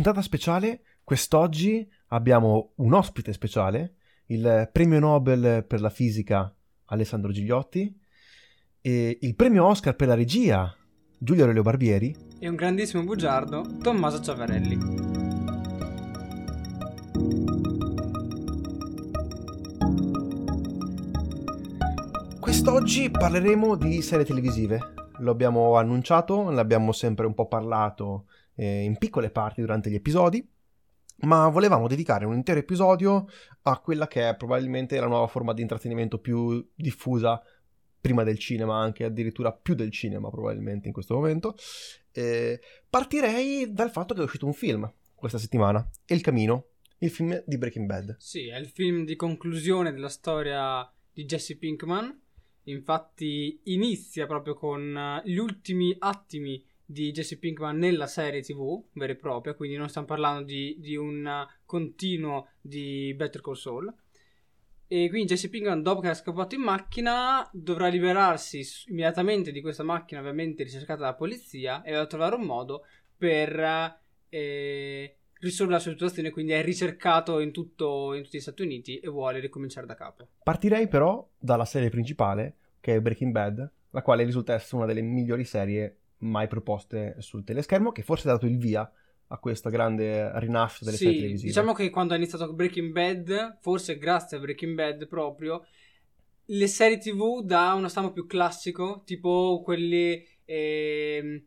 puntata 0.00 0.22
speciale. 0.22 0.80
Quest'oggi 1.04 1.86
abbiamo 2.08 2.72
un 2.76 2.94
ospite 2.94 3.34
speciale, 3.34 3.96
il 4.28 4.70
premio 4.72 4.98
Nobel 4.98 5.62
per 5.66 5.82
la 5.82 5.90
fisica 5.90 6.50
Alessandro 6.86 7.30
Gigliotti 7.32 7.94
e 8.80 9.18
il 9.20 9.34
premio 9.34 9.66
Oscar 9.66 9.94
per 9.96 10.08
la 10.08 10.14
regia 10.14 10.74
Giulio 11.18 11.42
Aurelio 11.42 11.60
Barbieri 11.60 12.16
e 12.38 12.48
un 12.48 12.54
grandissimo 12.54 13.04
bugiardo 13.04 13.76
Tommaso 13.82 14.22
Ciavarelli. 14.22 14.78
Quest'oggi 22.40 23.10
parleremo 23.10 23.74
di 23.74 24.00
serie 24.00 24.24
televisive. 24.24 24.94
Lo 25.18 25.30
abbiamo 25.30 25.76
annunciato, 25.76 26.48
ne 26.48 26.58
abbiamo 26.58 26.92
sempre 26.92 27.26
un 27.26 27.34
po' 27.34 27.48
parlato 27.48 28.24
eh, 28.60 28.82
in 28.82 28.98
piccole 28.98 29.30
parti 29.30 29.62
durante 29.62 29.88
gli 29.88 29.94
episodi, 29.94 30.46
ma 31.20 31.48
volevamo 31.48 31.88
dedicare 31.88 32.26
un 32.26 32.34
intero 32.34 32.58
episodio 32.58 33.26
a 33.62 33.78
quella 33.78 34.06
che 34.06 34.28
è 34.28 34.36
probabilmente 34.36 35.00
la 35.00 35.06
nuova 35.06 35.26
forma 35.28 35.54
di 35.54 35.62
intrattenimento 35.62 36.18
più 36.18 36.68
diffusa 36.74 37.42
prima 37.98 38.22
del 38.22 38.38
cinema, 38.38 38.78
anche 38.78 39.04
addirittura 39.04 39.52
più 39.52 39.74
del 39.74 39.90
cinema 39.90 40.28
probabilmente 40.28 40.88
in 40.88 40.92
questo 40.92 41.14
momento. 41.14 41.56
Eh, 42.12 42.60
partirei 42.88 43.72
dal 43.72 43.90
fatto 43.90 44.12
che 44.12 44.20
è 44.20 44.24
uscito 44.24 44.44
un 44.44 44.52
film 44.52 44.92
questa 45.14 45.38
settimana, 45.38 45.88
El 46.04 46.20
Camino, 46.20 46.66
il 46.98 47.10
film 47.10 47.42
di 47.46 47.56
Breaking 47.56 47.86
Bad. 47.86 48.16
Sì, 48.18 48.48
è 48.48 48.58
il 48.58 48.68
film 48.68 49.06
di 49.06 49.16
conclusione 49.16 49.90
della 49.90 50.08
storia 50.10 50.90
di 51.10 51.24
Jesse 51.24 51.56
Pinkman. 51.56 52.20
Infatti 52.64 53.60
inizia 53.64 54.26
proprio 54.26 54.54
con 54.54 55.20
gli 55.24 55.36
ultimi 55.36 55.96
attimi 55.98 56.62
di 56.90 57.12
Jesse 57.12 57.38
Pinkman 57.38 57.76
nella 57.76 58.08
serie 58.08 58.42
tv 58.42 58.82
vera 58.94 59.12
e 59.12 59.16
propria, 59.16 59.54
quindi 59.54 59.76
non 59.76 59.88
stiamo 59.88 60.08
parlando 60.08 60.42
di, 60.42 60.76
di 60.80 60.96
un 60.96 61.46
continuo 61.64 62.48
di 62.60 63.14
Better 63.16 63.40
Call 63.40 63.54
Saul. 63.54 63.94
E 64.88 65.08
quindi 65.08 65.28
Jesse 65.28 65.48
Pinkman, 65.48 65.82
dopo 65.82 66.00
che 66.00 66.10
è 66.10 66.14
scappato 66.14 66.56
in 66.56 66.62
macchina, 66.62 67.48
dovrà 67.52 67.86
liberarsi 67.86 68.60
immediatamente 68.88 69.52
di 69.52 69.60
questa 69.60 69.84
macchina, 69.84 70.18
ovviamente 70.18 70.64
ricercata 70.64 71.02
dalla 71.02 71.14
polizia, 71.14 71.80
e 71.82 71.90
dovrà 71.90 72.06
trovare 72.06 72.34
un 72.34 72.42
modo 72.42 72.82
per 73.16 74.00
eh, 74.28 75.16
risolvere 75.34 75.76
la 75.76 75.82
sua 75.82 75.92
situazione. 75.92 76.30
Quindi 76.30 76.52
è 76.52 76.64
ricercato 76.64 77.38
in, 77.38 77.52
tutto, 77.52 78.14
in 78.14 78.24
tutti 78.24 78.38
gli 78.38 78.40
Stati 78.40 78.62
Uniti 78.62 78.98
e 78.98 79.08
vuole 79.08 79.38
ricominciare 79.38 79.86
da 79.86 79.94
capo. 79.94 80.26
Partirei 80.42 80.88
però 80.88 81.24
dalla 81.38 81.64
serie 81.64 81.88
principale, 81.88 82.56
che 82.80 82.96
è 82.96 83.00
Breaking 83.00 83.30
Bad, 83.30 83.72
la 83.90 84.02
quale 84.02 84.24
risulta 84.24 84.54
essere 84.54 84.78
una 84.78 84.86
delle 84.86 85.02
migliori 85.02 85.44
serie 85.44 85.99
mai 86.20 86.48
proposte 86.48 87.16
sul 87.18 87.44
teleschermo, 87.44 87.92
che 87.92 88.02
forse 88.02 88.28
ha 88.28 88.32
dato 88.32 88.46
il 88.46 88.58
via 88.58 88.90
a 89.32 89.38
questa 89.38 89.70
grande 89.70 90.38
rinascita 90.40 90.86
delle 90.86 90.96
sì, 90.96 91.04
serie 91.04 91.18
televisive. 91.18 91.48
Diciamo 91.48 91.72
che 91.72 91.90
quando 91.90 92.14
ha 92.14 92.16
iniziato 92.16 92.52
Breaking 92.52 92.92
Bad, 92.92 93.58
forse 93.60 93.96
grazie 93.98 94.36
a 94.36 94.40
Breaking 94.40 94.74
Bad 94.74 95.06
proprio, 95.06 95.64
le 96.46 96.66
serie 96.66 96.98
TV 96.98 97.42
da 97.44 97.74
uno 97.74 97.88
stampo 97.88 98.12
più 98.12 98.26
classico, 98.26 99.02
tipo 99.04 99.62
quelli 99.64 100.26
eh, 100.44 101.44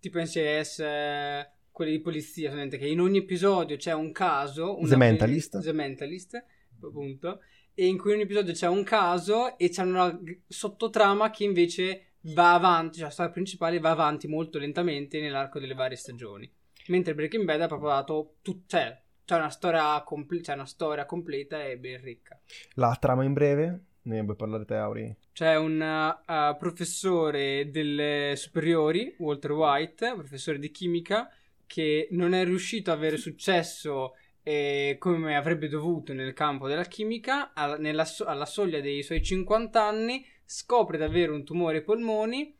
tipo 0.00 0.18
NCS, 0.18 0.78
eh, 0.80 1.50
quelli 1.70 1.92
di 1.92 2.00
polizia, 2.00 2.50
che 2.68 2.86
in 2.86 3.00
ogni 3.00 3.18
episodio 3.18 3.76
c'è 3.76 3.92
un 3.92 4.12
caso, 4.12 4.78
The 4.82 4.96
Mentalist. 4.96 5.60
The 5.60 5.72
Mentalist, 5.72 6.42
appunto, 6.80 7.40
e 7.74 7.86
in 7.86 7.98
cui 7.98 8.10
in 8.10 8.16
ogni 8.16 8.24
episodio 8.24 8.54
c'è 8.54 8.66
un 8.66 8.82
caso 8.82 9.58
e 9.58 9.68
c'è 9.68 9.82
una 9.82 10.18
sottotrama 10.48 11.28
che 11.28 11.44
invece 11.44 12.15
va 12.34 12.54
avanti, 12.54 12.98
cioè 12.98 13.06
la 13.06 13.12
storia 13.12 13.32
principale 13.32 13.78
va 13.78 13.90
avanti 13.90 14.26
molto 14.26 14.58
lentamente 14.58 15.20
nell'arco 15.20 15.58
delle 15.58 15.74
varie 15.74 15.96
stagioni. 15.96 16.50
Mentre 16.88 17.14
Breaking 17.14 17.44
Bad 17.44 17.62
ha 17.62 17.66
proprio 17.66 17.90
dato 17.90 18.36
tut- 18.42 18.68
cioè, 18.68 19.00
c'è 19.24 19.36
una, 19.36 19.50
storia 19.50 20.02
comple- 20.04 20.40
c'è 20.40 20.54
una 20.54 20.66
storia 20.66 21.04
completa 21.04 21.64
e 21.64 21.78
ben 21.78 22.00
ricca. 22.00 22.40
La 22.74 22.96
trama 22.98 23.24
in 23.24 23.32
breve? 23.32 23.80
Ne 24.02 24.22
vuoi 24.22 24.36
parlare 24.36 24.64
te, 24.64 24.74
Auri? 24.74 25.16
C'è 25.32 25.56
un 25.56 25.80
uh, 25.80 26.56
professore 26.56 27.70
delle 27.70 28.34
superiori, 28.36 29.16
Walter 29.18 29.50
White, 29.50 30.14
professore 30.14 30.60
di 30.60 30.70
chimica, 30.70 31.28
che 31.66 32.06
non 32.12 32.32
è 32.32 32.44
riuscito 32.44 32.92
ad 32.92 32.98
avere 32.98 33.16
successo 33.16 34.14
eh, 34.44 34.94
come 35.00 35.34
avrebbe 35.34 35.66
dovuto 35.66 36.12
nel 36.12 36.32
campo 36.34 36.68
della 36.68 36.84
chimica, 36.84 37.52
alla, 37.52 37.76
nella, 37.78 38.06
alla 38.24 38.46
soglia 38.46 38.80
dei 38.80 39.02
suoi 39.02 39.20
50 39.20 39.82
anni 39.82 40.24
scopre 40.46 40.96
di 40.96 41.02
avere 41.02 41.32
un 41.32 41.44
tumore 41.44 41.78
ai 41.78 41.82
polmoni, 41.82 42.56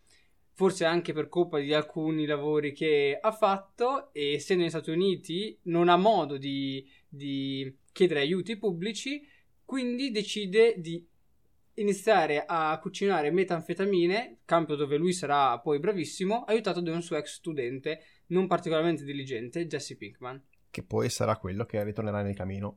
forse 0.53 0.85
anche 0.85 1.13
per 1.13 1.29
colpa 1.29 1.59
di 1.59 1.73
alcuni 1.73 2.27
lavori 2.27 2.73
che 2.73 3.19
ha 3.21 3.33
fatto, 3.33 4.13
e 4.13 4.35
essendo 4.35 4.63
negli 4.63 4.73
Stati 4.73 4.91
Uniti 4.91 5.59
non 5.65 5.89
ha 5.89 5.97
modo 5.97 6.37
di, 6.37 6.87
di 7.09 7.75
chiedere 7.93 8.21
aiuti 8.21 8.59
pubblici, 8.59 9.27
quindi 9.65 10.11
decide 10.11 10.75
di 10.79 11.07
iniziare 11.75 12.45
a 12.47 12.79
cucinare 12.81 13.31
metanfetamine, 13.31 14.39
campo 14.45 14.77
dove 14.77 14.97
lui 14.97 15.13
sarà 15.13 15.59
poi 15.59 15.79
bravissimo, 15.79 16.45
aiutato 16.45 16.81
da 16.81 16.93
un 16.93 17.03
suo 17.03 17.17
ex 17.17 17.35
studente 17.35 18.01
non 18.29 18.47
particolarmente 18.47 19.05
diligente, 19.05 19.67
Jesse 19.67 19.97
Pinkman. 19.97 20.43
Che 20.71 20.83
poi 20.83 21.09
sarà 21.11 21.37
quello 21.37 21.65
che 21.65 21.83
ritornerà 21.85 22.23
nel 22.23 22.35
camino. 22.35 22.77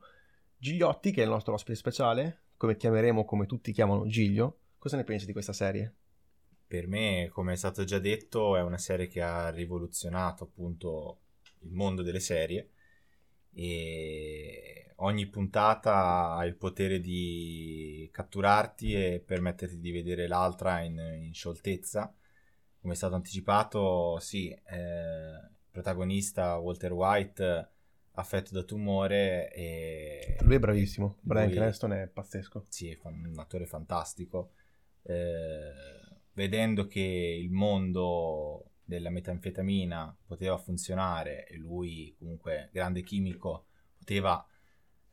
Gigliotti, 0.58 1.12
che 1.12 1.22
è 1.22 1.24
il 1.24 1.30
nostro 1.30 1.54
ospite 1.54 1.76
speciale, 1.76 2.44
come 2.58 2.76
chiameremo, 2.76 3.24
come 3.24 3.46
tutti 3.46 3.72
chiamano 3.72 4.06
Giglio, 4.06 4.59
Cosa 4.80 4.96
ne 4.96 5.04
pensi 5.04 5.26
di 5.26 5.34
questa 5.34 5.52
serie? 5.52 5.94
Per 6.66 6.88
me, 6.88 7.28
come 7.34 7.52
è 7.52 7.56
stato 7.58 7.84
già 7.84 8.00
detto, 8.00 8.56
è 8.56 8.62
una 8.62 8.78
serie 8.78 9.08
che 9.08 9.22
ha 9.22 9.50
rivoluzionato 9.50 10.46
appunto 10.46 11.20
il 11.64 11.74
mondo 11.74 12.02
delle 12.02 12.22
serie 12.22 12.70
e 13.52 14.94
ogni 14.98 15.28
puntata 15.28 16.32
ha 16.32 16.46
il 16.46 16.56
potere 16.56 17.02
di 17.02 18.08
catturarti 18.10 18.94
e 18.94 19.20
permetterti 19.20 19.82
di 19.82 19.92
vedere 19.92 20.28
l'altra 20.28 20.80
in, 20.80 20.98
in 21.24 21.34
scioltezza. 21.34 22.16
Come 22.80 22.94
è 22.94 22.96
stato 22.96 23.16
anticipato, 23.16 24.18
sì, 24.20 24.50
eh, 24.50 24.78
il 24.78 25.68
protagonista 25.70 26.56
Walter 26.56 26.94
White 26.94 27.70
affetto 28.12 28.54
da 28.54 28.64
tumore 28.64 29.52
e... 29.52 30.38
Lui 30.40 30.56
è 30.56 30.60
bravissimo, 30.60 31.18
Brian 31.20 31.52
Cranston 31.52 31.92
è 31.92 32.08
pazzesco. 32.08 32.66
Sì, 32.70 32.90
è 32.92 32.98
un 33.04 33.34
attore 33.36 33.66
fantastico 33.66 34.54
eh, 35.10 35.74
vedendo 36.34 36.86
che 36.86 37.02
il 37.42 37.50
mondo 37.50 38.72
della 38.84 39.10
metanfetamina 39.10 40.16
poteva 40.26 40.58
funzionare 40.58 41.48
e 41.48 41.58
lui 41.58 42.16
comunque 42.18 42.70
grande 42.72 43.02
chimico 43.04 43.66
poteva 43.98 44.46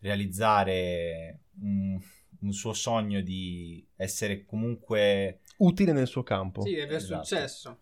realizzare 0.01 1.41
un, 1.61 1.99
un 2.41 2.53
suo 2.53 2.73
sogno 2.75 3.23
di 3.23 3.87
essere 3.97 4.45
comunque 4.45 5.41
utile 5.59 5.93
nel 5.93 6.07
suo 6.07 6.23
campo. 6.23 6.63
Sì, 6.63 6.75
deve 6.75 6.97
esatto. 6.97 7.25
successo. 7.25 7.79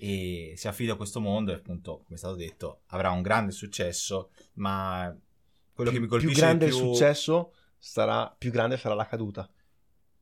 E 0.00 0.54
si 0.56 0.68
affida 0.68 0.92
a 0.92 0.96
questo 0.96 1.20
mondo 1.20 1.50
e 1.50 1.56
appunto, 1.56 2.02
come 2.04 2.14
è 2.14 2.18
stato 2.18 2.36
detto, 2.36 2.82
avrà 2.86 3.10
un 3.10 3.20
grande 3.20 3.50
successo, 3.50 4.30
ma 4.54 5.14
quello 5.72 5.90
più, 5.90 5.98
che 5.98 6.04
mi 6.04 6.10
colpisce 6.10 6.34
più 6.34 6.42
grande 6.42 6.66
più... 6.66 6.76
il 6.76 6.82
successo 6.82 7.54
sarà 7.76 8.32
più 8.36 8.52
grande 8.52 8.76
sarà 8.76 8.94
la 8.94 9.06
caduta. 9.06 9.50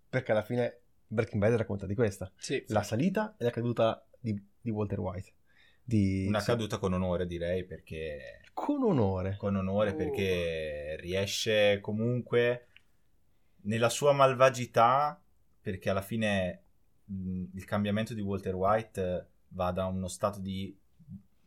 Perché 0.08 0.32
alla 0.32 0.42
fine 0.42 0.80
Breaking 1.06 1.40
Bad 1.40 1.54
racconta 1.54 1.86
di 1.86 1.94
questa. 1.94 2.30
Sì, 2.36 2.64
la 2.68 2.82
salita 2.82 3.36
e 3.38 3.44
la 3.44 3.50
caduta 3.50 4.04
di, 4.18 4.40
di 4.60 4.70
Walter 4.70 5.00
White. 5.00 5.32
Di... 5.82 6.26
Una 6.26 6.42
caduta 6.42 6.78
con 6.78 6.92
onore 6.92 7.26
direi 7.26 7.64
perché... 7.64 8.40
Con 8.52 8.82
onore. 8.82 9.36
Con 9.36 9.54
onore 9.54 9.90
oh. 9.90 9.96
perché 9.96 10.96
riesce 11.00 11.78
comunque 11.80 12.68
nella 13.62 13.88
sua 13.88 14.12
malvagità, 14.12 15.20
perché 15.60 15.90
alla 15.90 16.02
fine 16.02 16.62
mh, 17.04 17.44
il 17.54 17.64
cambiamento 17.64 18.14
di 18.14 18.20
Walter 18.20 18.54
White 18.54 19.30
va 19.48 19.70
da 19.70 19.86
uno 19.86 20.08
stato 20.08 20.40
di 20.40 20.76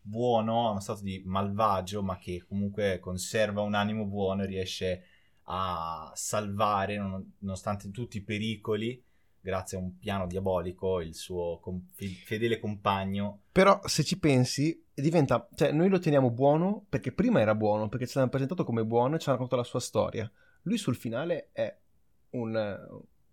buono 0.01 0.67
a 0.67 0.71
uno 0.71 0.79
stato 0.79 1.03
di 1.03 1.21
malvagio, 1.25 2.01
ma 2.01 2.17
che 2.17 2.43
comunque 2.47 2.99
conserva 2.99 3.61
un 3.61 3.75
animo 3.75 4.05
buono 4.05 4.43
e 4.43 4.47
riesce 4.47 5.03
a 5.43 6.11
salvare, 6.13 6.97
nonostante 7.39 7.91
tutti 7.91 8.17
i 8.17 8.23
pericoli, 8.23 9.03
grazie 9.41 9.77
a 9.77 9.81
un 9.81 9.97
piano 9.97 10.27
diabolico, 10.27 11.01
il 11.01 11.15
suo 11.15 11.59
com- 11.59 11.87
fedele 11.93 12.59
compagno. 12.59 13.41
Però 13.51 13.79
se 13.85 14.03
ci 14.03 14.19
pensi, 14.19 14.85
diventa, 14.93 15.47
cioè 15.55 15.71
noi 15.71 15.89
lo 15.89 15.99
teniamo 15.99 16.29
buono 16.29 16.85
perché 16.87 17.11
prima 17.11 17.39
era 17.39 17.55
buono, 17.55 17.89
perché 17.89 18.07
ci 18.07 18.17
hanno 18.17 18.29
presentato 18.29 18.63
come 18.63 18.85
buono 18.85 19.15
e 19.15 19.19
ci 19.19 19.29
hanno 19.29 19.37
raccontato 19.37 19.61
la 19.61 19.67
sua 19.67 19.79
storia. 19.79 20.29
Lui 20.63 20.77
sul 20.77 20.95
finale 20.95 21.49
è 21.51 21.75
un... 22.31 22.51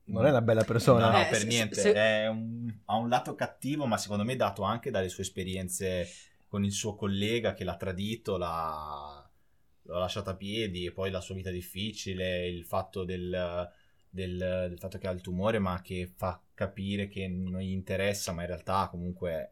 Non 0.09 0.25
è 0.25 0.31
una 0.31 0.41
bella 0.43 0.63
persona. 0.63 1.11
No, 1.11 1.17
no 1.19 1.25
eh, 1.25 1.29
per 1.29 1.45
niente. 1.47 1.81
Se... 1.81 2.27
Un, 2.31 2.73
ha 2.85 2.97
un 2.97 3.09
lato 3.09 3.35
cattivo, 3.35 3.87
ma 3.87 3.99
secondo 3.99 4.23
me 4.23 4.37
dato 4.37 4.63
anche 4.63 4.93
dalle 4.93 5.09
sue 5.09 5.25
esperienze 5.25 6.07
con 6.47 6.65
il 6.65 6.71
suo 6.71 6.95
collega 6.95 7.55
che 7.55 7.65
l'ha 7.65 7.75
tradito, 7.75 8.37
l'ha, 8.37 9.29
l'ha 9.83 9.99
lasciato 9.99 10.31
a 10.31 10.37
piedi 10.37 10.87
e 10.87 10.93
poi 10.93 11.11
la 11.11 11.21
sua 11.21 11.35
vita 11.35 11.51
difficile, 11.51 12.47
il 12.47 12.65
fatto 12.65 13.03
del 13.03 13.69
del, 14.17 14.37
del, 14.69 14.79
fatto 14.79 14.99
che 14.99 15.07
ha 15.07 15.13
il 15.13 15.21
tumore, 15.21 15.59
ma 15.59 15.81
che 15.83 16.11
fa 16.13 16.41
capire 16.55 17.07
che 17.07 17.29
non 17.29 17.61
gli 17.61 17.71
interessa, 17.71 18.33
ma 18.33 18.41
in 18.41 18.49
realtà 18.49 18.89
comunque 18.91 19.51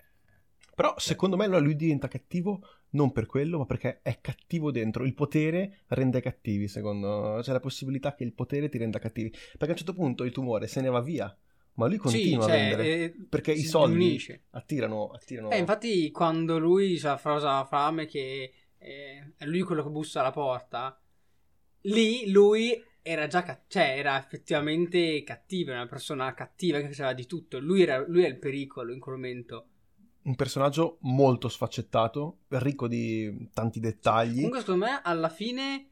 Però 0.75 0.95
secondo 0.99 1.37
me 1.37 1.47
lui 1.47 1.77
diventa 1.77 2.09
cattivo 2.09 2.67
non 2.91 3.13
per 3.13 3.27
quello, 3.27 3.59
ma 3.59 3.67
perché 3.67 4.01
è 4.03 4.19
cattivo 4.21 4.71
dentro. 4.71 5.05
Il 5.05 5.15
potere 5.15 5.81
rende 5.89 6.21
cattivi, 6.21 6.67
secondo 6.67 7.41
C'è 7.43 7.53
la 7.53 7.61
possibilità 7.61 8.15
che 8.15 8.25
il 8.25 8.33
potere 8.33 8.69
ti 8.69 8.79
renda 8.79 8.99
cattivi. 8.99 9.31
Perché 9.31 9.67
a 9.67 9.71
un 9.71 9.77
certo 9.77 9.95
punto 9.95 10.25
il 10.25 10.33
tumore 10.33 10.67
se 10.67 10.81
ne 10.81 10.89
va 10.89 11.01
via, 11.01 11.37
ma 11.75 11.87
lui 11.87 11.99
continua 11.99 12.45
sì, 12.45 12.51
a 12.51 12.53
cioè, 12.53 12.59
vendere. 12.59 12.89
eh, 12.89 13.15
perché 13.29 13.53
i 13.53 13.63
soldi 13.63 13.99
diminuisce. 13.99 14.45
attirano... 14.51 15.09
attirano... 15.09 15.51
Eh, 15.51 15.59
infatti 15.59 16.11
quando 16.11 16.59
lui 16.59 16.99
la 17.01 17.17
frase 17.17 17.67
fame 17.69 18.07
che 18.07 18.53
eh, 18.79 19.33
è 19.37 19.45
lui 19.45 19.63
quello 19.63 19.83
che 19.83 19.91
bussa 19.91 20.21
alla 20.21 20.31
porta, 20.31 21.01
lì 21.83 22.31
lui 22.31 22.81
era 23.07 23.27
già 23.27 23.43
ca- 23.43 23.63
cioè 23.69 23.99
era 23.99 24.19
effettivamente 24.19 25.23
cattivo, 25.25 25.73
era 25.73 25.81
una 25.81 25.89
persona 25.91 26.33
cattiva 26.33 26.81
che 26.81 26.87
faceva 26.87 27.13
di 27.13 27.27
tutto. 27.27 27.61
Lui 27.61 27.83
era, 27.83 28.03
lui 28.09 28.25
è 28.25 28.29
il 28.29 28.39
pericolo 28.39 28.95
in 28.95 28.99
quel 28.99 29.17
momento. 29.17 29.69
Un 30.23 30.35
personaggio 30.37 30.97
molto 31.03 31.51
sfaccettato, 31.51 32.39
ricco 32.49 32.89
di 32.89 33.51
tanti 33.53 33.79
dettagli. 33.79 34.37
Comunque, 34.37 34.61
secondo 34.61 34.87
me, 34.87 35.01
alla 35.03 35.29
fine, 35.29 35.91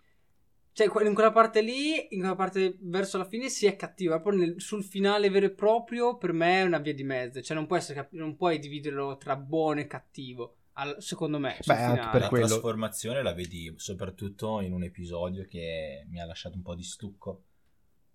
cioè, 0.73 0.87
in 0.87 1.13
quella 1.13 1.33
parte 1.33 1.61
lì, 1.61 2.15
in 2.15 2.21
quella 2.21 2.35
parte 2.35 2.79
verso 2.81 3.19
la 3.19 3.27
fine, 3.27 3.51
si 3.51 3.67
è 3.67 3.77
cattiva. 3.77 4.19
Poi 4.21 4.39
nel- 4.39 4.55
sul 4.63 4.83
finale 4.83 5.29
vero 5.29 5.45
e 5.45 5.51
proprio, 5.51 6.17
per 6.17 6.33
me 6.33 6.61
è 6.61 6.65
una 6.65 6.79
via 6.79 6.95
di 6.95 7.05
mezzo. 7.05 7.43
Cioè, 7.43 7.55
non, 7.55 7.67
cap- 7.67 8.13
non 8.13 8.37
puoi 8.37 8.59
dividerlo 8.59 9.19
tra 9.19 9.37
buono 9.37 9.81
e 9.81 9.87
cattivo. 9.87 10.57
Al- 10.75 10.97
secondo 11.03 11.39
me, 11.39 11.57
sul 11.61 11.75
Beh, 11.75 11.83
anche 11.83 12.09
per 12.11 12.21
la 12.23 12.29
quello- 12.29 12.47
trasformazione 12.47 13.23
la 13.23 13.33
vedi 13.33 13.73
soprattutto 13.77 14.61
in 14.61 14.73
un 14.73 14.83
episodio 14.85 15.45
che 15.47 16.05
mi 16.09 16.21
ha 16.21 16.25
lasciato 16.25 16.57
un 16.57 16.63
po' 16.63 16.75
di 16.75 16.83
stucco, 16.83 17.45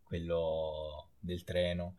quello 0.03 1.11
del 1.19 1.43
treno. 1.43 1.95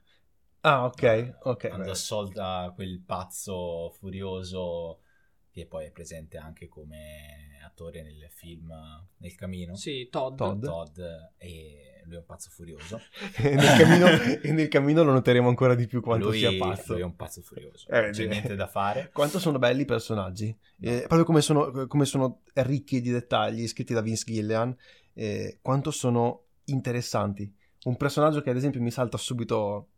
Ah, 0.61 0.85
ok, 0.87 1.39
ok. 1.43 1.69
Quando 1.69 1.91
assolta 1.91 2.73
quel 2.75 3.01
pazzo 3.01 3.91
furioso 3.99 5.03
che 5.51 5.67
poi 5.67 5.87
è 5.87 5.91
presente 5.91 6.37
anche 6.37 6.69
come 6.69 7.59
attore 7.65 8.03
nel 8.03 8.29
film 8.31 8.73
Nel 9.19 9.35
Camino. 9.35 9.75
Sì, 9.77 10.09
Todd. 10.11 10.37
Todd. 10.37 10.65
Todd 10.65 10.99
e 11.37 11.98
lui 12.09 12.17
è 12.17 12.19
un 12.19 12.25
pazzo 12.27 12.51
furioso. 12.51 13.01
E 13.37 13.55
nel, 13.55 13.77
cammino, 13.79 14.07
e 14.43 14.53
nel 14.53 14.69
cammino 14.69 15.03
lo 15.05 15.13
noteremo 15.13 15.49
ancora 15.49 15.75
di 15.75 15.87
più 15.87 16.01
quanto 16.01 16.27
lui, 16.29 16.39
sia 16.39 16.51
pazzo. 16.59 16.93
lui 16.95 17.03
è 17.03 17.05
un 17.05 17.15
pazzo 17.17 17.41
furioso. 17.43 17.89
Eh, 17.89 18.01
non 18.01 18.11
c'è 18.11 18.27
niente 18.27 18.55
da 18.57 18.67
fare. 18.67 19.11
Quanto 19.13 19.39
sono 19.39 19.59
belli 19.59 19.83
i 19.83 19.85
personaggi, 19.85 20.57
Eh, 20.81 21.05
proprio 21.07 21.25
come 21.25 21.41
sono, 21.41 21.87
come 21.87 22.05
sono 22.05 22.41
ricchi 22.55 23.01
di 23.01 23.11
dettagli, 23.11 23.67
scritti 23.69 23.93
da 23.95 24.01
Vince 24.01 24.25
Gillian, 24.27 24.75
eh, 25.15 25.59
quanto 25.63 25.91
sono 25.91 26.45
interessanti. 26.65 27.55
Un 27.85 27.97
personaggio 27.97 28.41
che 28.43 28.51
ad 28.51 28.57
esempio 28.57 28.81
mi 28.83 28.91
salta 28.91 29.17
subito 29.17 29.89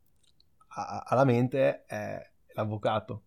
a- 0.74 1.02
alla 1.06 1.24
mente 1.24 1.84
è 1.86 2.30
l'avvocato, 2.54 3.22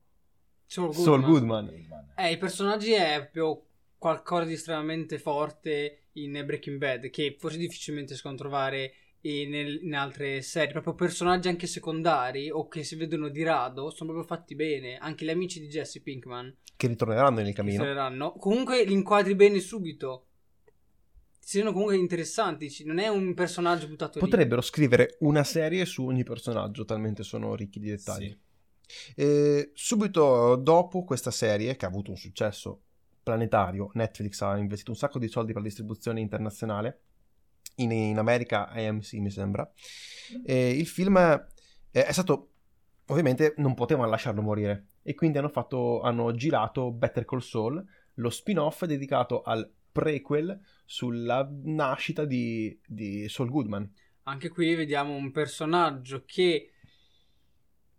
Saul 0.66 0.94
Saul 0.94 1.22
Goodman. 1.24 1.66
Goodman. 1.68 2.14
Eh, 2.16 2.32
i 2.32 2.38
personaggi 2.38 2.92
è 2.94 3.20
proprio 3.32 3.66
qualcosa 4.04 4.44
di 4.44 4.54
estremamente 4.54 5.18
forte 5.18 6.08
in 6.14 6.44
Breaking 6.46 6.78
Bad, 6.78 7.10
che 7.10 7.38
forse 7.40 7.58
difficilmente 7.58 8.16
si 8.16 8.22
possono 8.22 8.38
trovare 8.38 8.94
in, 9.22 9.54
in 9.54 9.96
altre 9.96 10.42
serie. 10.42 10.74
Proprio 10.74 10.94
personaggi 10.94 11.48
anche 11.48 11.68
secondari 11.68 12.50
o 12.50 12.68
che 12.68 12.84
si 12.84 12.98
vedono 12.98 13.30
di 13.30 13.44
rado, 13.44 13.92
sono 13.92 14.12
proprio 14.12 14.28
fatti 14.28 14.56
bene. 14.56 14.98
Anche 14.98 15.24
gli 15.24 15.30
amici 15.30 15.62
di 15.62 15.68
Jesse 15.68 16.02
Pinkman 16.02 16.54
che 16.76 16.88
ritorneranno 16.88 17.40
nel 17.40 17.54
cammino. 17.54 17.82
saranno. 17.82 18.34
Comunque 18.34 18.84
li 18.84 18.92
inquadri 18.92 19.36
bene 19.36 19.62
subito. 19.62 20.28
Siano 21.40 21.72
comunque 21.72 21.96
interessanti. 21.96 22.70
Non 22.84 23.00
è 23.00 23.08
un 23.08 23.34
personaggio 23.34 23.88
buttato 23.88 24.20
lì. 24.20 24.26
Potrebbero 24.26 24.60
scrivere 24.60 25.16
una 25.20 25.46
serie 25.46 25.86
su 25.86 26.06
ogni 26.06 26.24
personaggio, 26.24 26.84
talmente 26.84 27.24
sono 27.24 27.56
ricchi 27.56 27.80
di 27.80 27.90
dettagli. 27.90 28.38
Sì. 28.86 29.14
E 29.16 29.72
subito 29.74 30.58
dopo 30.58 31.06
questa 31.06 31.32
serie, 31.32 31.78
che 31.78 31.86
ha 31.86 31.88
avuto 31.88 32.12
un 32.12 32.18
successo 32.18 32.82
planetario, 33.24 33.90
Netflix 33.94 34.42
ha 34.42 34.58
investito 34.58 34.92
un 34.92 34.98
sacco 34.98 35.18
di 35.18 35.28
soldi 35.28 35.54
per 35.54 35.62
la 35.62 35.68
distribuzione 35.68 36.20
internazionale, 36.20 37.02
in, 37.78 37.92
in 37.92 38.18
America 38.18 38.68
AMC 38.68 39.14
mi 39.14 39.32
sembra, 39.32 39.70
e 40.46 40.70
il 40.70 40.86
film 40.86 41.18
è, 41.18 41.46
è 41.90 42.12
stato, 42.12 42.52
ovviamente 43.08 43.54
non 43.58 43.74
potevano 43.74 44.10
lasciarlo 44.10 44.42
morire, 44.42 44.88
e 45.02 45.16
quindi 45.16 45.38
hanno, 45.38 45.50
fatto, 45.50 46.02
hanno 46.02 46.34
girato 46.36 46.92
Better 46.92 47.26
Call 47.26 47.40
Saul, 47.40 47.84
lo 48.16 48.30
spin-off 48.30 48.86
dedicato 48.86 49.42
al 49.42 49.72
prequel 49.92 50.60
sulla 50.86 51.48
nascita 51.64 52.26
di, 52.26 52.78
di 52.86 53.28
Saul 53.30 53.50
Goodman. 53.50 53.92
Anche 54.24 54.50
qui 54.50 54.76
vediamo 54.76 55.14
un 55.14 55.32
personaggio 55.32 56.24
che 56.26 56.73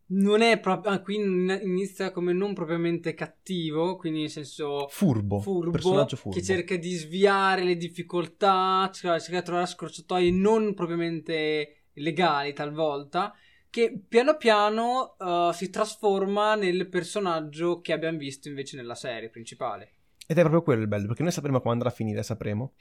non 0.06 0.42
è 0.42 0.60
proprio. 0.60 0.92
ah, 0.92 1.00
qui 1.00 1.16
in- 1.16 1.60
inizia 1.62 2.10
come 2.10 2.32
non 2.32 2.52
propriamente 2.54 3.14
cattivo, 3.14 3.96
quindi 3.96 4.20
nel 4.20 4.30
senso 4.30 4.86
Furbo, 4.88 5.40
furbo, 5.40 5.70
personaggio 5.70 6.16
furbo. 6.16 6.36
che 6.36 6.44
cerca 6.44 6.76
di 6.76 6.92
sviare 6.92 7.64
le 7.64 7.76
difficoltà, 7.76 8.90
cerca, 8.92 9.18
cerca 9.18 9.38
di 9.38 9.44
trovare 9.44 9.66
scorciatoie 9.66 10.30
non 10.30 10.74
propriamente 10.74 11.84
legali 11.94 12.52
talvolta. 12.52 13.32
Che 13.70 14.02
piano 14.06 14.36
piano 14.36 15.16
eh, 15.18 15.50
si 15.52 15.68
trasforma 15.68 16.54
nel 16.54 16.88
personaggio 16.88 17.80
che 17.80 17.92
abbiamo 17.92 18.18
visto 18.18 18.48
invece 18.48 18.76
nella 18.76 18.94
serie 18.94 19.30
principale. 19.30 19.90
Ed 20.26 20.38
è 20.38 20.40
proprio 20.40 20.62
quello 20.62 20.80
il 20.82 20.88
bello, 20.88 21.06
perché 21.08 21.22
noi 21.22 21.32
sapremo 21.32 21.60
come 21.60 21.72
andrà 21.74 21.88
a 21.88 21.92
finire, 21.92 22.22
sapremo. 22.22 22.74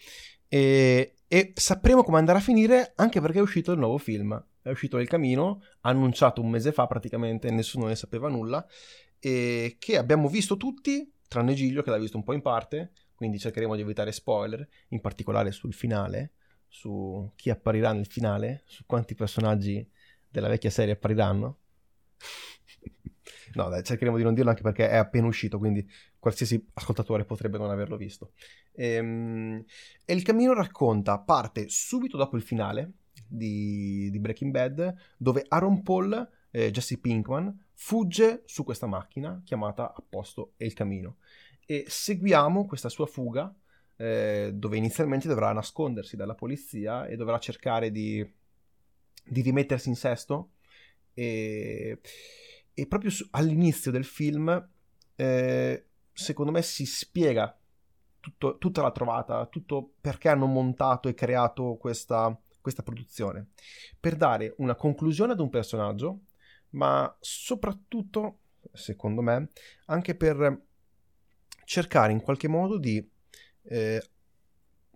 E, 0.47 1.15
e 1.33 1.51
sapremo 1.55 2.03
come 2.03 2.19
andrà 2.19 2.37
a 2.37 2.41
finire 2.41 2.93
anche 2.95 3.19
perché 3.19 3.39
è 3.39 3.41
uscito 3.41 3.71
il 3.71 3.79
nuovo 3.79 3.97
film. 3.97 4.39
È 4.61 4.69
uscito 4.69 4.99
Il 4.99 5.07
Camino, 5.07 5.63
annunciato 5.81 6.41
un 6.41 6.49
mese 6.51 6.71
fa 6.71 6.85
praticamente, 6.85 7.49
nessuno 7.49 7.87
ne 7.87 7.95
sapeva 7.95 8.29
nulla, 8.29 8.63
e 9.17 9.77
che 9.79 9.97
abbiamo 9.97 10.29
visto 10.29 10.57
tutti, 10.57 11.11
tranne 11.27 11.55
Giglio 11.55 11.81
che 11.81 11.89
l'ha 11.89 11.97
visto 11.97 12.17
un 12.17 12.23
po' 12.23 12.33
in 12.33 12.43
parte, 12.43 12.91
quindi 13.15 13.39
cercheremo 13.39 13.73
di 13.75 13.81
evitare 13.81 14.11
spoiler, 14.11 14.67
in 14.89 15.01
particolare 15.01 15.51
sul 15.51 15.73
finale, 15.73 16.33
su 16.67 17.31
chi 17.35 17.49
apparirà 17.49 17.93
nel 17.93 18.05
finale, 18.05 18.61
su 18.65 18.85
quanti 18.85 19.15
personaggi 19.15 19.89
della 20.29 20.49
vecchia 20.49 20.69
serie 20.69 20.93
appariranno. 20.93 21.57
No, 23.55 23.69
dai, 23.69 23.83
cercheremo 23.83 24.17
di 24.17 24.23
non 24.23 24.33
dirlo 24.33 24.49
anche 24.49 24.63
perché 24.63 24.89
è 24.89 24.95
appena 24.95 25.27
uscito, 25.27 25.59
quindi 25.59 25.87
qualsiasi 26.23 26.65
ascoltatore 26.75 27.25
potrebbe 27.25 27.57
non 27.57 27.69
averlo 27.69 27.97
visto. 27.97 28.31
Ehm, 28.75 29.61
E, 30.05 30.13
il 30.13 30.23
cammino 30.23 30.53
racconta, 30.53 31.19
parte 31.19 31.67
subito 31.67 32.15
dopo 32.15 32.37
il 32.37 32.43
finale 32.43 32.93
di, 33.27 34.09
di 34.09 34.19
Breaking 34.19 34.49
Bad, 34.49 34.95
dove 35.17 35.43
Aaron 35.49 35.83
Paul, 35.83 36.29
eh, 36.49 36.71
Jesse 36.71 36.97
Pinkman, 36.97 37.65
fugge 37.73 38.43
su 38.45 38.63
questa 38.63 38.87
macchina 38.87 39.41
chiamata 39.43 39.93
apposto 39.93 40.53
El 40.55 40.71
Camino. 40.71 41.17
E 41.65 41.83
seguiamo 41.89 42.65
questa 42.67 42.87
sua 42.87 43.05
fuga, 43.05 43.53
eh, 43.97 44.51
dove 44.53 44.77
inizialmente 44.77 45.27
dovrà 45.27 45.51
nascondersi 45.51 46.15
dalla 46.15 46.35
polizia 46.35 47.05
e 47.05 47.17
dovrà 47.17 47.37
cercare 47.37 47.91
di, 47.91 48.25
di 49.25 49.41
rimettersi 49.41 49.89
in 49.89 49.95
sesto. 49.97 50.51
E, 51.13 51.99
e 52.73 52.87
proprio 52.87 53.09
su- 53.09 53.27
all'inizio 53.31 53.91
del 53.91 54.05
film, 54.05 54.69
eh, 55.17 55.85
secondo 56.13 56.51
me, 56.51 56.61
si 56.61 56.85
spiega 56.85 57.57
tutto- 58.19 58.57
tutta 58.57 58.81
la 58.81 58.91
trovata, 58.91 59.45
tutto 59.47 59.95
perché 59.99 60.29
hanno 60.29 60.45
montato 60.45 61.09
e 61.09 61.13
creato 61.13 61.75
questa, 61.75 62.37
questa 62.61 62.83
produzione. 62.83 63.49
Per 63.99 64.15
dare 64.15 64.53
una 64.57 64.75
conclusione 64.75 65.33
ad 65.33 65.39
un 65.39 65.49
personaggio, 65.49 66.21
ma 66.69 67.13
soprattutto, 67.19 68.39
secondo 68.71 69.21
me, 69.21 69.49
anche 69.87 70.15
per 70.15 70.61
cercare 71.65 72.11
in 72.11 72.21
qualche 72.21 72.47
modo 72.47 72.77
di 72.77 73.05
eh, 73.63 74.03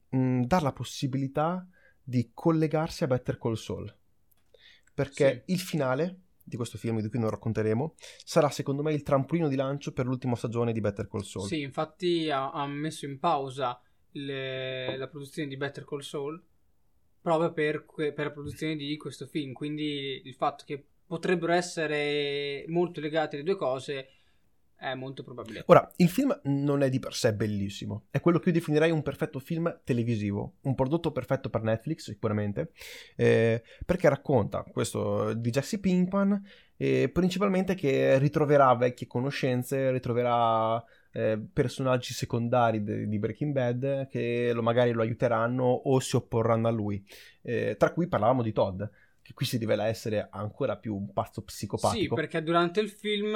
mh, 0.10 0.42
dare 0.44 0.64
la 0.64 0.74
possibilità 0.74 1.68
di 2.02 2.32
collegarsi 2.34 3.04
a 3.04 3.08
Better 3.08 3.38
Call 3.38 3.56
Saul. 3.56 3.94
Perché 4.94 5.44
il 5.48 5.60
finale 5.60 6.22
di 6.48 6.56
questo 6.56 6.78
film, 6.78 7.02
di 7.02 7.10
cui 7.10 7.20
non 7.20 7.30
racconteremo, 7.30 7.96
sarà 8.24 8.50
secondo 8.50 8.82
me 8.82 8.94
il 8.94 9.04
trampolino 9.04 9.50
di 9.50 9.56
lancio 9.56 9.92
per 9.92 10.06
l'ultima 10.06 10.36
stagione 10.36 10.72
di 10.72 10.80
Better 10.80 11.08
Call 11.08 11.22
Saul. 11.22 11.46
Sì, 11.46 11.62
infatti 11.62 12.30
ha, 12.30 12.52
ha 12.52 12.66
messo 12.66 13.06
in 13.06 13.20
pausa 13.20 13.80
le- 14.12 14.96
la 14.96 15.08
produzione 15.08 15.50
di 15.50 15.58
Better 15.58 15.84
Call 15.84 16.00
Saul 16.00 16.42
proprio 17.22 17.52
per, 17.52 17.86
per 17.86 18.26
la 18.26 18.32
produzione 18.32 18.78
di 18.78 18.96
questo 18.96 19.26
film. 19.26 19.52
Quindi 19.52 20.22
il 20.24 20.34
fatto 20.34 20.64
che 20.66 20.82
potrebbero 21.06 21.52
essere 21.52 22.64
molto 22.68 23.02
legate 23.02 23.38
le 23.38 23.44
due 23.44 23.58
cose 23.58 24.08
è 24.78 24.94
molto 24.94 25.24
probabile. 25.24 25.64
Ora, 25.68 25.92
il 25.98 26.10
film 26.10 26.40
non 26.44 26.84
è 26.84 26.90
di 26.90 27.00
per 27.00 27.14
sé 27.14 27.34
bellissimo, 27.34 28.06
è 28.12 28.20
quello 28.20 28.40
che 28.40 28.50
io 28.50 28.56
definirei 28.56 28.92
un 28.92 29.02
perfetto 29.02 29.40
film 29.40 29.82
televisivo, 29.84 30.56
un 30.62 30.76
prodotto 30.76 31.12
perfetto 31.12 31.50
per 31.50 31.64
Netflix 31.64 32.04
sicuramente, 32.12 32.72
eh, 33.16 33.64
perché 33.86 34.08
racconta 34.08 34.64
questo 34.64 35.34
di 35.34 35.50
Jesse 35.50 35.80
Pinkman, 35.80 36.42
eh, 36.78 37.10
principalmente 37.10 37.74
che 37.74 38.20
ritroverà 38.20 38.74
vecchie 38.76 39.08
conoscenze, 39.08 39.90
ritroverà 39.92 40.84
eh, 41.12 41.40
personaggi 41.52 42.14
secondari 42.14 42.84
de- 42.84 43.08
di 43.08 43.18
Breaking 43.18 43.52
Bad 43.52 44.08
che 44.08 44.52
lo, 44.54 44.62
magari 44.62 44.92
lo 44.92 45.02
aiuteranno 45.02 45.64
o 45.64 46.00
si 46.00 46.16
opporranno 46.16 46.68
a 46.68 46.72
lui, 46.72 47.04
Eh, 47.42 47.76
tra 47.80 47.92
cui 47.94 48.08
parlavamo 48.08 48.44
di 48.44 48.52
Todd, 48.52 48.84
che 49.24 49.34
qui 49.34 49.46
si 49.46 49.58
rivela 49.58 49.88
essere 49.88 50.28
ancora 50.30 50.78
più 50.78 50.96
un 50.96 51.12
pazzo 51.14 51.40
Sì, 51.40 51.46
psicopatico. 51.46 52.14
perché 52.16 52.44
durante 52.44 52.80
il 52.82 52.90
film 52.90 53.36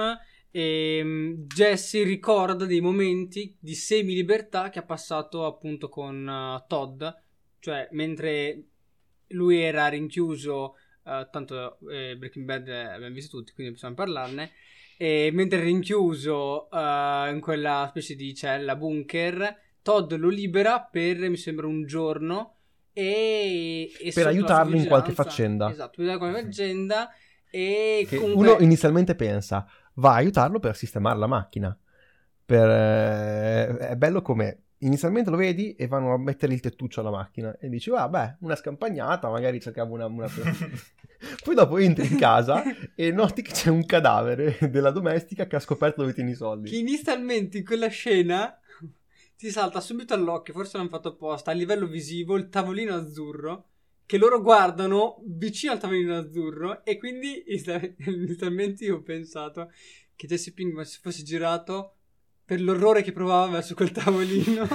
e 0.52 1.02
mm, 1.04 1.34
Jesse 1.48 2.04
ricorda 2.04 2.66
dei 2.66 2.82
momenti 2.82 3.56
di 3.60 3.74
semi-libertà 3.74 4.70
che 4.70 4.80
ha 4.80 4.84
passato 4.84 5.46
appunto 5.46 5.88
con 5.88 6.28
uh, 6.28 6.68
Todd, 6.68 7.04
cioè 7.60 7.88
mentre 7.92 8.64
lui 9.30 9.62
era 9.62 9.88
rinchiuso, 9.88 10.76
uh, 11.04 11.30
tanto 11.32 11.80
eh, 11.90 12.18
Breaking 12.18 12.46
Bad 12.46 12.68
abbiamo 12.68 13.14
visto 13.16 13.38
tutti, 13.38 13.54
quindi 13.54 13.72
possiamo 13.74 13.96
parlarne, 13.96 14.52
e 14.98 15.30
mentre 15.32 15.62
rinchiuso 15.62 16.68
uh, 16.70 17.32
in 17.32 17.40
quella 17.42 17.88
specie 17.90 18.16
di 18.16 18.36
cella 18.36 18.76
bunker, 18.76 19.58
Todd 19.82 20.14
lo 20.14 20.28
libera 20.28 20.82
per, 20.82 21.18
mi 21.30 21.38
sembra, 21.38 21.66
un 21.66 21.86
giorno 21.86 22.58
e, 22.92 23.90
e 24.00 24.12
per 24.14 24.28
aiutarlo 24.28 24.76
in 24.76 24.86
qualche 24.86 25.14
faccenda. 25.14 25.72
Esatto, 25.72 25.94
per 25.96 26.10
aiutarlo 26.10 26.26
in 26.26 26.32
qualche 26.34 26.48
faccenda 26.50 27.10
e 27.50 28.06
comunque... 28.10 28.48
uno 28.50 28.60
inizialmente 28.60 29.16
pensa 29.16 29.66
va 29.96 30.12
a 30.12 30.16
aiutarlo 30.16 30.60
per 30.60 30.76
sistemare 30.76 31.18
la 31.18 31.28
macchina. 31.28 31.78
Per, 32.46 32.70
eh, 32.70 33.78
è 33.78 33.96
bello 33.96 34.22
come 34.22 34.64
inizialmente 34.82 35.30
lo 35.30 35.38
vedi 35.38 35.76
e 35.76 35.88
vanno 35.88 36.14
a 36.14 36.18
mettere 36.18 36.54
il 36.54 36.60
tettuccio 36.60 37.02
alla 37.02 37.12
macchina 37.12 37.56
e 37.60 37.70
dici 37.70 37.90
vabbè 37.90 38.38
una 38.40 38.56
scampagnata 38.56 39.30
magari 39.30 39.60
cercavo 39.60 39.94
una, 39.94 40.06
una... 40.06 40.28
poi 41.44 41.56
dopo 41.56 41.78
entri 41.78 42.08
in 42.08 42.18
casa 42.18 42.64
e 42.96 43.12
noti 43.12 43.42
che 43.42 43.52
c'è 43.52 43.70
un 43.70 43.86
cadavere 43.86 44.58
della 44.70 44.92
domestica 44.92 45.46
che 45.46 45.56
ha 45.56 45.60
scoperto 45.60 46.02
dove 46.02 46.14
tieni 46.14 46.32
i 46.32 46.36
soldi 46.36 46.70
che 46.70 46.78
inizialmente 46.78 47.60
in 47.60 47.66
quella 47.66 47.90
scena 47.90 48.60
ti 49.38 49.50
salta 49.50 49.80
subito 49.80 50.14
all'occhio 50.14 50.54
forse 50.54 50.78
l'hanno 50.78 50.90
fatto 50.90 51.10
apposta 51.10 51.52
a 51.52 51.54
livello 51.54 51.86
visivo 51.86 52.36
il 52.36 52.50
tavolino 52.50 52.96
azzurro 52.96 53.71
che 54.12 54.18
loro 54.18 54.42
guardano 54.42 55.24
vicino 55.26 55.72
al 55.72 55.80
tavolino 55.80 56.18
azzurro 56.18 56.84
e 56.84 56.98
quindi 56.98 57.46
inizialmente 58.08 58.84
io 58.84 58.98
ho 58.98 59.02
pensato 59.02 59.72
che 60.18 60.28
Jesse 60.28 60.52
Pinkman 60.52 60.84
si 60.84 61.00
fosse 61.02 61.24
girato 61.24 61.96
per 62.44 62.60
l'orrore 62.60 63.04
che 63.04 63.14
provava 63.14 63.50
verso 63.50 63.74
quel 63.74 63.92
tavolino. 63.92 64.68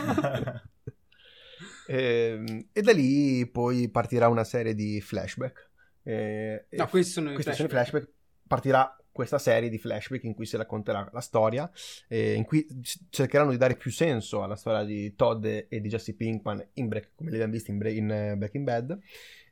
e, 1.87 1.93
ehm, 2.39 2.69
e, 2.73 2.81
da 2.81 2.93
lì 2.95 3.47
poi 3.47 3.91
partirà 3.91 4.29
una 4.29 4.43
serie 4.43 4.75
di 4.75 5.03
flashback. 5.03 5.71
E, 6.03 6.67
no, 6.71 6.89
questi 6.89 7.13
sono 7.13 7.35
questi 7.35 7.51
i 7.51 7.55
flashback. 7.55 7.57
Sono 7.57 7.69
i 7.69 7.85
flashback. 7.85 8.13
Partirà 8.49 8.97
questa 9.17 9.39
serie 9.39 9.71
di 9.71 9.79
flashback 9.79 10.25
in 10.25 10.35
cui 10.35 10.45
si 10.45 10.59
racconterà 10.59 11.09
la 11.11 11.21
storia, 11.21 11.69
eh, 12.07 12.35
in 12.35 12.45
cui 12.45 12.67
cercheranno 13.09 13.51
di 13.51 13.57
dare 13.57 13.75
più 13.75 13.91
senso 13.91 14.43
alla 14.43 14.57
storia 14.57 14.85
di 14.85 15.15
Todd 15.17 15.43
e 15.47 15.67
di 15.69 15.89
Jesse 15.89 16.15
Pinkman, 16.15 16.63
in 16.75 16.87
break, 16.87 17.13
come 17.15 17.31
li 17.31 17.37
abbiamo 17.37 17.55
visti 17.55 17.71
in, 17.71 17.79
break, 17.79 17.97
in 17.97 18.05
uh, 18.05 18.37
Breaking 18.37 18.65
Bad, 18.65 18.99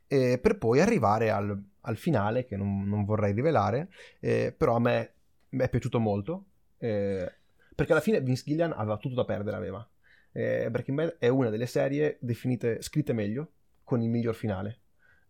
eh, 0.06 0.38
per 0.38 0.58
poi 0.58 0.80
arrivare 0.80 1.30
al, 1.30 1.58
al 1.80 1.96
finale, 1.96 2.44
che 2.44 2.56
non, 2.56 2.86
non 2.86 3.06
vorrei 3.06 3.32
rivelare, 3.32 3.88
eh, 4.20 4.54
però 4.56 4.76
a 4.76 4.80
me, 4.80 5.14
è 5.48 5.68
piaciuto 5.70 5.98
molto, 5.98 6.44
eh, 6.76 7.32
perché 7.74 7.92
alla 7.92 8.02
fine 8.02 8.20
Vince 8.20 8.42
Gillian 8.44 8.72
aveva 8.72 8.98
tutto 8.98 9.14
da 9.14 9.24
perdere, 9.24 9.56
aveva. 9.56 9.88
Eh, 10.30 10.68
Breaking 10.70 10.98
Bad 10.98 11.16
è 11.18 11.28
una 11.28 11.48
delle 11.48 11.66
serie 11.66 12.18
definite 12.20 12.82
scritte 12.82 13.14
meglio, 13.14 13.52
con 13.82 14.02
il 14.02 14.10
miglior 14.10 14.34
finale, 14.34 14.80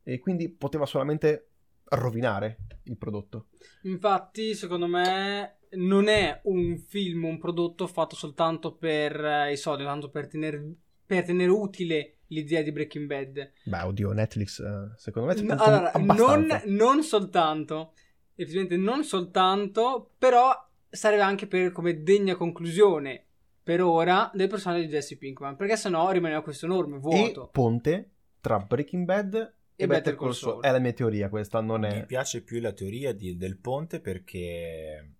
e 0.02 0.18
quindi 0.18 0.48
poteva 0.48 0.86
solamente 0.86 1.50
rovinare 1.90 2.58
il 2.84 2.96
prodotto. 2.96 3.46
Infatti, 3.82 4.54
secondo 4.54 4.86
me, 4.86 5.58
non 5.72 6.08
è 6.08 6.40
un 6.44 6.78
film, 6.78 7.24
un 7.24 7.38
prodotto 7.38 7.86
fatto 7.86 8.16
soltanto 8.16 8.74
per 8.74 9.22
eh, 9.24 9.52
i 9.52 9.56
soldi, 9.56 9.84
tanto 9.84 10.10
per 10.10 10.28
tenere, 10.28 10.74
per 11.04 11.24
tenere 11.24 11.50
utile 11.50 12.18
l'idea 12.28 12.62
di 12.62 12.72
Breaking 12.72 13.06
Bad. 13.06 13.52
Beh, 13.64 13.82
oddio, 13.82 14.12
Netflix, 14.12 14.60
eh, 14.60 14.92
secondo 14.96 15.32
me... 15.32 15.40
No, 15.42 15.54
allora, 15.54 15.92
non, 15.94 16.62
non, 16.66 17.02
soltanto, 17.02 17.92
effettivamente 18.34 18.76
non 18.76 19.04
soltanto, 19.04 20.12
però 20.18 20.52
serve 20.88 21.20
anche 21.20 21.46
per 21.46 21.72
come 21.72 22.02
degna 22.02 22.34
conclusione, 22.34 23.24
per 23.62 23.82
ora, 23.82 24.30
del 24.34 24.48
personaggio 24.48 24.82
di 24.82 24.88
Jesse 24.88 25.16
Pinkman, 25.16 25.56
perché 25.56 25.76
sennò 25.76 26.10
rimaneva 26.10 26.42
questo 26.42 26.66
enorme 26.66 26.98
vuoto. 26.98 27.46
E 27.46 27.48
ponte 27.50 28.10
tra 28.40 28.58
Breaking 28.58 29.04
Bad 29.04 29.54
e, 29.76 29.86
Better 29.86 30.14
Call 30.14 30.30
Saul. 30.30 30.62
È 30.62 30.70
la 30.70 30.78
mia 30.78 30.92
teoria 30.92 31.28
questa, 31.28 31.60
non 31.60 31.84
è... 31.84 31.94
Mi 31.94 32.06
piace 32.06 32.42
più 32.42 32.60
la 32.60 32.72
teoria 32.72 33.12
di, 33.12 33.36
del 33.36 33.56
ponte 33.58 34.00
perché 34.00 35.10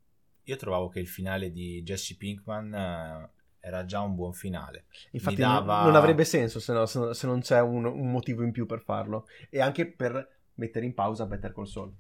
io 0.42 0.56
trovavo 0.56 0.88
che 0.88 1.00
il 1.00 1.08
finale 1.08 1.50
di 1.50 1.82
Jesse 1.82 2.16
Pinkman 2.16 2.72
uh, 2.72 3.28
era 3.58 3.84
già 3.84 4.00
un 4.00 4.14
buon 4.14 4.32
finale. 4.32 4.84
Infatti 5.12 5.36
dava... 5.36 5.76
non, 5.76 5.86
non, 5.86 5.96
avrebbe 5.96 6.24
senso 6.24 6.60
se, 6.60 6.72
no, 6.72 6.86
se, 6.86 7.14
se 7.14 7.26
non 7.26 7.40
c'è 7.40 7.60
un, 7.60 7.84
un, 7.84 8.10
motivo 8.10 8.42
in 8.42 8.52
più 8.52 8.66
per 8.66 8.80
farlo. 8.80 9.26
E 9.50 9.60
anche 9.60 9.86
per 9.86 10.28
mettere 10.54 10.84
in 10.84 10.94
pausa 10.94 11.26
Better 11.26 11.52
Call 11.52 11.64
Saul. 11.64 11.92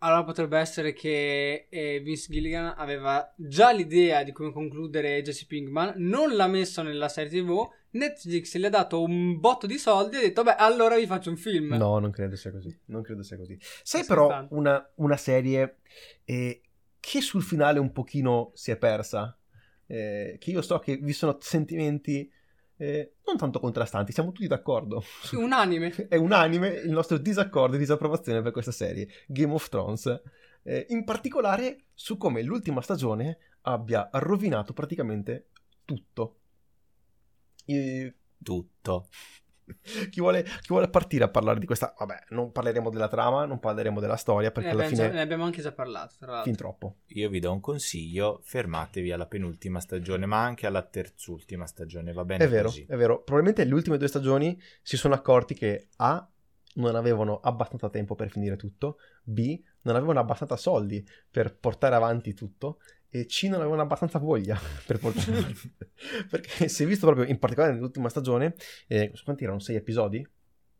Allora 0.00 0.22
potrebbe 0.22 0.58
essere 0.58 0.92
che 0.92 1.66
eh, 1.68 2.00
Vince 2.00 2.30
Gilligan 2.30 2.74
aveva 2.76 3.32
già 3.36 3.72
l'idea 3.72 4.22
di 4.22 4.30
come 4.30 4.52
concludere 4.52 5.20
Jesse 5.22 5.46
Pinkman, 5.46 5.94
non 5.96 6.36
l'ha 6.36 6.46
messo 6.46 6.82
nella 6.82 7.08
serie 7.08 7.40
TV 7.40 7.68
Netflix 7.90 8.54
le 8.56 8.66
ha 8.66 8.70
dato 8.70 9.02
un 9.02 9.40
botto 9.40 9.66
di 9.66 9.78
soldi 9.78 10.16
e 10.16 10.18
ha 10.18 10.22
detto, 10.22 10.42
beh, 10.42 10.56
allora 10.56 10.96
vi 10.96 11.06
faccio 11.06 11.30
un 11.30 11.36
film. 11.36 11.74
No, 11.74 11.98
non 11.98 12.10
credo 12.10 12.36
sia 12.36 12.50
così. 12.50 12.76
Non 12.86 13.02
credo 13.02 13.22
sia 13.22 13.36
così. 13.36 13.58
Sai 13.82 14.04
però 14.04 14.46
una, 14.50 14.86
una, 14.96 15.16
serie 15.16 15.78
eh, 16.24 16.62
che 17.00 17.20
sul 17.20 17.42
finale 17.42 17.78
un 17.78 17.92
pochino 17.92 18.50
si 18.54 18.70
è 18.70 18.76
persa? 18.76 19.36
Eh, 19.86 20.36
che 20.38 20.50
io 20.50 20.60
so 20.60 20.78
che 20.78 20.96
vi 20.96 21.12
sono 21.12 21.38
sentimenti 21.40 22.30
eh, 22.80 23.14
non 23.26 23.36
tanto 23.36 23.58
contrastanti, 23.58 24.12
siamo 24.12 24.32
tutti 24.32 24.46
d'accordo. 24.46 25.02
Unanime. 25.32 25.92
è 26.08 26.16
unanime 26.16 26.68
il 26.68 26.90
nostro 26.90 27.18
disaccordo 27.18 27.76
e 27.76 27.78
disapprovazione 27.78 28.40
per 28.40 28.52
questa 28.52 28.72
serie, 28.72 29.08
Game 29.26 29.52
of 29.52 29.68
Thrones. 29.68 30.22
Eh, 30.62 30.86
in 30.90 31.04
particolare 31.04 31.86
su 31.94 32.16
come 32.16 32.42
l'ultima 32.42 32.80
stagione 32.80 33.38
abbia 33.62 34.08
rovinato 34.12 34.72
praticamente 34.72 35.48
tutto 35.84 36.37
tutto. 38.42 39.08
Chi 40.10 40.20
vuole, 40.20 40.42
chi 40.42 40.68
vuole, 40.68 40.88
partire 40.88 41.24
a 41.24 41.28
parlare 41.28 41.58
di 41.58 41.66
questa? 41.66 41.94
Vabbè, 41.98 42.24
non 42.30 42.52
parleremo 42.52 42.88
della 42.88 43.08
trama, 43.08 43.44
non 43.44 43.58
parleremo 43.58 44.00
della 44.00 44.16
storia 44.16 44.50
perché 44.50 44.70
eh, 44.70 44.72
alla 44.72 44.84
fine 44.84 45.10
ne 45.10 45.20
abbiamo 45.20 45.44
anche 45.44 45.60
già 45.60 45.72
parlato. 45.72 46.14
Fin 46.42 46.56
troppo. 46.56 47.00
Io 47.08 47.28
vi 47.28 47.38
do 47.38 47.52
un 47.52 47.60
consiglio: 47.60 48.40
fermatevi 48.42 49.12
alla 49.12 49.26
penultima 49.26 49.80
stagione, 49.80 50.26
ma 50.26 50.42
anche 50.42 50.66
alla 50.66 50.82
terzultima 50.82 51.66
stagione. 51.66 52.12
Va 52.12 52.24
bene? 52.24 52.44
È 52.44 52.48
vero, 52.48 52.68
così. 52.68 52.86
è 52.88 52.96
vero. 52.96 53.22
Probabilmente 53.22 53.64
le 53.64 53.74
ultime 53.74 53.98
due 53.98 54.08
stagioni 54.08 54.58
si 54.82 54.96
sono 54.96 55.14
accorti 55.14 55.54
che 55.54 55.88
A 55.96 56.26
non 56.74 56.94
avevano 56.94 57.40
abbastanza 57.40 57.90
tempo 57.90 58.14
per 58.14 58.30
finire 58.30 58.56
tutto, 58.56 58.98
B 59.22 59.60
non 59.82 59.96
avevano 59.96 60.20
abbastanza 60.20 60.56
soldi 60.56 61.06
per 61.30 61.56
portare 61.56 61.94
avanti 61.94 62.34
tutto 62.34 62.78
e 63.10 63.26
C 63.26 63.44
non 63.44 63.60
avevano 63.60 63.82
abbastanza 63.82 64.18
voglia 64.18 64.58
per 64.86 64.98
portare 64.98 65.54
perché 66.28 66.68
si 66.68 66.82
è 66.82 66.86
visto 66.86 67.06
proprio 67.06 67.26
in 67.26 67.38
particolare 67.38 67.74
nell'ultima 67.74 68.08
stagione 68.08 68.54
eh, 68.86 69.12
quanti 69.24 69.44
erano? 69.44 69.58
sei 69.58 69.76
episodi? 69.76 70.26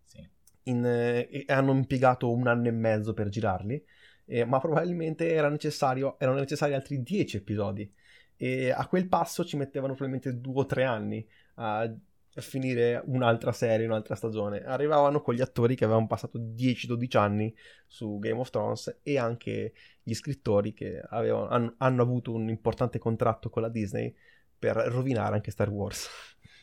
sì 0.04 0.28
in, 0.64 0.84
eh, 0.84 1.44
hanno 1.46 1.72
impiegato 1.72 2.30
un 2.30 2.46
anno 2.46 2.68
e 2.68 2.72
mezzo 2.72 3.14
per 3.14 3.28
girarli 3.28 3.82
eh, 4.28 4.44
ma 4.44 4.60
probabilmente 4.60 5.32
era 5.32 5.48
necessario, 5.48 6.18
erano 6.18 6.38
necessari 6.38 6.74
altri 6.74 7.02
dieci 7.02 7.38
episodi 7.38 7.90
e 8.36 8.70
a 8.70 8.86
quel 8.86 9.08
passo 9.08 9.44
ci 9.44 9.56
mettevano 9.56 9.94
probabilmente 9.94 10.38
due 10.38 10.60
o 10.60 10.66
tre 10.66 10.84
anni 10.84 11.26
a 11.54 11.92
finire 12.42 13.02
un'altra 13.06 13.52
serie, 13.52 13.86
un'altra 13.86 14.14
stagione. 14.14 14.62
Arrivavano 14.64 15.20
con 15.20 15.34
gli 15.34 15.40
attori 15.40 15.74
che 15.74 15.84
avevano 15.84 16.06
passato 16.06 16.38
10-12 16.38 17.16
anni 17.16 17.54
su 17.86 18.18
Game 18.18 18.38
of 18.38 18.50
Thrones 18.50 19.00
e 19.02 19.18
anche 19.18 19.72
gli 20.02 20.14
scrittori 20.14 20.72
che 20.72 21.00
avevano, 21.00 21.48
hanno, 21.48 21.74
hanno, 21.78 22.02
avuto 22.02 22.32
un 22.32 22.48
importante 22.48 22.98
contratto 22.98 23.50
con 23.50 23.62
la 23.62 23.68
Disney 23.68 24.14
per 24.58 24.76
rovinare 24.76 25.34
anche 25.34 25.50
Star 25.50 25.68
Wars. 25.68 26.08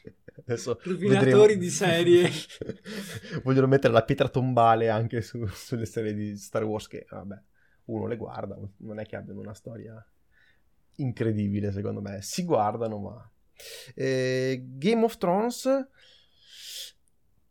Adesso 0.46 0.80
Rovinatori 0.84 1.58
di 1.58 1.70
serie. 1.70 2.30
Vogliono 3.44 3.68
mettere 3.68 3.94
la 3.94 4.04
pietra 4.04 4.30
tombale 4.30 4.90
anche 4.90 5.22
su, 5.22 5.46
sulle 5.48 5.86
serie 5.86 6.14
di 6.14 6.36
Star 6.36 6.64
Wars 6.64 6.88
che, 6.88 7.06
vabbè, 7.10 7.42
uno 7.86 8.08
le 8.08 8.18
guarda, 8.18 8.58
non 8.78 9.00
è 9.00 9.06
che 9.06 9.16
abbiano 9.16 9.40
una 9.40 9.54
storia 9.54 10.06
incredibile 10.98 11.72
secondo 11.72 12.02
me. 12.02 12.22
Si 12.22 12.44
guardano 12.44 12.98
ma 13.00 13.32
eh, 13.94 14.64
Game 14.64 15.04
of 15.04 15.18
Thrones. 15.18 15.88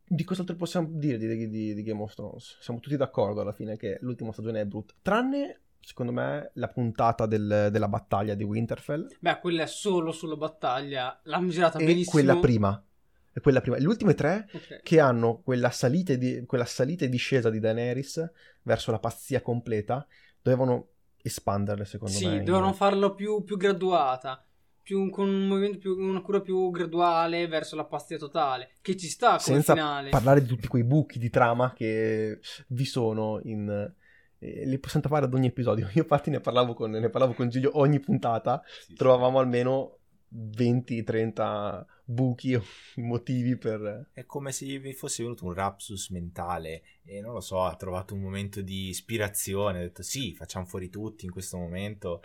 Di 0.06 0.22
cos'altro 0.22 0.54
possiamo 0.54 0.88
dire 0.90 1.16
di, 1.16 1.48
di, 1.48 1.74
di, 1.74 1.82
Game 1.82 2.02
of 2.02 2.14
Thrones? 2.14 2.58
Siamo 2.60 2.78
tutti 2.78 2.96
d'accordo 2.96 3.40
alla 3.40 3.52
fine 3.52 3.76
che 3.76 3.98
l'ultima 4.00 4.32
stagione 4.32 4.60
è 4.60 4.66
brutta. 4.66 4.94
Tranne, 5.00 5.62
secondo 5.80 6.12
me, 6.12 6.50
la 6.54 6.68
puntata 6.68 7.26
del, 7.26 7.68
della 7.70 7.88
battaglia 7.88 8.34
di 8.34 8.44
Winterfell. 8.44 9.08
Beh, 9.18 9.40
quella 9.40 9.62
è 9.62 9.66
solo 9.66 10.12
sulla 10.12 10.36
battaglia. 10.36 11.18
L'hanno 11.24 11.48
girata 11.48 11.78
e 11.78 11.84
benissimo. 11.84 12.10
quella 12.10 12.36
prima. 12.36 12.84
È 13.32 13.40
quella 13.40 13.60
prima. 13.60 13.78
Le 13.78 13.86
ultime 13.86 14.14
tre 14.14 14.48
okay. 14.52 14.80
che 14.82 15.00
hanno 15.00 15.40
quella 15.40 15.70
salita, 15.70 16.14
di, 16.14 16.44
quella 16.46 16.66
salita 16.66 17.04
e 17.04 17.08
discesa 17.08 17.50
di 17.50 17.58
Daenerys 17.58 18.30
verso 18.62 18.92
la 18.92 19.00
pazzia 19.00 19.40
completa 19.40 20.06
dovevano 20.40 20.90
espanderle, 21.20 21.84
secondo 21.86 22.14
sì, 22.14 22.26
me. 22.26 22.38
Sì, 22.38 22.44
dovevano 22.44 22.72
farlo 22.74 23.14
più, 23.14 23.42
più 23.42 23.56
graduata 23.56 24.44
più, 24.84 25.10
con 25.10 25.28
un 25.28 25.48
movimento 25.48 25.78
più, 25.78 25.98
una 25.98 26.20
cura 26.20 26.40
più 26.40 26.70
graduale 26.70 27.48
verso 27.48 27.74
la 27.74 27.86
pazzia 27.86 28.18
totale, 28.18 28.74
che 28.82 28.96
ci 28.96 29.08
sta 29.08 29.30
come 29.30 29.40
Senza 29.40 29.72
finale. 29.72 30.10
parlare 30.10 30.42
di 30.42 30.46
tutti 30.46 30.68
quei 30.68 30.84
buchi 30.84 31.18
di 31.18 31.30
trama 31.30 31.72
che 31.72 32.38
vi 32.68 32.84
sono 32.84 33.40
in, 33.42 33.92
e 34.38 34.66
li 34.66 34.78
possiamo 34.78 35.04
trovare 35.04 35.26
ad 35.26 35.34
ogni 35.34 35.46
episodio. 35.46 35.86
Io 35.94 36.02
infatti 36.02 36.30
ne 36.30 36.40
parlavo 36.40 36.74
con, 36.74 36.90
ne 36.90 37.08
parlavo 37.08 37.32
con 37.32 37.48
Giglio 37.48 37.78
ogni 37.78 37.98
puntata, 37.98 38.62
Sì, 38.86 38.94
trovavamo 38.94 39.38
almeno 39.38 39.98
20-30 40.34 41.84
buchi 42.04 42.54
o 42.54 42.62
motivi 42.96 43.56
per... 43.56 44.10
È 44.12 44.24
come 44.24 44.52
se 44.52 44.66
gli 44.66 44.92
fosse 44.92 45.22
venuto 45.22 45.46
un 45.46 45.54
rapsus 45.54 46.10
mentale 46.10 46.82
e 47.04 47.20
non 47.20 47.32
lo 47.32 47.40
so, 47.40 47.62
ha 47.62 47.74
trovato 47.76 48.14
un 48.14 48.20
momento 48.20 48.60
di 48.60 48.88
ispirazione, 48.88 49.78
ha 49.78 49.82
detto 49.82 50.02
sì, 50.02 50.34
facciamo 50.34 50.66
fuori 50.66 50.90
tutti 50.90 51.24
in 51.24 51.30
questo 51.30 51.56
momento. 51.56 52.22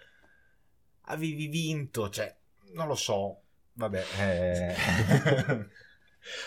Avevi 1.04 1.48
vinto, 1.48 2.10
cioè, 2.10 2.36
non 2.74 2.88
lo 2.88 2.96
so. 2.96 3.42
Vabbè, 3.74 4.04
eh... 4.20 4.76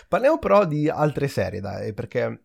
Parliamo 0.09 0.39
però 0.39 0.67
di 0.67 0.89
altre 0.89 1.29
serie, 1.29 1.61
dai, 1.61 1.93
perché 1.95 2.45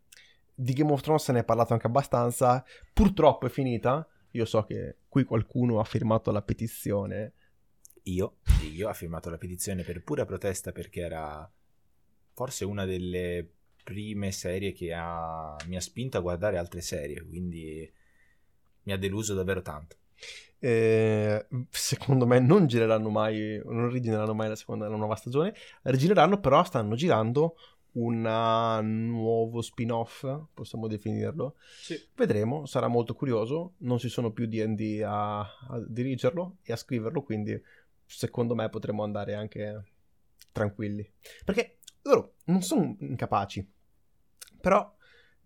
di 0.53 0.73
Game 0.73 0.91
of 0.91 1.01
Thrones 1.01 1.23
se 1.23 1.31
ne 1.33 1.39
è 1.39 1.43
parlato 1.43 1.73
anche 1.73 1.87
abbastanza. 1.87 2.63
Purtroppo 2.93 3.45
è 3.45 3.49
finita. 3.49 4.07
Io 4.31 4.45
so 4.45 4.63
che 4.63 4.97
qui 5.07 5.23
qualcuno 5.23 5.79
ha 5.79 5.83
firmato 5.83 6.31
la 6.31 6.41
petizione. 6.41 7.33
io, 8.03 8.37
io 8.71 8.87
ho 8.87 8.93
firmato 8.93 9.29
la 9.29 9.37
petizione 9.37 9.83
per 9.83 10.01
pura 10.01 10.23
protesta 10.23 10.71
perché 10.71 11.01
era 11.01 11.51
forse 12.33 12.63
una 12.63 12.85
delle 12.85 13.45
prime 13.83 14.31
serie 14.31 14.71
che 14.71 14.93
ha- 14.93 15.55
mi 15.65 15.75
ha 15.75 15.81
spinto 15.81 16.17
a 16.17 16.21
guardare 16.21 16.57
altre 16.57 16.81
serie, 16.81 17.21
quindi 17.25 17.91
mi 18.83 18.93
ha 18.93 18.97
deluso 18.97 19.33
davvero 19.33 19.61
tanto. 19.61 19.97
Eh, 20.59 21.47
secondo 21.69 22.25
me 22.25 22.39
non 22.39 22.67
gireranno 22.67 23.09
mai, 23.09 23.61
non 23.63 23.89
rigireranno 23.89 24.33
mai 24.33 24.49
la 24.49 24.55
seconda, 24.55 24.87
la 24.87 24.95
nuova 24.95 25.15
stagione. 25.15 25.53
Rigireranno, 25.83 26.39
però 26.39 26.63
stanno 26.63 26.95
girando 26.95 27.55
un 27.97 28.21
nuovo 29.09 29.61
spin-off, 29.61 30.25
possiamo 30.53 30.87
definirlo. 30.87 31.55
Sì. 31.79 31.99
Vedremo, 32.15 32.65
sarà 32.65 32.87
molto 32.87 33.15
curioso. 33.15 33.73
Non 33.77 33.97
ci 33.97 34.09
sono 34.09 34.31
più 34.31 34.45
D&D 34.45 35.01
a, 35.03 35.39
a 35.39 35.83
dirigerlo 35.87 36.57
e 36.63 36.73
a 36.73 36.75
scriverlo, 36.75 37.23
quindi 37.23 37.59
secondo 38.05 38.55
me 38.55 38.69
potremo 38.69 39.03
andare 39.03 39.33
anche 39.33 39.83
tranquilli. 40.51 41.09
Perché 41.43 41.77
loro 42.03 42.35
non 42.45 42.61
sono 42.61 42.95
incapaci, 42.99 43.67
però 44.61 44.95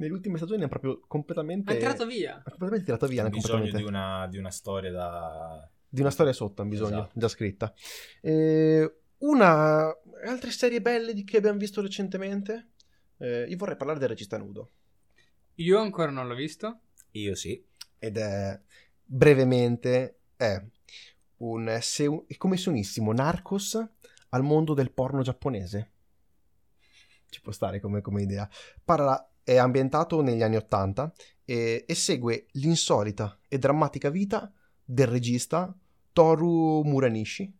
nelle 0.01 0.13
ultime 0.13 0.37
stagioni 0.37 0.61
hanno 0.61 0.69
proprio 0.69 0.99
completamente... 1.07 1.71
Ha 1.71 1.77
tirato 1.77 2.05
via. 2.05 2.35
ha 2.37 2.49
completamente 2.49 2.85
tirato 2.85 3.07
via. 3.07 3.21
Hanno 3.21 3.29
bisogno 3.29 3.71
di 3.71 3.83
una, 3.83 4.27
di 4.27 4.37
una 4.37 4.51
storia 4.51 4.91
da... 4.91 5.69
di 5.87 6.01
una 6.01 6.09
storia 6.09 6.33
sotto, 6.33 6.61
hanno 6.61 6.71
bisogno, 6.71 6.99
Esatto. 7.01 7.19
già 7.19 7.27
scritta. 7.27 7.73
Eh, 8.21 8.95
una... 9.19 9.95
Altre 10.25 10.51
serie 10.51 10.81
belle 10.81 11.13
di 11.13 11.23
che 11.23 11.37
abbiamo 11.37 11.57
visto 11.57 11.81
recentemente? 11.81 12.71
Eh, 13.17 13.45
io 13.47 13.57
vorrei 13.57 13.75
parlare 13.75 13.99
del 13.99 14.09
regista 14.09 14.37
nudo. 14.37 14.71
Io 15.55 15.79
ancora 15.79 16.11
non 16.11 16.27
l'ho 16.27 16.35
visto. 16.35 16.81
Io 17.11 17.35
sì. 17.35 17.63
Ed 17.99 18.17
è, 18.17 18.59
brevemente, 19.03 20.21
è 20.35 20.63
un 21.37 21.77
se- 21.81 22.23
è 22.27 22.37
come 22.37 22.57
se 22.57 22.69
unissimo 22.69 23.11
Narcos 23.13 23.83
al 24.29 24.43
mondo 24.43 24.73
del 24.73 24.91
porno 24.91 25.21
giapponese. 25.21 25.91
Ci 27.29 27.41
può 27.41 27.51
stare 27.51 27.79
come, 27.79 28.01
come 28.01 28.23
idea. 28.23 28.49
Parla, 28.83 29.30
è 29.43 29.57
ambientato 29.57 30.21
negli 30.21 30.41
anni 30.41 30.55
Ottanta 30.55 31.11
e, 31.45 31.85
e 31.87 31.95
segue 31.95 32.47
l'insolita 32.51 33.37
e 33.47 33.57
drammatica 33.57 34.09
vita 34.09 34.51
del 34.83 35.07
regista 35.07 35.75
Toru 36.13 36.83
Muranishi, 36.83 37.53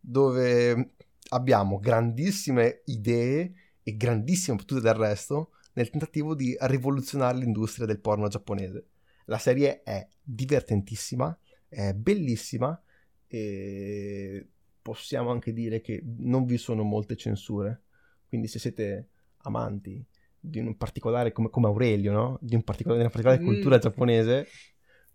dove 0.00 0.94
abbiamo 1.30 1.78
grandissime 1.78 2.82
idee 2.86 3.52
e 3.82 3.96
grandissime 3.96 4.56
battute 4.56 4.80
d'arresto 4.80 5.52
nel 5.74 5.90
tentativo 5.90 6.34
di 6.34 6.56
rivoluzionare 6.60 7.38
l'industria 7.38 7.86
del 7.86 8.00
porno 8.00 8.28
giapponese. 8.28 8.88
La 9.26 9.38
serie 9.38 9.82
è 9.82 10.08
divertentissima, 10.22 11.38
è 11.68 11.92
bellissima 11.92 12.80
e 13.26 14.48
possiamo 14.80 15.30
anche 15.30 15.52
dire 15.52 15.80
che 15.80 16.02
non 16.18 16.46
vi 16.46 16.56
sono 16.56 16.82
molte 16.82 17.16
censure. 17.16 17.82
Quindi 18.26 18.46
se 18.48 18.58
siete 18.58 19.08
amanti 19.42 20.04
di 20.40 20.58
un 20.60 20.76
particolare 20.76 21.32
come, 21.32 21.50
come 21.50 21.66
Aurelio, 21.66 22.12
no? 22.12 22.38
Di 22.40 22.54
un 22.54 22.62
particolare, 22.62 23.00
di 23.00 23.06
una 23.06 23.14
particolare 23.14 23.42
Mm. 23.42 23.52
cultura 23.52 23.78
giapponese, 23.78 24.46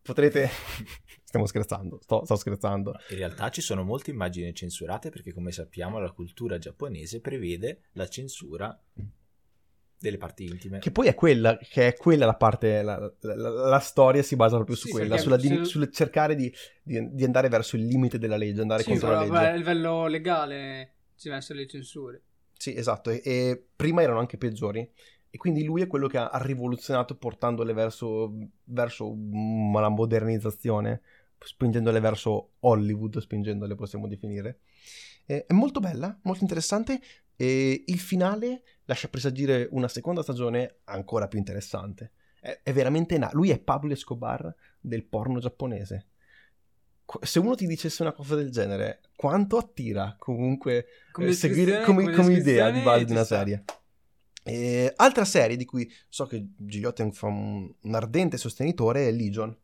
potrete... 0.02 0.50
Stiamo 1.34 1.48
scherzando, 1.48 2.00
sto, 2.00 2.26
sto 2.26 2.36
scherzando. 2.36 2.94
In 3.10 3.18
realtà 3.18 3.50
ci 3.50 3.62
sono 3.62 3.84
molte 3.84 4.12
immagini 4.12 4.54
censurate 4.54 5.10
perché 5.10 5.34
come 5.34 5.52
sappiamo 5.52 5.98
la 6.00 6.12
cultura 6.12 6.60
giapponese 6.60 7.22
prevede 7.22 7.86
la 7.94 8.08
censura 8.08 8.80
delle 9.98 10.18
parti 10.18 10.46
intime. 10.46 10.80
Che 10.80 10.92
poi 10.92 11.08
è 11.08 11.16
quella, 11.16 11.58
che 11.58 11.88
è 11.88 11.96
quella 11.96 12.26
la 12.26 12.36
parte, 12.36 12.82
la, 12.84 13.00
la- 13.22 13.36
la- 13.36 13.50
la 13.50 13.80
storia 13.80 14.22
si 14.22 14.36
basa 14.36 14.56
proprio 14.58 14.76
su 14.76 14.88
Sì, 14.88 14.92
quella, 14.92 15.18
sulla 15.18 15.38
di- 15.38 15.66
sul 15.66 15.90
cercare 15.92 16.36
di, 16.36 16.54
di- 16.84 17.10
di 17.14 17.24
andare 17.24 17.48
verso 17.48 17.78
il 17.78 17.86
limite 17.86 18.20
della 18.20 18.36
legge, 18.38 18.62
andare 18.62 18.84
Sì, 18.84 18.90
contro 18.90 19.10
però, 19.10 19.26
la 19.26 19.32
beh, 19.32 19.38
a 19.38 19.42
legge. 19.52 19.58
livello 19.58 20.08
legale 20.08 20.94
ci 21.16 21.24
devono 21.30 21.40
essere 21.42 21.60
le 21.60 21.68
censure. 21.68 22.22
Sì, 22.58 22.76
esatto, 22.76 23.10
e, 23.10 23.22
e 23.24 23.66
prima 23.76 24.02
erano 24.02 24.20
anche 24.20 24.38
peggiori. 24.38 24.90
E 25.34 25.38
quindi 25.38 25.64
lui 25.64 25.82
è 25.82 25.88
quello 25.88 26.06
che 26.06 26.20
ha, 26.20 26.28
ha 26.30 26.38
rivoluzionato 26.38 27.18
portandole 27.18 27.74
verso, 27.74 28.32
verso 28.66 29.12
una 29.12 29.90
modernizzazione, 29.90 31.02
spingendole 31.40 32.00
verso 32.00 32.52
Hollywood, 32.60 33.18
spingendole 33.18 33.74
possiamo 33.74 34.08
definire. 34.08 34.60
Eh, 35.26 35.48
è 35.48 35.54
molto 35.54 35.80
bella, 35.80 36.16
molto 36.22 36.44
interessante 36.44 37.02
e 37.36 37.84
il 37.88 37.98
finale 37.98 38.62
lascia 38.86 39.08
presagire 39.08 39.68
una 39.72 39.88
seconda 39.88 40.22
stagione 40.22 40.82
ancora 40.84 41.28
più 41.28 41.40
interessante. 41.40 42.12
È, 42.40 42.60
è 42.62 42.72
veramente... 42.72 43.18
Na- 43.18 43.32
lui 43.34 43.50
è 43.50 43.58
Pablo 43.58 43.94
Escobar 43.94 44.54
del 44.80 45.04
porno 45.04 45.40
giapponese. 45.40 46.10
Se 47.22 47.40
uno 47.40 47.56
ti 47.56 47.66
dicesse 47.66 48.04
una 48.04 48.12
cosa 48.12 48.36
del 48.36 48.52
genere, 48.52 49.02
quanto 49.16 49.58
attira 49.58 50.16
comunque 50.20 50.86
Come 51.12 51.30
eh, 51.30 51.34
seguire 51.34 51.82
come, 51.82 52.12
come 52.12 52.34
idea 52.34 52.70
di 52.70 52.82
base 52.82 53.00
di 53.00 53.08
ci 53.08 53.12
una 53.14 53.24
serie. 53.24 53.64
E, 54.44 54.92
altra 54.98 55.24
serie 55.26 55.56
di 55.56 55.66
cui 55.66 55.90
so 56.10 56.26
che 56.26 56.46
Gigliotti 56.58 57.02
è 57.02 57.06
un, 57.06 57.74
un 57.80 57.96
ardente 57.96 58.38
sostenitore 58.38 59.08
è 59.08 59.12
Legion, 59.12 59.56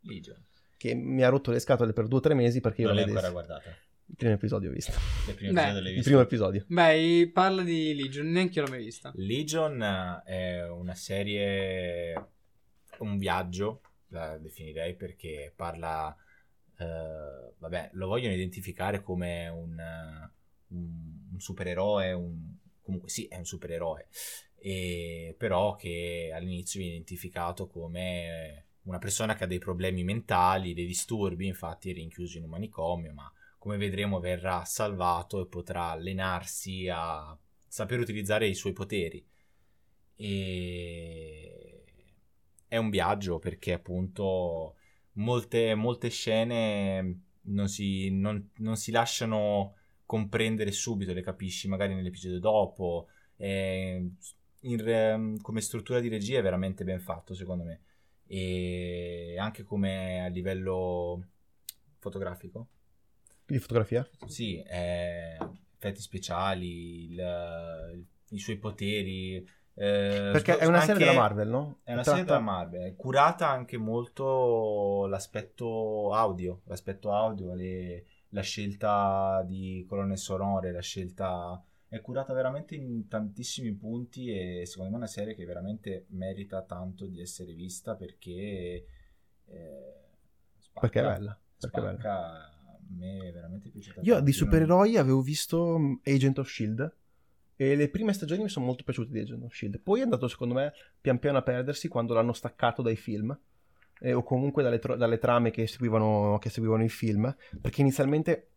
Legion. 0.00 0.42
che 0.76 0.94
mi 0.94 1.22
ha 1.22 1.28
rotto 1.28 1.50
le 1.50 1.58
scatole 1.58 1.92
per 1.92 2.06
due 2.06 2.18
o 2.18 2.22
tre 2.22 2.34
mesi 2.34 2.60
perché 2.60 2.82
io 2.82 2.88
Non 2.88 2.96
l'hai 2.96 3.04
ancora 3.04 3.30
guardata. 3.30 3.68
Il 4.06 4.16
primo 4.16 4.34
episodio 4.34 4.68
ho 4.70 4.72
visto. 4.72 4.92
Le 5.26 5.32
prime 5.34 5.52
Beh, 5.52 5.62
episodi 5.62 5.82
l'hai 5.84 5.96
Il 5.96 6.02
primo 6.02 6.20
episodio. 6.20 6.64
Beh, 6.68 7.30
parla 7.32 7.62
di 7.62 7.94
Legion, 7.94 8.30
neanche 8.30 8.58
io 8.58 8.64
l'ho 8.66 8.70
mai 8.70 8.84
vista. 8.84 9.10
Legion 9.14 9.82
eh, 9.82 10.22
è 10.24 10.68
una 10.68 10.94
serie, 10.94 12.28
un 12.98 13.16
viaggio, 13.16 13.80
la 14.08 14.36
definirei, 14.36 14.94
perché 14.94 15.52
parla, 15.56 16.14
eh, 16.78 17.52
vabbè, 17.58 17.90
lo 17.94 18.06
vogliono 18.06 18.34
identificare 18.34 19.00
come 19.02 19.48
un, 19.48 19.74
un- 20.68 21.28
un 21.32 21.40
supereroe, 21.40 22.12
un- 22.12 22.53
comunque 22.84 23.08
sì, 23.08 23.26
è 23.26 23.36
un 23.38 23.44
supereroe, 23.44 24.06
e, 24.56 25.34
però 25.36 25.74
che 25.76 26.30
all'inizio 26.34 26.78
viene 26.80 26.94
identificato 26.94 27.66
come 27.66 28.66
una 28.82 28.98
persona 28.98 29.34
che 29.34 29.44
ha 29.44 29.46
dei 29.46 29.58
problemi 29.58 30.04
mentali, 30.04 30.74
dei 30.74 30.86
disturbi, 30.86 31.46
infatti 31.46 31.90
è 31.90 31.94
rinchiuso 31.94 32.38
in 32.38 32.44
un 32.44 32.50
manicomio, 32.50 33.12
ma 33.12 33.32
come 33.58 33.76
vedremo 33.78 34.20
verrà 34.20 34.64
salvato 34.64 35.40
e 35.40 35.46
potrà 35.46 35.90
allenarsi 35.90 36.88
a 36.92 37.36
saper 37.66 37.98
utilizzare 38.00 38.46
i 38.46 38.54
suoi 38.54 38.72
poteri. 38.74 39.26
E 40.16 41.84
è 42.68 42.76
un 42.76 42.90
viaggio 42.90 43.38
perché 43.38 43.72
appunto 43.72 44.76
molte, 45.12 45.74
molte 45.74 46.08
scene 46.10 47.20
non 47.42 47.68
si, 47.68 48.10
non- 48.10 48.50
non 48.56 48.76
si 48.76 48.90
lasciano 48.90 49.74
comprendere 50.06 50.70
subito, 50.72 51.12
le 51.12 51.22
capisci 51.22 51.68
magari 51.68 51.94
nell'episodio 51.94 52.38
dopo. 52.40 53.08
E 53.36 54.10
in 54.60 55.38
come 55.42 55.60
struttura 55.60 56.00
di 56.00 56.08
regia 56.08 56.38
è 56.38 56.42
veramente 56.42 56.84
ben 56.84 57.00
fatto 57.00 57.34
secondo 57.34 57.64
me. 57.64 57.80
E 58.26 59.36
anche 59.38 59.62
come 59.64 60.24
a 60.24 60.28
livello 60.28 61.22
fotografico. 61.98 62.68
Di 63.46 63.58
fotografia? 63.58 64.08
Sì, 64.26 64.62
eh, 64.62 65.36
effetti 65.76 66.00
speciali, 66.00 67.04
il- 67.12 68.06
i 68.30 68.38
suoi 68.38 68.56
poteri. 68.56 69.36
eh, 69.76 70.30
Perché 70.32 70.56
è 70.58 70.66
una 70.66 70.80
serie 70.80 71.04
della 71.04 71.18
Marvel, 71.18 71.48
no? 71.48 71.78
È 71.82 71.92
una 71.92 72.02
Tratta- 72.02 72.18
serie 72.18 72.24
della 72.24 72.38
Marvel, 72.38 72.82
è 72.92 72.94
curata 72.96 73.48
anche 73.48 73.76
molto 73.76 75.06
l'aspetto 75.06 76.14
audio, 76.14 76.60
l'aspetto 76.66 77.12
audio, 77.12 77.54
le- 77.54 78.04
la 78.34 78.42
scelta 78.42 79.42
di 79.46 79.84
colonne 79.88 80.16
sonore, 80.16 80.72
la 80.72 80.80
scelta... 80.82 81.62
È 81.86 82.00
curata 82.00 82.32
veramente 82.34 82.74
in 82.74 83.06
tantissimi 83.06 83.72
punti 83.72 84.28
e 84.28 84.66
secondo 84.66 84.90
me 84.90 84.96
è 84.96 84.98
una 84.98 85.06
serie 85.06 85.36
che 85.36 85.44
veramente 85.44 86.06
merita 86.08 86.60
tanto 86.62 87.06
di 87.06 87.20
essere 87.20 87.52
vista 87.54 87.94
perché... 87.94 88.86
eh, 89.46 89.94
spacca, 90.58 90.80
Perché 90.80 91.00
è 91.00 91.02
bella. 91.04 91.38
Perché 91.56 91.78
è 91.78 91.82
bella. 91.82 91.92
spacca, 91.92 92.48
a 92.48 92.78
me 92.88 93.28
è 93.28 93.32
veramente 93.32 93.68
piaciuta. 93.70 94.00
Io 94.00 94.14
di 94.16 94.20
non- 94.22 94.32
supereroi 94.32 94.96
avevo 94.96 95.20
visto 95.22 95.78
mm, 95.78 95.94
Agent 96.04 96.38
of 96.38 96.48
Shield 96.48 96.94
e 97.54 97.76
le 97.76 97.88
prime 97.88 98.12
stagioni 98.12 98.42
mi 98.42 98.48
sono 98.48 98.66
molto 98.66 98.82
piaciute 98.82 99.12
di 99.12 99.20
Agent 99.20 99.44
of 99.44 99.54
Shield. 99.54 99.78
Poi 99.78 100.00
è 100.00 100.02
andato 100.02 100.26
secondo 100.26 100.54
me 100.54 100.72
pian 101.00 101.20
piano 101.20 101.38
a 101.38 101.42
perdersi 101.42 101.86
quando 101.86 102.12
l'hanno 102.12 102.32
staccato 102.32 102.82
dai 102.82 102.96
film 102.96 103.38
eh, 104.00 104.12
o 104.12 104.22
comunque 104.22 104.62
dalle, 104.62 104.78
tro- 104.78 104.96
dalle 104.96 105.18
trame 105.18 105.50
che 105.50 105.66
seguivano, 105.66 106.38
che 106.40 106.50
seguivano 106.50 106.82
il 106.84 106.90
film, 106.90 107.34
perché 107.60 107.80
inizialmente, 107.80 108.50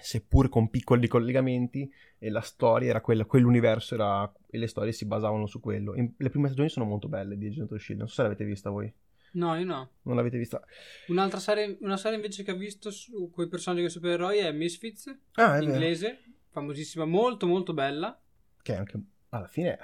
seppur 0.00 0.48
con 0.48 0.68
piccoli 0.70 1.06
collegamenti, 1.08 1.90
eh, 2.18 2.30
la 2.30 2.40
storia 2.40 2.90
era 2.90 3.00
quella, 3.00 3.24
quell'universo 3.24 3.94
era, 3.94 4.32
e 4.48 4.58
le 4.58 4.66
storie 4.66 4.92
si 4.92 5.06
basavano 5.06 5.46
su 5.46 5.60
quello. 5.60 5.94
In- 5.96 6.12
le 6.16 6.30
prime 6.30 6.46
stagioni 6.48 6.68
sono 6.68 6.86
molto 6.86 7.08
belle 7.08 7.36
di 7.36 7.46
Agent 7.46 7.72
of 7.72 7.80
Shield, 7.80 8.00
non 8.00 8.08
so 8.08 8.14
se 8.14 8.22
l'avete 8.22 8.44
vista 8.44 8.70
voi. 8.70 8.92
No, 9.32 9.54
io 9.56 9.64
no. 9.64 9.90
Non 10.02 10.16
l'avete 10.16 10.38
vista? 10.38 10.60
Un'altra 11.06 11.38
serie, 11.38 11.76
una 11.82 11.96
serie 11.96 12.16
invece 12.16 12.42
che 12.42 12.50
ho 12.50 12.56
visto 12.56 12.90
su 12.90 13.30
quei 13.32 13.46
personaggi 13.48 13.82
che 13.84 13.88
supereroi 13.88 14.38
è 14.38 14.50
Misfits, 14.50 15.06
Ah, 15.34 15.56
è 15.56 15.60
vero. 15.60 15.72
inglese, 15.72 16.18
famosissima, 16.50 17.04
molto 17.04 17.46
molto 17.46 17.72
bella. 17.72 18.20
Che 18.60 18.74
anche 18.74 19.00
alla 19.28 19.46
fine, 19.46 19.78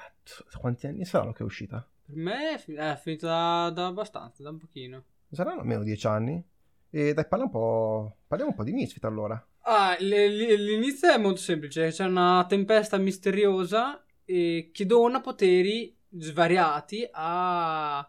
quanti 0.59 0.89
anni 0.89 1.05
saranno 1.05 1.31
che 1.33 1.43
è 1.45 1.47
uscita? 1.47 1.89
Per 2.07 2.15
me 2.15 2.55
è 2.55 2.59
fi- 2.59 2.75
è 2.75 2.97
finita 3.03 3.27
da, 3.27 3.71
da 3.71 3.87
abbastanza, 3.87 4.43
da 4.43 4.51
un 4.51 4.59
pochino. 4.59 5.05
Saranno 5.31 5.61
almeno 5.61 5.83
dieci 5.83 6.07
anni? 6.07 6.43
E 6.91 7.13
dai, 7.13 7.27
parla 7.27 7.45
un 7.45 7.51
po'. 7.51 8.17
Parliamo 8.27 8.53
un 8.53 8.57
po' 8.57 8.65
di 8.65 8.73
Misfit 8.73 9.05
allora. 9.05 9.45
Ah, 9.69 9.97
l'inizio 9.99 11.11
è 11.11 11.19
molto 11.19 11.41
semplice, 11.41 11.91
c'è 11.91 12.05
una 12.05 12.47
tempesta 12.49 12.97
misteriosa 12.99 14.05
eh, 14.25 14.71
che 14.73 14.87
dona 14.87 15.21
poteri 15.21 15.95
svariati 16.17 17.07
a- 17.11 18.09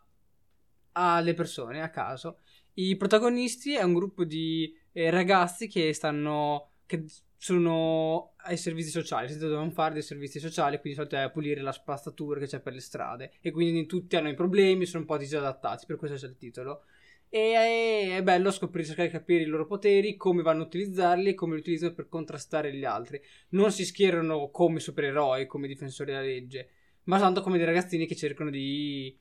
alle 0.92 1.34
persone 1.34 1.82
a 1.82 1.90
caso. 1.90 2.40
I 2.74 2.96
protagonisti 2.96 3.74
è 3.74 3.82
un 3.82 3.94
gruppo 3.94 4.24
di 4.24 4.72
eh, 4.92 5.10
ragazzi 5.10 5.68
che 5.68 5.94
stanno 5.94 6.74
che 6.86 7.04
sono 7.38 8.34
ai 8.38 8.58
servizi 8.58 8.90
sociali, 8.90 9.30
si 9.30 9.38
devono 9.38 9.70
fare 9.70 9.94
dei 9.94 10.02
servizi 10.02 10.40
sociali, 10.40 10.80
quindi 10.80 11.00
di 11.00 11.06
solito 11.06 11.16
è 11.16 11.32
pulire 11.32 11.62
la 11.62 11.72
spazzatura 11.72 12.40
che 12.40 12.48
c'è 12.48 12.60
per 12.60 12.74
le 12.74 12.82
strade 12.82 13.32
e 13.42 13.52
quindi 13.52 13.86
tutti 13.86 14.16
hanno 14.16 14.30
i 14.30 14.34
problemi, 14.34 14.86
sono 14.86 15.02
un 15.02 15.08
po' 15.08 15.18
disadattati, 15.18 15.86
per 15.86 15.98
questo 15.98 16.18
c'è 16.18 16.28
il 16.28 16.38
titolo. 16.38 16.84
E 17.30 17.54
è, 17.54 18.16
è 18.18 18.24
bello 18.24 18.52
scoprire, 18.52 18.88
cercare 18.88 19.10
di 19.10 19.14
capire 19.14 19.44
i 19.44 19.48
loro 19.48 19.66
poteri, 19.66 20.16
come 20.16 20.42
vanno 20.42 20.64
a 20.64 20.66
utilizzarli 20.66 21.30
e 21.30 21.34
come 21.36 21.56
li 21.56 21.60
utilizzano 21.60 21.94
per 21.94 22.08
contrastare 22.08 22.74
gli 22.74 22.86
altri. 22.86 23.22
Non 23.50 23.72
si 23.72 23.86
schierano 23.86 24.50
come 24.50 24.80
supereroi, 24.80 25.46
come 25.46 25.68
difensori 25.68 26.12
della 26.12 26.24
legge, 26.24 26.70
ma 27.04 27.20
tanto 27.20 27.42
come 27.42 27.58
dei 27.58 27.66
ragazzini 27.66 28.08
che 28.08 28.16
cercano 28.16 28.50
di, 28.50 29.16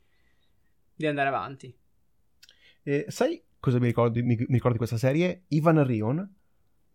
di 0.95 1.05
andare 1.05 1.27
avanti. 1.27 1.75
E 2.81 3.05
sai 3.09 3.43
cosa 3.59 3.79
mi 3.79 3.87
ricordo, 3.87 4.23
mi, 4.23 4.35
mi 4.35 4.45
ricordo 4.47 4.71
di 4.71 4.77
questa 4.77 4.97
serie? 4.97 5.43
Ivan 5.49 5.85
Rion, 5.85 6.35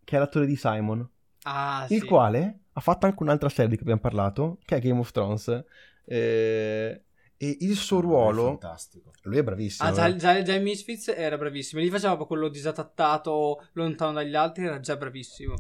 che 0.05 0.17
è 0.17 0.19
l'attore 0.19 0.47
di 0.47 0.57
Simon, 0.57 1.09
Ah, 1.45 1.87
il 1.89 2.01
sì. 2.01 2.07
quale 2.07 2.59
ha 2.73 2.81
fatto 2.81 3.07
anche 3.07 3.23
un'altra 3.23 3.49
serie 3.49 3.69
di 3.69 3.75
cui 3.77 3.83
abbiamo 3.85 4.01
parlato, 4.01 4.59
che 4.65 4.77
è 4.77 4.81
Game 4.81 4.99
of 5.01 5.11
Thrones. 5.11 5.65
Eh, 6.05 7.03
e 7.37 7.57
il 7.61 7.75
suo 7.77 7.99
È 7.99 8.03
ruolo. 8.03 8.45
fantastico. 8.47 9.11
Lui 9.23 9.39
è 9.39 9.43
bravissimo. 9.43 9.89
Ah, 9.89 9.93
già, 9.93 10.15
già, 10.17 10.43
già 10.43 10.55
in 10.55 10.63
Misfits 10.63 11.09
era 11.09 11.37
bravissimo. 11.37 11.81
Lì 11.81 11.91
faceva 11.91 12.17
proprio 12.17 12.27
quello 12.27 12.49
disadattato, 12.49 13.67
lontano 13.73 14.13
dagli 14.13 14.35
altri, 14.37 14.65
era 14.67 14.79
già 14.81 14.97
bravissimo. 14.97 15.55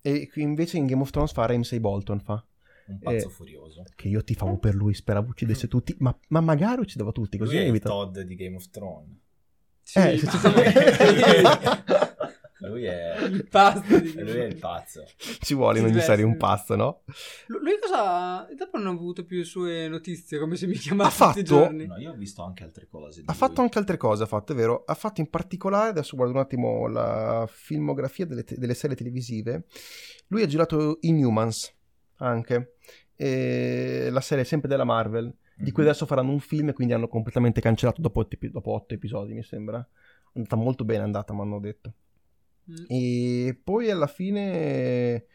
E 0.00 0.28
qui 0.30 0.42
invece 0.42 0.76
in 0.76 0.86
Game 0.86 1.02
of 1.02 1.10
Thrones 1.10 1.32
fa 1.32 1.46
Ramsay 1.46 1.80
Bolton. 1.80 2.20
Fa. 2.20 2.44
un 2.86 2.98
pazzo 3.00 3.26
Eh, 3.26 3.30
furioso. 3.30 3.82
Che 3.94 4.08
io 4.08 4.22
ti 4.24 4.34
favo 4.34 4.56
per 4.58 4.74
lui, 4.74 4.94
speravo 4.94 5.28
uccidesse 5.30 5.66
tutti. 5.68 5.94
Ma, 5.98 6.16
ma 6.28 6.40
magari 6.40 6.80
uccideva 6.80 7.10
tutti, 7.12 7.36
così 7.36 7.50
Lui 7.54 7.60
è 7.60 7.64
il 7.64 7.68
evita. 7.70 7.88
Todd 7.90 8.18
di 8.20 8.34
Game 8.36 8.56
of 8.56 8.70
Thrones. 8.70 9.16
Sì, 9.82 9.98
Eh, 9.98 10.20
ma- 10.22 10.30
se- 10.30 12.16
Lui 12.60 12.84
è, 12.84 13.14
il 13.22 13.46
di- 14.02 14.20
lui 14.20 14.30
è 14.40 14.44
il 14.44 14.56
pazzo. 14.56 15.04
Ci 15.16 15.54
vuole 15.54 15.78
in 15.78 15.84
ogni 15.84 16.00
serie 16.00 16.24
un 16.24 16.36
pazzo, 16.36 16.74
no? 16.74 17.02
Lu- 17.46 17.58
Lui 17.60 17.78
cosa... 17.80 18.46
Dopo 18.56 18.78
non 18.78 18.88
ho 18.88 18.92
avuto 18.92 19.24
più 19.24 19.44
sue 19.44 19.86
notizie, 19.88 20.38
come 20.38 20.56
se 20.56 20.66
mi 20.66 20.74
chiamava 20.74 21.08
Ha 21.08 21.12
tutti 21.12 21.22
i 21.40 21.44
fatto- 21.44 21.60
giorni. 21.60 21.86
No, 21.86 21.96
io 21.98 22.10
ho 22.10 22.16
visto 22.16 22.42
anche 22.42 22.64
altre 22.64 22.88
cose. 22.88 23.20
Ha 23.20 23.24
lui. 23.26 23.36
fatto 23.36 23.60
anche 23.60 23.78
altre 23.78 23.96
cose, 23.96 24.24
ha 24.24 24.26
fatto, 24.26 24.52
è 24.52 24.56
vero. 24.56 24.82
Ha 24.86 24.94
fatto 24.94 25.20
in 25.20 25.30
particolare, 25.30 25.90
adesso 25.90 26.16
guardo 26.16 26.34
un 26.34 26.40
attimo 26.40 26.88
la 26.88 27.48
filmografia 27.50 28.26
delle, 28.26 28.42
te- 28.44 28.56
delle 28.58 28.74
serie 28.74 28.96
televisive. 28.96 29.64
Lui 30.28 30.42
ha 30.42 30.46
girato 30.46 30.98
Inhumans 31.02 31.72
anche. 32.16 32.74
E 33.14 34.08
la 34.10 34.20
serie 34.20 34.44
sempre 34.44 34.68
della 34.68 34.84
Marvel, 34.84 35.32
di 35.56 35.70
cui 35.72 35.82
Mhm. 35.82 35.88
adesso 35.88 36.06
faranno 36.06 36.30
un 36.32 36.40
film 36.40 36.68
e 36.68 36.72
quindi 36.72 36.92
hanno 36.92 37.08
completamente 37.08 37.60
cancellato 37.60 38.00
dopo, 38.00 38.20
otto 38.20 38.34
epi- 38.34 38.50
dopo 38.50 38.72
otto 38.72 38.94
episodi, 38.94 39.32
mi 39.34 39.42
sembra. 39.42 39.78
È 39.78 40.36
andata 40.38 40.56
molto 40.56 40.84
bene, 40.84 41.00
è 41.00 41.04
andata, 41.04 41.32
mi 41.32 41.40
hanno 41.40 41.58
detto. 41.60 41.92
Mm. 42.70 42.84
E 42.88 43.60
poi 43.62 43.90
alla 43.90 44.06
fine 44.06 45.26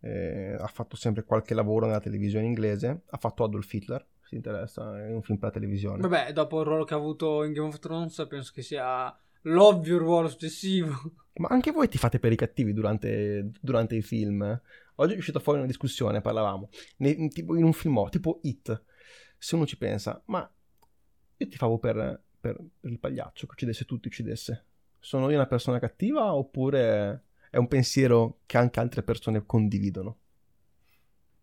eh, 0.00 0.56
ha 0.58 0.66
fatto 0.68 0.96
sempre 0.96 1.24
qualche 1.24 1.54
lavoro 1.54 1.86
nella 1.86 2.00
televisione 2.00 2.46
inglese. 2.46 3.02
Ha 3.06 3.16
fatto 3.18 3.44
Adolf 3.44 3.72
Hitler, 3.72 4.06
se 4.22 4.36
interessa, 4.36 4.98
è 5.04 5.12
un 5.12 5.22
film 5.22 5.38
per 5.38 5.48
la 5.48 5.54
televisione. 5.54 6.00
Vabbè, 6.00 6.32
dopo 6.32 6.60
il 6.60 6.66
ruolo 6.66 6.84
che 6.84 6.94
ha 6.94 6.98
avuto 6.98 7.44
in 7.44 7.52
Game 7.52 7.68
of 7.68 7.78
Thrones, 7.78 8.26
penso 8.28 8.52
che 8.54 8.62
sia 8.62 9.14
l'ovvio 9.42 9.98
ruolo 9.98 10.28
successivo. 10.28 10.92
Ma 11.38 11.48
anche 11.48 11.70
voi 11.70 11.88
ti 11.88 11.98
fate 11.98 12.18
per 12.18 12.32
i 12.32 12.36
cattivi 12.36 12.72
durante, 12.72 13.50
durante 13.60 13.94
i 13.94 14.02
film? 14.02 14.42
eh? 14.42 14.60
Oggi 14.96 15.14
è 15.14 15.16
uscita 15.16 15.38
fuori 15.38 15.58
una 15.58 15.68
discussione, 15.68 16.20
parlavamo, 16.20 16.70
ne- 16.96 17.10
in, 17.10 17.28
tipo 17.28 17.54
in 17.54 17.62
un 17.62 17.72
film, 17.72 18.08
tipo 18.08 18.40
Hit. 18.42 18.82
Se 19.38 19.54
uno 19.54 19.64
ci 19.64 19.78
pensa, 19.78 20.20
ma 20.26 20.50
io 21.36 21.48
ti 21.48 21.56
favo 21.56 21.78
per, 21.78 22.20
per- 22.40 22.60
per 22.80 22.90
il 22.90 22.98
pagliaccio 22.98 23.46
che 23.46 23.52
uccidesse 23.52 23.84
tutti, 23.84 24.08
uccidesse. 24.08 24.66
Sono 25.00 25.28
io 25.30 25.34
una 25.36 25.46
persona 25.48 25.80
cattiva 25.80 26.34
oppure 26.34 27.24
è 27.50 27.56
un 27.56 27.66
pensiero 27.66 28.40
che 28.46 28.58
anche 28.58 28.78
altre 28.78 29.02
persone 29.02 29.44
condividono? 29.44 30.18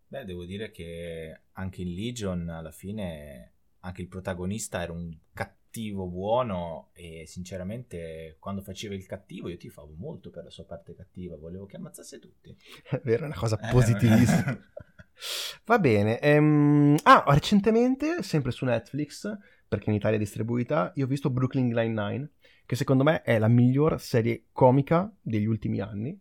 Beh, 0.08 0.24
devo 0.26 0.46
dire 0.46 0.72
che 0.72 1.42
anche 1.54 1.82
in 1.82 1.94
Legion 1.94 2.48
alla 2.50 2.72
fine 2.72 3.54
anche 3.80 4.02
il 4.02 4.08
protagonista 4.08 4.82
era 4.82 4.92
un 4.92 5.16
cattivo 5.34 6.08
buono 6.08 6.90
e 6.94 7.26
sinceramente 7.28 8.38
quando 8.40 8.62
faceva 8.62 8.94
il 8.96 9.06
cattivo 9.06 9.50
io 9.50 9.58
tifavo 9.58 9.94
molto 9.98 10.30
per 10.30 10.44
la 10.44 10.50
sua 10.50 10.66
parte 10.66 10.94
cattiva, 10.96 11.36
volevo 11.38 11.66
che 11.66 11.76
ammazzasse 11.78 12.20
tutti. 12.20 12.56
È 12.90 13.00
vero, 13.04 13.24
è 13.24 13.26
una 13.28 13.36
cosa 13.36 13.58
Eh, 13.62 13.70
positivissima. 13.72 14.58
Va 15.66 15.80
bene. 15.80 16.20
ehm, 16.20 16.98
ah, 17.04 17.24
recentemente, 17.28 18.22
sempre 18.22 18.52
su 18.52 18.66
Netflix, 18.66 19.36
perché 19.68 19.90
in 19.90 19.96
Italia 19.96 20.18
è 20.18 20.20
distribuita, 20.20 20.92
io 20.96 21.06
ho 21.06 21.08
visto 21.08 21.30
Brooklyn 21.30 21.68
Nine-Nine, 21.68 22.30
che 22.66 22.76
secondo 22.76 23.04
me 23.04 23.22
è 23.22 23.38
la 23.38 23.48
miglior 23.48 24.00
serie 24.00 24.46
comica 24.52 25.12
degli 25.22 25.46
ultimi 25.46 25.80
anni. 25.80 26.20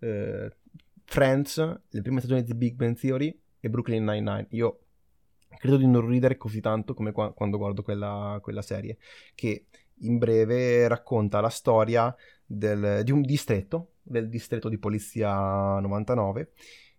Eh, 0.00 0.52
Friends, 1.04 1.56
le 1.88 2.02
prime 2.02 2.18
stagioni 2.18 2.42
di 2.44 2.54
Big 2.54 2.74
Bang 2.74 2.96
Theory 2.98 3.40
e 3.60 3.70
Brooklyn 3.70 4.04
Nine-Nine. 4.04 4.46
Io 4.50 4.80
credo 5.56 5.78
di 5.78 5.86
non 5.86 6.06
ridere 6.06 6.36
così 6.36 6.60
tanto 6.60 6.92
come 6.94 7.12
qua- 7.12 7.32
quando 7.32 7.56
guardo 7.56 7.82
quella, 7.82 8.38
quella 8.42 8.62
serie, 8.62 8.98
che 9.34 9.66
in 10.02 10.18
breve 10.18 10.86
racconta 10.86 11.40
la 11.40 11.48
storia 11.48 12.14
del- 12.44 13.02
di 13.04 13.10
un 13.10 13.22
distretto, 13.22 13.94
del 14.02 14.28
distretto 14.28 14.68
di 14.68 14.78
polizia 14.78 15.78
99, 15.80 16.52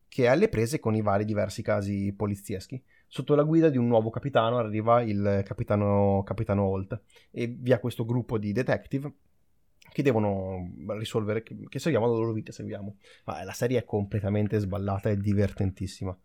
che 0.08 0.24
è 0.24 0.28
alle 0.28 0.50
prese 0.50 0.80
con 0.80 0.96
i 0.96 1.02
vari 1.02 1.24
diversi 1.24 1.62
casi 1.62 2.14
polizieschi. 2.16 2.82
Sotto 3.12 3.34
la 3.34 3.42
guida 3.42 3.70
di 3.70 3.78
un 3.78 3.88
nuovo 3.88 4.12
capitano 4.12 4.60
arriva 4.60 5.02
il 5.02 5.42
capitano, 5.44 6.22
capitano 6.24 6.66
Holt 6.66 7.02
e 7.32 7.48
via 7.48 7.80
questo 7.80 8.06
gruppo 8.06 8.38
di 8.38 8.52
detective 8.52 9.12
che 9.92 10.04
devono 10.04 10.72
risolvere, 10.90 11.42
che, 11.42 11.58
che 11.68 11.80
seguiamo 11.80 12.06
la 12.06 12.14
loro 12.14 12.34
vita, 12.34 12.52
seguiamo. 12.52 12.98
Ma 13.26 13.44
la 13.44 13.54
serie 13.54 13.80
è 13.80 13.84
completamente 13.84 14.60
sballata 14.60 15.10
e 15.10 15.18
divertentissima. 15.18 16.16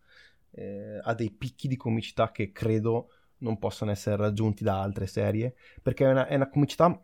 Eh, 0.51 1.01
ha 1.03 1.15
dei 1.15 1.31
picchi 1.31 1.69
di 1.69 1.77
comicità 1.77 2.31
che 2.31 2.53
credo 2.53 3.09
non 3.39 3.59
possano 3.59 3.91
essere 3.91 4.17
raggiunti 4.17 4.63
da 4.63 4.83
altre 4.83 5.07
serie, 5.07 5.55
perché 5.81 6.05
è 6.05 6.11
una, 6.11 6.27
è 6.27 6.35
una 6.35 6.51
comicità 6.51 7.03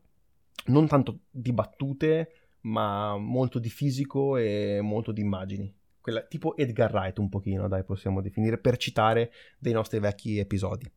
non 0.66 0.88
tanto 0.88 1.20
di 1.30 1.54
battute, 1.54 2.32
ma 2.62 3.16
molto 3.16 3.58
di 3.58 3.70
fisico 3.70 4.36
e 4.36 4.80
molto 4.82 5.10
di 5.10 5.22
immagini. 5.22 5.74
Quella, 6.00 6.22
tipo 6.22 6.56
Edgar 6.56 6.92
Wright 6.92 7.18
un 7.18 7.28
pochino, 7.28 7.68
dai, 7.68 7.84
possiamo 7.84 8.20
definire, 8.20 8.58
per 8.58 8.76
citare 8.76 9.32
dei 9.58 9.72
nostri 9.72 9.98
vecchi 9.98 10.38
episodi. 10.38 10.90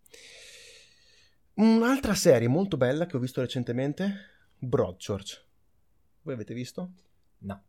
Un'altra 1.56 2.16
serie 2.16 2.48
molto 2.48 2.78
bella 2.78 3.06
che 3.06 3.18
ho 3.18 3.20
visto 3.20 3.42
recentemente, 3.42 4.14
Broadchurch. 4.58 5.46
Voi 6.22 6.34
avete 6.34 6.54
visto? 6.54 6.92
No. 7.40 7.62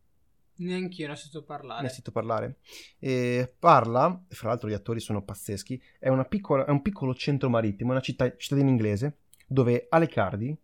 Neanch'io 0.57 1.07
ne 1.07 1.13
ho 1.13 1.15
sentito 1.15 1.41
Ne 1.41 1.45
parlare. 1.45 1.85
ho 1.85 1.89
sentito 1.89 2.11
parlare. 2.11 2.57
E 2.97 3.53
parla, 3.59 4.23
fra 4.29 4.47
l'altro 4.47 4.69
gli 4.69 4.73
attori 4.73 4.99
sono 4.99 5.21
pazzeschi, 5.21 5.81
è, 5.99 6.07
una 6.07 6.23
piccola- 6.23 6.65
è 6.65 6.69
un 6.69 6.81
piccolo 6.81 7.13
centro 7.13 7.49
marittimo, 7.49 7.91
una 7.91 7.99
città, 7.99 8.35
cittadina 8.37 8.69
inglese, 8.69 9.17
dove 9.45 9.87
Alec 9.89 10.17
Hardy, 10.17 10.57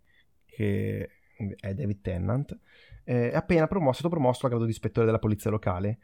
che 0.45 1.09
è 1.59 1.73
David 1.73 2.01
Tennant, 2.01 2.57
eh, 3.03 3.31
è 3.31 3.35
appena 3.35 3.67
promosso, 3.67 3.97
è 3.97 3.99
stato 3.99 4.13
promosso 4.13 4.45
a 4.45 4.49
grado 4.49 4.63
di 4.63 4.71
ispettore 4.71 5.05
della 5.05 5.19
polizia 5.19 5.49
locale, 5.51 5.99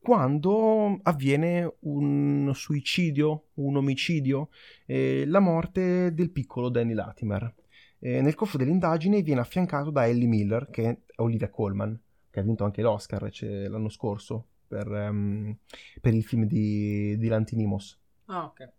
quando 0.00 0.98
avviene 1.02 1.76
un 1.80 2.50
suicidio, 2.54 3.48
un 3.54 3.76
omicidio, 3.76 4.48
eh, 4.86 5.24
la 5.26 5.40
morte 5.40 6.12
del 6.14 6.30
piccolo 6.30 6.68
Danny 6.68 6.94
Latimer. 6.94 7.54
Eh, 7.98 8.20
nel 8.20 8.34
corso 8.34 8.56
dell'indagine 8.56 9.22
viene 9.22 9.40
affiancato 9.40 9.90
da 9.90 10.06
Ellie 10.06 10.28
Miller, 10.28 10.68
che 10.70 10.88
è 10.88 10.98
Olivia 11.16 11.50
Colman, 11.50 12.00
che 12.30 12.40
ha 12.40 12.42
vinto 12.42 12.64
anche 12.64 12.82
l'Oscar 12.82 13.28
cioè, 13.30 13.66
l'anno 13.66 13.88
scorso 13.88 14.46
per, 14.68 14.86
ehm, 14.92 15.56
per 16.00 16.14
il 16.14 16.22
film 16.22 16.44
di, 16.44 17.16
di 17.18 17.28
Lantinimos. 17.28 17.98
Ah, 18.26 18.44
ok. 18.44 18.72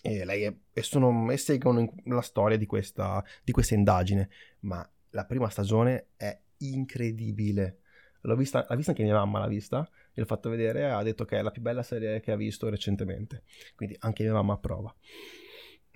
e, 0.00 0.24
lei 0.24 0.44
è, 0.44 0.56
e, 0.72 0.82
sono, 0.82 1.30
e 1.30 1.36
seguono 1.36 1.92
la 2.04 2.22
storia 2.22 2.56
di 2.56 2.66
questa, 2.66 3.22
di 3.44 3.52
questa 3.52 3.74
indagine. 3.74 4.30
Ma 4.60 4.88
la 5.10 5.26
prima 5.26 5.48
stagione 5.50 6.08
è 6.16 6.40
incredibile. 6.58 7.80
L'ho 8.22 8.36
vista, 8.36 8.64
l'ha 8.68 8.76
vista 8.76 8.92
anche 8.92 9.02
mia 9.02 9.14
mamma, 9.14 9.40
l'ha 9.40 9.48
vista, 9.48 9.88
e 10.14 10.20
l'ho 10.20 10.26
fatto 10.26 10.50
vedere, 10.50 10.90
ha 10.90 11.02
detto 11.02 11.24
che 11.24 11.38
è 11.38 11.42
la 11.42 11.50
più 11.50 11.62
bella 11.62 11.82
serie 11.82 12.20
che 12.20 12.32
ha 12.32 12.36
visto 12.36 12.68
recentemente. 12.68 13.44
Quindi 13.74 13.96
anche 14.00 14.22
mia 14.22 14.32
mamma 14.32 14.54
approva. 14.54 14.94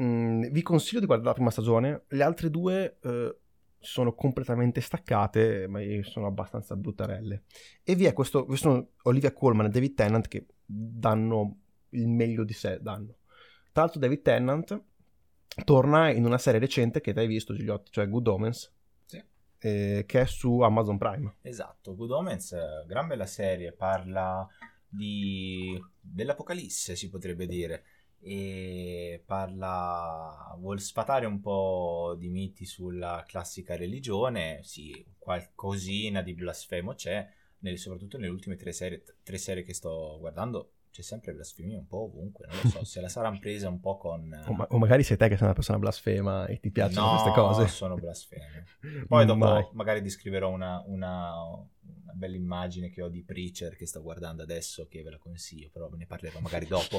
Mm, 0.03 0.43
vi 0.51 0.63
consiglio 0.63 1.01
di 1.01 1.07
guardare 1.07 1.31
la 1.31 1.35
prima 1.35 1.51
stagione, 1.51 2.05
le 2.09 2.23
altre 2.23 2.51
due 2.51 2.99
eh, 3.03 3.39
sono 3.79 4.15
completamente 4.15 4.81
staccate, 4.81 5.67
ma 5.69 5.81
sono 6.03 6.27
abbastanza 6.27 6.77
bruttarelle. 6.77 7.45
E 7.83 7.95
vi 7.95 8.05
è 8.05 8.13
questo, 8.13 8.45
questo 8.45 8.95
Olivia 9.03 9.33
Colman 9.33 9.67
e 9.67 9.71
David 9.71 9.95
Tennant 9.95 10.29
che 10.29 10.47
danno 10.65 11.59
il 11.91 12.09
meglio 12.09 12.45
di 12.45 12.53
sé, 12.53 12.79
danno. 12.81 13.19
Tra 13.73 13.83
l'altro 13.83 14.01
David 14.01 14.23
Tennant 14.23 14.83
torna 15.65 16.11
in 16.11 16.25
una 16.25 16.39
serie 16.39 16.61
recente 16.61 17.01
che 17.01 17.13
hai 17.13 17.27
visto, 17.27 17.55
Gigliotti, 17.55 17.91
cioè 17.93 18.09
Good 18.09 18.27
Omens. 18.27 18.75
Eh, 19.67 20.05
che 20.07 20.21
è 20.21 20.27
su 20.27 20.61
Amazon 20.61 20.97
Prime. 20.97 21.37
Esatto, 21.43 21.97
Good 21.97 22.13
Omens, 22.13 22.55
gran 22.87 23.09
bella 23.09 23.27
serie, 23.27 23.73
parla 23.73 24.47
di... 24.89 25.77
dell'apocalisse, 26.01 26.95
si 26.95 27.09
potrebbe 27.09 27.47
dire 27.47 27.85
e 28.19 29.23
parla 29.27 30.57
vuol 30.59 30.81
sfatare 30.81 31.27
un 31.27 31.41
po' 31.41 32.15
di 32.19 32.29
miti 32.29 32.65
sulla 32.65 33.23
classica 33.27 33.77
religione 33.77 34.61
sì 34.63 35.05
qualcosina 35.19 36.23
di 36.23 36.33
blasfemo 36.33 36.95
c'è 36.95 37.29
nelle, 37.59 37.77
soprattutto 37.77 38.17
nelle 38.17 38.33
ultime 38.33 38.57
tre 38.57 38.73
serie, 38.73 39.05
tre 39.23 39.37
serie 39.37 39.63
che 39.63 39.75
sto 39.75 40.17
guardando 40.19 40.76
c'è 40.97 41.03
sempre 41.03 41.35
blasfemia 41.35 41.77
un 41.77 41.87
po' 41.87 42.05
ovunque, 42.05 42.47
non 42.47 42.57
lo 42.63 42.71
so, 42.71 42.85
se 42.85 43.03
la 43.03 43.09
saranno 43.11 43.39
presa 43.39 43.69
un 43.69 43.81
po' 43.81 43.99
con... 43.99 44.33
O, 44.47 44.53
ma- 44.55 44.67
o, 44.71 44.79
magari 44.79 45.03
sei 45.03 45.19
te 45.19 45.29
che 45.29 45.35
sei 45.37 45.45
una 45.45 45.53
persona 45.53 45.79
blasfema 45.79 46.47
e 46.47 46.59
ti 46.59 46.71
piacciono 46.71 47.05
no, 47.05 47.13
queste 47.13 47.33
cose. 47.39 47.61
No, 47.61 47.69
sono 47.69 47.95
blasfeme. 47.97 48.65
Poi 49.07 49.27
dopo 49.27 49.45
Mai. 49.45 49.69
magari 49.73 50.01
descriverò 50.01 50.49
una, 50.49 50.83
una, 50.87 51.35
una, 51.43 52.13
bella 52.15 52.37
immagine 52.37 52.89
che 52.89 53.03
ho 53.03 53.09
di 53.09 53.23
Preacher 53.23 53.77
che 53.77 53.87
sto 53.87 54.01
guardando 54.01 54.43
adesso, 54.43 54.87
che 54.89 55.03
ve 55.03 55.11
la 55.11 55.19
consiglio, 55.19 55.69
però 55.71 55.91
ve 55.91 55.99
ne 55.99 56.07
parlerò 56.07 56.41
magari 56.41 56.65
dopo, 56.65 56.99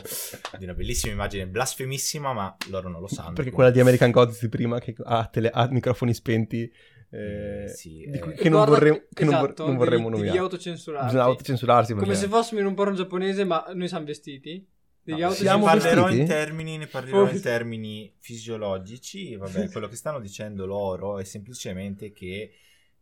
di 0.59 0.65
una 0.65 0.75
bellissima 0.75 1.13
immagine, 1.13 1.47
blasfemissima, 1.47 2.33
ma 2.33 2.55
loro 2.69 2.89
non 2.89 3.01
lo 3.01 3.07
sanno. 3.07 3.33
Perché 3.33 3.49
quella 3.49 3.71
di 3.71 3.79
American 3.79 4.11
Gods 4.11 4.41
di 4.41 4.49
prima, 4.49 4.77
che 4.77 4.93
ha, 5.05 5.25
tele- 5.25 5.49
ha 5.49 5.67
microfoni 5.71 6.13
spenti 6.13 6.71
eh, 7.09 7.63
eh, 7.63 7.67
sì, 7.69 8.03
eh, 8.03 8.19
che, 8.33 8.49
non, 8.49 8.65
vorremmo, 8.65 9.03
che 9.13 9.23
esatto, 9.23 9.65
non, 9.65 9.77
vorremmo 9.77 10.09
nominare. 10.09 10.31
Devi 10.31 10.37
autocensurarsi. 10.37 11.05
Bisogna 11.05 11.23
autocensurarsi. 11.23 11.93
Come 11.93 12.15
se 12.15 12.27
fossimo 12.27 12.59
in 12.59 12.65
un 12.65 12.73
porno 12.73 12.95
giapponese, 12.95 13.43
ma 13.45 13.65
noi 13.73 13.87
siamo 13.87 14.05
vestiti. 14.05 14.65
Devi 15.01 15.21
no, 15.21 15.31
siamo 15.31 15.65
parlerò 15.65 16.09
in 16.11 16.25
termini, 16.25 16.77
ne 16.77 16.87
parlerò 16.87 17.23
oh. 17.23 17.29
in 17.29 17.41
termini 17.41 18.13
fisiologici. 18.19 19.35
Vabbè, 19.35 19.69
quello 19.71 19.87
che 19.87 19.95
stanno 19.95 20.19
dicendo 20.19 20.65
loro 20.65 21.17
è 21.17 21.23
semplicemente 21.23 22.11
che 22.11 22.51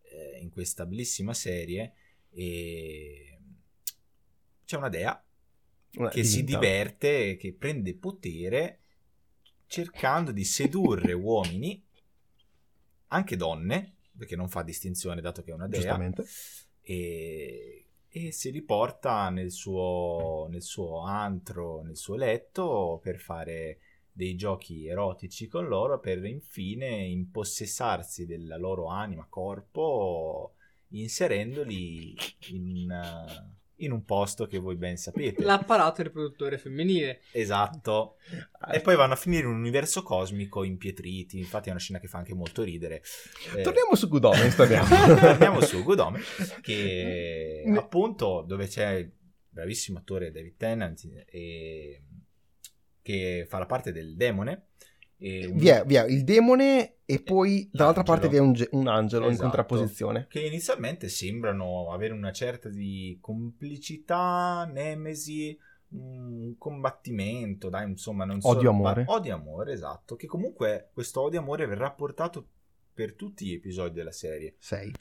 eh, 0.02 0.40
in 0.40 0.52
questa 0.52 0.86
bellissima 0.86 1.34
serie 1.34 1.94
eh, 2.32 3.40
c'è 4.66 4.78
una 4.78 4.90
dea 4.90 5.20
una 5.96 6.10
che 6.10 6.22
diventa. 6.22 6.38
si 6.38 6.44
diverte, 6.44 7.38
che 7.38 7.54
prende 7.54 7.96
potere 7.96 8.82
cercando 9.68 10.32
di 10.32 10.44
sedurre 10.44 11.14
uomini, 11.14 11.84
anche 13.08 13.36
donne, 13.36 13.95
perché 14.18 14.36
non 14.36 14.50
fa 14.50 14.64
distinzione 14.64 15.22
dato 15.22 15.44
che 15.44 15.52
è 15.52 15.54
una 15.54 15.68
dea, 15.68 15.98
e, 16.82 17.86
e 18.08 18.32
si 18.32 18.50
riporta 18.50 19.30
nel 19.30 19.52
suo, 19.52 20.48
nel 20.50 20.62
suo 20.62 21.00
antro, 21.02 21.82
nel 21.82 21.98
suo 21.98 22.16
letto 22.16 23.00
per 23.02 23.20
fare 23.20 23.80
dei 24.12 24.36
giochi 24.36 24.88
erotici 24.88 25.48
con 25.48 25.68
loro 25.68 26.00
per 26.00 26.24
infine 26.24 27.04
impossessarsi 27.04 28.26
della 28.26 28.56
loro 28.56 28.88
anima, 28.88 29.26
corpo, 29.28 30.54
inserendoli 30.90 32.16
in, 32.52 32.88
in 33.78 33.92
un 33.92 34.06
posto 34.06 34.48
che 34.48 34.58
voi 34.58 34.76
ben 34.76 34.98
sapete. 34.98 35.44
L'apparato 35.44 36.02
riproduttore 36.02 36.58
femminile. 36.58 37.22
Esatto. 37.32 38.18
E 38.72 38.80
poi 38.82 38.96
vanno 38.96 39.14
a 39.14 39.18
finire 39.18 39.44
in 39.44 39.50
un 39.50 39.60
universo 39.60 40.04
cosmico 40.04 40.64
impietriti. 40.64 41.38
Infatti 41.38 41.68
è 41.68 41.72
una 41.72 41.80
scena 41.80 42.00
che 42.00 42.08
fa 42.08 42.20
anche 42.20 42.34
molto 42.34 42.64
ridere. 42.64 43.02
Eh, 43.56 43.62
torniamo 43.62 43.96
su 43.96 44.08
Gudome, 44.08 44.54
torniamo. 44.56 44.88
torniamo 45.20 45.62
su 45.62 45.84
Gudome, 45.84 46.22
che 46.62 47.64
appunto 47.76 48.44
dove 48.48 48.68
c'è 48.68 48.92
il 48.94 49.12
bravissimo 49.50 49.98
attore 49.98 50.32
David 50.32 50.58
Tennant 50.58 51.02
e... 51.30 52.04
che 53.02 53.46
fa 53.48 53.60
la 53.60 53.66
parte 53.66 53.92
del 53.92 54.16
demone 54.16 54.68
un... 55.18 55.58
Via, 55.58 55.84
via, 55.84 56.06
il 56.06 56.24
demone 56.24 56.98
e 57.06 57.22
poi 57.22 57.70
dall'altra 57.72 58.04
parte 58.04 58.28
vi 58.28 58.38
è 58.38 58.40
un, 58.40 58.54
ge- 58.54 58.70
un 58.72 58.88
angelo 58.88 59.26
esatto, 59.26 59.36
in 59.36 59.50
contrapposizione. 59.50 60.26
Che 60.28 60.42
inizialmente 60.42 61.08
sembrano 61.08 61.92
avere 61.92 62.14
una 62.14 62.32
certa 62.32 62.70
di 62.70 63.18
complicità, 63.22 64.68
nemesi, 64.72 65.58
un 65.90 66.56
combattimento, 66.58 67.70
dai, 67.70 67.90
insomma, 67.90 68.26
non 68.26 68.42
so. 68.42 68.50
Odio-amore. 68.50 69.06
Odio-amore, 69.08 69.74
esatto. 69.74 70.16
Che 70.16 70.28
comunque 70.28 70.90
questo 70.94 71.22
odio-amore 71.22 71.68
verrà 71.68 71.92
portato 71.92 72.48
per 72.94 73.14
tutti 73.14 73.46
gli 73.46 73.54
episodi 73.54 73.94
della 73.94 74.12
serie. 74.12 74.56
Sei. 74.58 74.92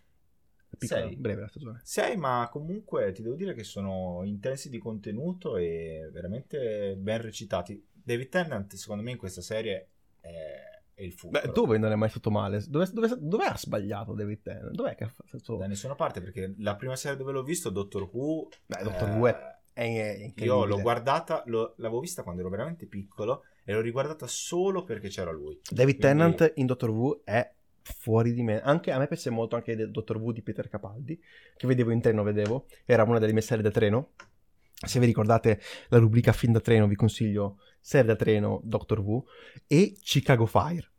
Piccola, 0.77 1.07
sei. 1.07 1.17
breve 1.17 1.41
la 1.43 1.49
stagione. 1.49 1.81
Sei, 1.85 2.17
ma 2.17 2.49
comunque 2.51 3.13
ti 3.13 3.23
devo 3.23 3.37
dire 3.37 3.55
che 3.55 3.65
sono 3.65 4.23
intensi 4.25 4.69
di 4.69 4.79
contenuto 4.79 5.57
e 5.57 6.11
veramente 6.13 6.97
ben 6.99 7.23
recitati. 7.23 7.83
David 7.93 8.29
Tennant, 8.29 8.75
secondo 8.75 9.03
me, 9.03 9.13
in 9.13 9.17
questa 9.17 9.41
serie 9.41 9.89
è, 10.25 10.81
è 10.95 11.03
il 11.03 11.13
fulcro. 11.13 11.41
Beh, 11.41 11.53
dove 11.53 11.79
non 11.79 11.93
è 11.93 11.95
mai 11.95 12.09
stato 12.09 12.31
male? 12.31 12.65
Dove, 12.67 12.89
dove, 12.93 13.17
dove 13.19 13.45
ha 13.45 13.57
sbagliato 13.57 14.15
David 14.15 14.43
Tennant? 14.43 14.71
Dov'è 14.71 14.95
che 14.95 15.05
ha 15.05 15.09
fatto... 15.09 15.57
Da 15.57 15.67
nessuna 15.67 15.95
parte, 15.95 16.21
perché 16.21 16.55
la 16.59 16.77
prima 16.77 16.97
serie 16.97 17.19
dove 17.19 17.33
l'ho 17.33 17.43
visto, 17.43 17.71
Doctor 17.71 18.09
Who... 18.11 18.49
Beh, 18.67 18.83
Doctor 18.83 19.09
eh, 19.09 19.13
Who 19.13 19.27
è, 19.29 19.57
è 19.73 20.33
Io 20.37 20.65
l'ho 20.65 20.81
guardata, 20.81 21.43
l'ho, 21.47 21.75
l'avevo 21.77 22.01
vista 22.01 22.23
quando 22.23 22.41
ero 22.41 22.51
veramente 22.51 22.87
piccolo 22.87 23.43
e 23.65 23.73
l'ho 23.73 23.81
riguardata 23.81 24.27
solo 24.27 24.85
perché 24.85 25.09
c'era 25.09 25.31
lui. 25.31 25.61
David 25.69 25.99
Quindi... 25.99 26.19
Tennant 26.19 26.53
in 26.57 26.67
Doctor 26.67 26.91
Who 26.91 27.21
è 27.25 27.53
fuori 27.83 28.33
di 28.33 28.43
me. 28.43 28.61
Anche, 28.61 28.93
a 28.93 28.99
me 28.99 29.07
piace 29.07 29.31
molto 29.31 29.57
anche 29.57 29.73
il 29.73 29.91
Doctor 29.91 30.17
Who 30.17 30.33
di 30.33 30.43
Peter 30.43 30.69
Capaldi, 30.69 31.21
che 31.57 31.67
vedevo 31.67 31.91
in 31.91 32.01
treno, 32.01 32.23
vedevo. 32.23 32.67
Era 32.87 33.03
una 33.03 33.19
delle 33.19 33.33
mie 33.33 33.43
serie 33.43 33.63
da 33.63 33.71
treno. 33.71 34.13
Se 34.73 34.99
vi 34.99 35.07
ricordate 35.07 35.61
la 35.89 35.99
rubrica 35.99 36.33
Fin 36.33 36.53
da 36.53 36.61
treno, 36.61 36.87
vi 36.87 36.95
consiglio 36.95 37.59
Serie 37.87 38.07
da 38.07 38.17
treno 38.17 38.63
Doctor 38.65 39.01
Who 39.01 39.27
e 39.67 39.95
Chicago 40.01 40.47
Fire. 40.47 40.91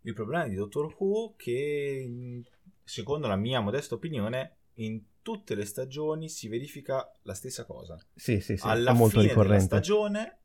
Il 0.00 0.14
problema 0.14 0.48
di 0.48 0.54
Doctor 0.54 0.96
Who 0.96 1.34
che, 1.36 2.42
secondo 2.82 3.26
la 3.26 3.36
mia 3.36 3.60
modesta 3.60 3.94
opinione, 3.94 4.56
in 4.76 5.02
tutte 5.20 5.54
le 5.54 5.66
stagioni 5.66 6.30
si 6.30 6.48
verifica 6.48 7.14
la 7.24 7.34
stessa 7.34 7.66
cosa. 7.66 8.00
Sì, 8.14 8.40
sì, 8.40 8.56
sì. 8.56 8.66
Alla 8.66 8.94
molto 8.94 9.18
fine 9.18 9.28
ricorrente. 9.28 9.52
della 9.52 9.66
stagione 9.66 10.38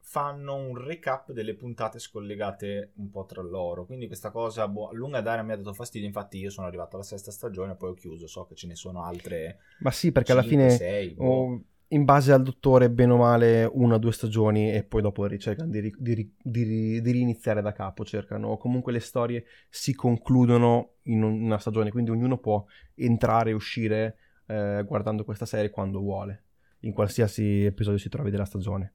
fanno 0.00 0.54
un 0.54 0.74
recap 0.74 1.32
delle 1.32 1.54
puntate 1.54 1.98
scollegate 1.98 2.92
un 2.94 3.10
po' 3.10 3.26
tra 3.26 3.42
loro. 3.42 3.84
Quindi 3.84 4.06
questa 4.06 4.30
cosa 4.30 4.68
boh, 4.68 4.88
a 4.88 4.94
lunga 4.94 5.20
dare 5.20 5.42
mi 5.42 5.52
ha 5.52 5.56
dato 5.56 5.74
fastidio. 5.74 6.06
Infatti, 6.06 6.38
io 6.38 6.48
sono 6.48 6.66
arrivato 6.66 6.96
alla 6.96 7.04
sesta 7.04 7.30
stagione, 7.30 7.76
poi 7.76 7.90
ho 7.90 7.94
chiuso. 7.94 8.26
So 8.26 8.46
che 8.46 8.54
ce 8.54 8.66
ne 8.66 8.74
sono 8.74 9.04
altre. 9.04 9.58
Ma 9.80 9.90
sì, 9.90 10.12
perché 10.12 10.32
5, 10.32 10.32
alla 10.32 10.64
fine. 10.64 10.70
6, 10.70 11.10
boh. 11.10 11.24
oh, 11.24 11.62
in 11.88 12.04
base 12.04 12.32
al 12.32 12.42
dottore, 12.42 12.90
bene 12.90 13.12
o 13.12 13.16
male, 13.16 13.64
una 13.64 13.94
o 13.94 13.98
due 13.98 14.12
stagioni 14.12 14.72
e 14.72 14.84
poi 14.84 15.00
dopo 15.00 15.26
cercano 15.38 15.70
di, 15.70 15.94
di, 15.96 16.34
di, 16.42 17.00
di, 17.00 17.10
riniziare 17.10 17.62
da 17.62 17.72
capo. 17.72 18.04
Cercano, 18.04 18.56
comunque 18.58 18.92
le 18.92 19.00
storie 19.00 19.44
si 19.70 19.94
concludono 19.94 20.96
in 21.04 21.22
una 21.22 21.58
stagione, 21.58 21.90
quindi 21.90 22.10
ognuno 22.10 22.38
può 22.38 22.64
entrare 22.94 23.50
e 23.50 23.54
uscire 23.54 24.16
eh, 24.46 24.84
guardando 24.86 25.24
questa 25.24 25.46
serie 25.46 25.70
quando 25.70 26.00
vuole, 26.00 26.44
in 26.80 26.92
qualsiasi 26.92 27.64
episodio 27.64 27.98
si 27.98 28.10
trovi 28.10 28.30
della 28.30 28.44
stagione. 28.44 28.94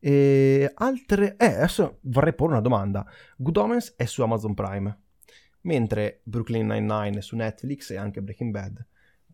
E 0.00 0.72
altre... 0.74 1.36
Eh, 1.36 1.46
adesso 1.46 1.98
vorrei 2.02 2.34
porre 2.34 2.52
una 2.52 2.60
domanda. 2.60 3.06
Good 3.36 3.56
Omens 3.56 3.94
è 3.96 4.06
su 4.06 4.22
Amazon 4.22 4.54
Prime, 4.54 5.02
mentre 5.62 6.20
Brooklyn 6.24 6.66
Nine-Nine 6.66 7.18
è 7.18 7.22
su 7.22 7.36
Netflix 7.36 7.90
e 7.90 7.96
anche 7.96 8.22
Breaking 8.22 8.50
Bad 8.50 8.84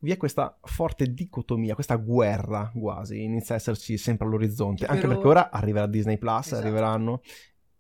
vi 0.01 0.13
è 0.13 0.17
questa 0.17 0.59
forte 0.63 1.13
dicotomia, 1.13 1.75
questa 1.75 1.97
guerra 1.97 2.71
quasi, 2.75 3.23
inizia 3.23 3.55
a 3.55 3.59
esserci 3.59 3.97
sempre 3.97 4.27
all'orizzonte, 4.27 4.87
Però... 4.87 4.95
anche 4.95 5.07
perché 5.07 5.27
ora 5.27 5.51
arriverà 5.51 5.87
Disney 5.87 6.19
Plus, 6.19 6.47
esatto. 6.47 6.63
arriveranno... 6.63 7.23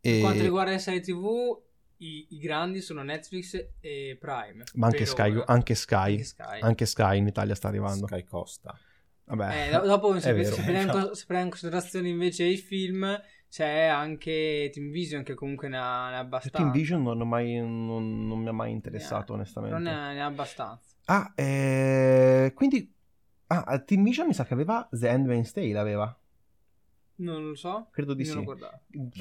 E... 0.01 0.13
Per 0.13 0.21
quanto 0.21 0.43
riguarda 0.43 0.71
le 0.71 0.79
serie 0.79 1.01
tv, 1.01 1.61
i, 1.99 2.27
i, 2.31 2.39
grandi 2.39 2.81
sono 2.81 3.03
Netflix 3.03 3.55
e 3.81 4.17
Prime. 4.19 4.65
Ma 4.75 4.87
anche 4.87 5.05
Sky, 5.05 5.43
anche 5.45 5.75
Sky, 5.75 5.97
anche 5.97 6.25
Sky, 6.25 6.61
anche 6.61 6.87
Sky, 6.87 7.19
in 7.19 7.27
Italia 7.27 7.55
sta 7.55 7.69
arrivando. 7.69 8.07
Sky 8.07 8.25
Costa. 8.25 8.79
Vabbè. 9.25 9.69
Eh, 9.69 9.71
dopo, 9.71 10.19
se, 10.19 10.45
se 10.45 10.63
prendiamo 10.63 11.11
in 11.45 11.51
considerazione 11.51 12.09
invece 12.09 12.45
i 12.45 12.57
film, 12.57 13.21
c'è 13.51 13.87
anche 13.87 14.71
Team 14.73 14.91
Vision 14.91 15.25
che 15.25 15.35
comunque 15.35 15.69
ne 15.69 15.77
ha, 15.77 16.09
ne 16.11 16.17
ha 16.17 16.19
abbastanza. 16.21 16.59
Team 16.59 16.71
Vision 16.71 17.03
non, 17.03 17.29
mai, 17.29 17.57
non, 17.57 18.27
non 18.27 18.39
mi 18.39 18.49
ha 18.49 18.53
mai 18.53 18.71
interessato, 18.71 19.33
ne 19.33 19.41
onestamente. 19.41 19.75
Non 19.75 19.83
ne 19.83 19.93
ha, 19.93 20.13
ne 20.13 20.23
ha 20.23 20.27
abbastanza. 20.27 20.95
Ah, 21.07 21.33
eh, 21.35 22.53
quindi... 22.55 22.95
Ah, 23.49 23.81
Team 23.81 24.05
Vision 24.05 24.29
mi 24.29 24.33
sa 24.33 24.45
che 24.45 24.55
aveva 24.55 24.89
The 24.93 25.09
Handmaid's 25.09 25.51
Tale, 25.51 25.77
aveva. 25.77 26.17
Non 27.21 27.47
lo 27.49 27.55
so. 27.55 27.89
Credo 27.91 28.15
di 28.15 28.25
sì. 28.25 28.39
Mi 28.39 28.47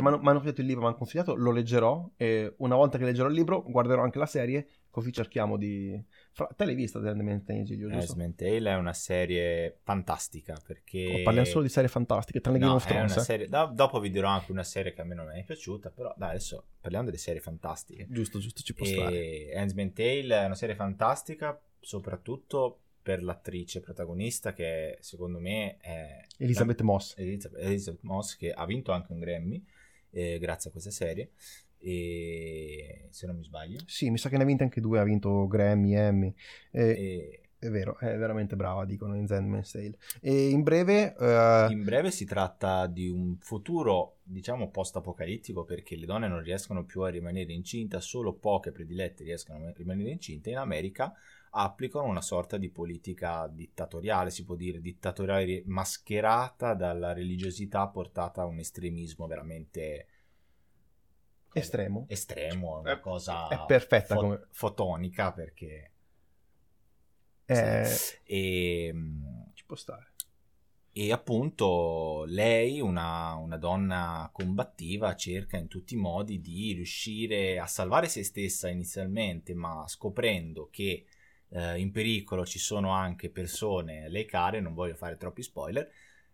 hanno, 0.07 0.19
consigliato 0.19 0.61
il 0.61 0.67
libro, 0.67 0.81
mi 0.81 0.87
hanno 0.87 0.97
consigliato, 0.97 1.35
lo 1.35 1.51
leggerò 1.51 2.09
e 2.15 2.53
una 2.57 2.75
volta 2.75 2.97
che 2.97 3.03
leggerò 3.03 3.27
il 3.27 3.33
libro 3.33 3.63
guarderò 3.63 4.03
anche 4.03 4.19
la 4.19 4.25
serie, 4.25 4.67
così 4.89 5.11
cerchiamo 5.11 5.57
di... 5.57 6.01
Fra... 6.31 6.47
Te 6.55 6.65
l'hai 6.65 6.75
vista 6.75 7.01
The 7.01 7.09
Handmaid's 7.09 7.45
Tale, 7.45 7.63
Giglio, 7.63 7.89
giusto? 7.89 8.13
Handmaid's 8.13 8.35
Tale 8.37 8.69
è 8.71 8.75
una 8.75 8.93
serie 8.93 9.79
fantastica 9.83 10.57
perché... 10.65 11.19
Oh, 11.19 11.23
parliamo 11.23 11.47
solo 11.47 11.63
di 11.63 11.69
serie 11.69 11.89
fantastiche, 11.89 12.39
tranne 12.39 12.59
Game 12.59 12.71
No, 12.71 12.77
of 12.77 12.87
è 12.87 12.91
una 12.91 12.99
Thrones. 13.05 13.17
eh. 13.17 13.25
serie... 13.25 13.47
do- 13.49 13.71
dopo 13.73 13.99
vi 13.99 14.09
dirò 14.09 14.29
anche 14.29 14.51
una 14.51 14.63
serie 14.63 14.93
che 14.93 15.01
a 15.01 15.03
me 15.03 15.15
non 15.15 15.31
è 15.31 15.43
piaciuta, 15.43 15.89
però 15.89 16.13
dai, 16.15 16.29
adesso 16.29 16.63
parliamo 16.79 17.05
delle 17.05 17.17
serie 17.17 17.41
fantastiche. 17.41 18.07
Giusto, 18.09 18.39
giusto, 18.39 18.61
ci 18.61 18.73
può 18.73 18.85
stare. 18.85 19.49
E 19.49 19.57
Handmaid's 19.57 19.93
Tale 19.93 20.41
è 20.41 20.45
una 20.45 20.55
serie 20.55 20.75
fantastica, 20.75 21.59
soprattutto 21.81 22.79
per 23.01 23.23
l'attrice 23.23 23.79
protagonista 23.79 24.53
che 24.53 24.97
secondo 25.01 25.39
me 25.39 25.77
è 25.77 26.21
Elizabeth 26.37 26.81
Moss. 26.81 27.15
Elizabeth, 27.17 27.63
Elizabeth 27.63 28.03
Moss 28.03 28.35
che 28.35 28.51
ha 28.51 28.65
vinto 28.65 28.91
anche 28.91 29.11
un 29.11 29.19
Grammy 29.19 29.63
eh, 30.11 30.37
grazie 30.39 30.69
a 30.69 30.71
questa 30.71 30.91
serie 30.91 31.31
e 31.77 33.07
se 33.09 33.25
non 33.25 33.37
mi 33.37 33.43
sbaglio 33.43 33.79
Sì, 33.85 34.09
mi 34.09 34.17
sa 34.17 34.27
che 34.29 34.37
ne 34.37 34.43
ha 34.43 34.45
vinte 34.45 34.63
anche 34.63 34.81
due, 34.81 34.99
ha 34.99 35.03
vinto 35.03 35.47
Grammy, 35.47 35.95
Emmy. 35.95 36.33
Eh, 36.71 36.89
e 36.89 37.41
È 37.59 37.69
vero, 37.69 37.97
è 37.99 38.17
veramente 38.17 38.55
brava, 38.55 38.85
dicono 38.85 39.15
in 39.15 39.25
Handmaid's 39.29 39.71
Tale. 39.71 39.97
E 40.21 40.49
in 40.49 40.63
breve... 40.63 41.15
eh, 41.17 41.67
in 41.71 41.83
breve 41.83 42.09
si 42.11 42.25
tratta 42.25 42.87
di 42.87 43.09
un 43.09 43.37
futuro 43.39 44.19
diciamo 44.23 44.69
post 44.69 44.95
apocalittico 44.95 45.63
perché 45.63 45.95
le 45.95 46.05
donne 46.05 46.27
non 46.27 46.41
riescono 46.41 46.85
più 46.85 47.01
a 47.01 47.09
rimanere 47.09 47.51
incinta 47.51 47.99
solo 47.99 48.33
poche 48.33 48.71
predilette 48.71 49.23
riescono 49.23 49.65
a 49.65 49.73
rimanere 49.75 50.11
incinte 50.11 50.51
in 50.51 50.57
America 50.57 51.13
applicano 51.51 52.05
una 52.07 52.21
sorta 52.21 52.57
di 52.57 52.69
politica 52.69 53.47
dittatoriale, 53.47 54.29
si 54.31 54.43
può 54.45 54.55
dire 54.55 54.79
dittatoriale 54.81 55.63
mascherata 55.65 56.73
dalla 56.73 57.13
religiosità 57.13 57.87
portata 57.87 58.41
a 58.41 58.45
un 58.45 58.59
estremismo 58.59 59.27
veramente 59.27 60.07
Estremo. 61.53 62.07
estremo, 62.07 62.79
una 62.79 62.93
È- 62.93 62.99
cosa 62.99 63.47
è 63.47 63.63
perfetta 63.65 64.15
fo- 64.15 64.21
come- 64.21 64.47
fotonica 64.51 65.31
perché 65.31 65.91
Eh, 67.47 67.95
e, 68.23 68.91
mm, 68.93 69.23
Ci 69.53 69.65
può 69.65 69.75
stare. 69.75 70.13
e 70.91 71.11
appunto 71.11 72.25
lei, 72.27 72.81
una, 72.81 73.35
una 73.35 73.57
donna 73.57 74.29
combattiva, 74.33 75.15
cerca 75.15 75.57
in 75.57 75.67
tutti 75.67 75.93
i 75.93 75.97
modi 75.97 76.41
di 76.41 76.73
riuscire 76.73 77.57
a 77.59 77.67
salvare 77.67 78.07
se 78.09 78.23
stessa 78.23 78.69
inizialmente, 78.69 79.53
ma 79.53 79.85
scoprendo 79.87 80.67
che 80.71 81.05
eh, 81.49 81.79
in 81.79 81.91
pericolo 81.91 82.45
ci 82.45 82.59
sono 82.59 82.91
anche 82.91 83.29
persone 83.29 84.05
a 84.05 84.09
lei 84.09 84.25
care, 84.25 84.59
non 84.59 84.73
voglio 84.73 84.95
fare 84.95 85.17
troppi 85.17 85.43
spoiler, 85.43 85.89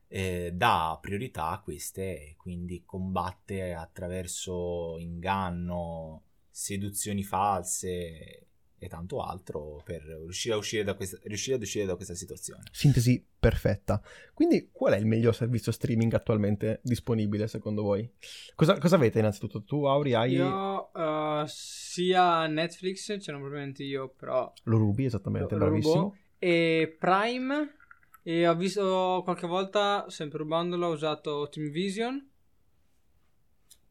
eh, 0.07 0.51
dà 0.53 0.97
priorità 1.01 1.49
a 1.49 1.61
queste 1.61 2.01
e 2.29 2.35
quindi 2.37 2.83
combatte 2.85 3.73
attraverso 3.73 4.97
inganno, 4.99 6.23
seduzioni 6.49 7.23
false 7.23 8.47
e 8.77 8.87
tanto 8.87 9.21
altro 9.21 9.81
per 9.83 10.01
riuscire, 10.03 10.53
a 10.53 10.57
uscire 10.57 10.83
da 10.83 10.93
questa, 10.95 11.17
riuscire 11.23 11.55
ad 11.55 11.61
uscire 11.61 11.85
da 11.85 11.95
questa 11.95 12.13
situazione. 12.15 12.63
Sintesi 12.71 13.25
perfetta. 13.39 14.01
Quindi, 14.33 14.69
qual 14.71 14.93
è 14.93 14.97
il 14.97 15.05
miglior 15.05 15.33
servizio 15.35 15.71
streaming 15.71 16.13
attualmente 16.13 16.79
disponibile 16.83 17.47
secondo 17.47 17.83
voi? 17.83 18.09
Cosa, 18.55 18.77
cosa 18.77 18.95
avete 18.95 19.19
innanzitutto? 19.19 19.63
Tu, 19.63 19.85
Auri, 19.85 20.13
hai... 20.13 20.33
Io 20.33 20.93
eh, 20.93 21.43
sia 21.47 22.47
Netflix, 22.47 23.05
cioè 23.19 23.33
non 23.33 23.41
probabilmente 23.41 23.83
io, 23.83 24.09
però 24.09 24.51
Lo 24.63 24.77
rubi, 24.77 25.05
esattamente, 25.05 25.53
Lo- 25.53 25.59
lo 25.59 25.65
bravissimo. 25.65 25.93
rubo. 25.95 26.15
e 26.39 26.95
Prime 26.99 27.75
e 28.23 28.47
ho 28.47 28.55
visto 28.55 29.21
qualche 29.23 29.45
volta, 29.47 30.05
sempre 30.09 30.39
rubandolo, 30.39 30.87
ho 30.87 30.91
usato 30.93 31.47
Team 31.49 31.69
Vision. 31.69 32.29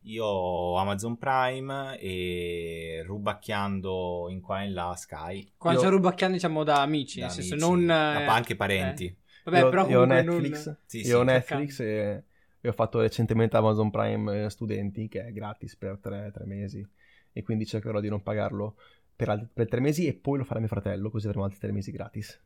Io 0.06 0.24
ho 0.24 0.76
Amazon 0.76 1.16
Prime 1.16 1.98
e 1.98 3.02
rubacchiando 3.06 4.26
in 4.28 4.40
qua 4.40 4.62
e 4.62 4.66
in 4.66 4.74
là 4.74 4.94
Sky. 4.96 5.52
Quando 5.56 5.80
Io- 5.80 5.86
c'è 5.86 5.92
rubacchiando 5.92 6.36
diciamo 6.36 6.62
da 6.62 6.82
amici, 6.82 7.20
da 7.20 7.26
nel 7.26 7.34
senso 7.34 7.54
amici, 7.54 7.70
non... 7.70 7.84
ma 7.86 8.20
eh, 8.20 8.26
anche 8.26 8.54
parenti. 8.54 9.06
eh. 9.06 9.16
Vabbè, 9.44 9.58
io, 9.58 9.68
però 9.70 9.88
io 9.88 10.00
ho 10.00 10.04
Netflix, 10.04 10.66
non... 10.66 10.78
Sì, 10.84 10.98
io 10.98 11.04
sì, 11.04 11.12
ho 11.12 11.24
cercando. 11.24 11.32
Netflix 11.32 11.80
e, 11.80 12.24
e 12.60 12.68
ho 12.68 12.72
fatto 12.72 13.00
recentemente 13.00 13.56
Amazon 13.56 13.90
Prime 13.90 14.44
eh, 14.44 14.50
Studenti, 14.50 15.08
che 15.08 15.26
è 15.26 15.32
gratis 15.32 15.76
per 15.76 15.98
tre, 15.98 16.30
tre 16.32 16.44
mesi, 16.44 16.86
e 17.32 17.42
quindi 17.42 17.66
cercherò 17.66 18.00
di 18.00 18.08
non 18.08 18.22
pagarlo 18.22 18.76
per, 19.16 19.30
altri, 19.30 19.48
per 19.52 19.68
tre 19.68 19.80
mesi 19.80 20.06
e 20.06 20.14
poi 20.14 20.38
lo 20.38 20.44
farà 20.44 20.60
mio 20.60 20.68
fratello, 20.68 21.10
così 21.10 21.26
avremo 21.26 21.44
altri 21.44 21.60
tre 21.60 21.72
mesi 21.72 21.90
gratis. 21.90 22.40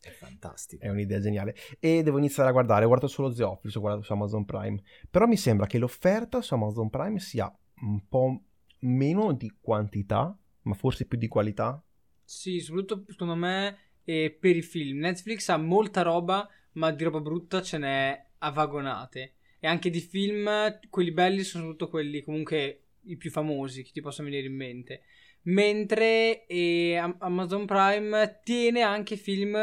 È 0.00 0.10
fantastico. 0.10 0.82
È 0.82 0.88
un'idea 0.88 1.20
geniale. 1.20 1.54
E 1.78 2.02
devo 2.02 2.18
iniziare 2.18 2.48
a 2.48 2.52
guardare, 2.52 2.84
ho 2.84 2.88
guardato 2.88 3.12
solo 3.12 3.32
The 3.32 3.42
Office, 3.42 3.76
ho 3.76 3.80
guardato 3.80 4.04
su 4.04 4.12
Amazon 4.12 4.44
Prime, 4.44 4.82
però 5.10 5.26
mi 5.26 5.36
sembra 5.36 5.66
che 5.66 5.78
l'offerta 5.78 6.40
su 6.40 6.54
Amazon 6.54 6.88
Prime 6.88 7.18
sia 7.18 7.54
un 7.82 8.08
po' 8.08 8.42
meno 8.80 9.32
di 9.32 9.52
quantità, 9.60 10.36
ma 10.62 10.74
forse 10.74 11.06
più 11.06 11.18
di 11.18 11.28
qualità. 11.28 11.82
Sì, 12.24 12.60
soprattutto 12.60 13.10
secondo 13.12 13.34
me 13.34 13.76
eh, 14.04 14.36
per 14.38 14.56
i 14.56 14.62
film. 14.62 15.00
Netflix 15.00 15.48
ha 15.48 15.56
molta 15.56 16.02
roba, 16.02 16.48
ma 16.72 16.90
di 16.90 17.04
roba 17.04 17.20
brutta 17.20 17.60
ce 17.60 17.78
n'è 17.78 18.26
a 18.38 18.50
vagonate. 18.50 19.34
E 19.58 19.66
anche 19.66 19.90
di 19.90 20.00
film, 20.00 20.48
quelli 20.88 21.10
belli 21.10 21.42
sono 21.42 21.64
soprattutto 21.64 21.90
quelli 21.90 22.22
comunque 22.22 22.84
i 23.04 23.16
più 23.16 23.30
famosi 23.30 23.82
che 23.82 23.90
ti 23.92 24.00
possono 24.00 24.28
venire 24.28 24.46
in 24.46 24.56
mente. 24.56 25.02
Mentre 25.42 26.46
eh, 26.46 26.96
Am- 26.96 27.16
Amazon 27.18 27.66
Prime 27.66 28.40
tiene 28.42 28.82
anche 28.82 29.16
film 29.16 29.56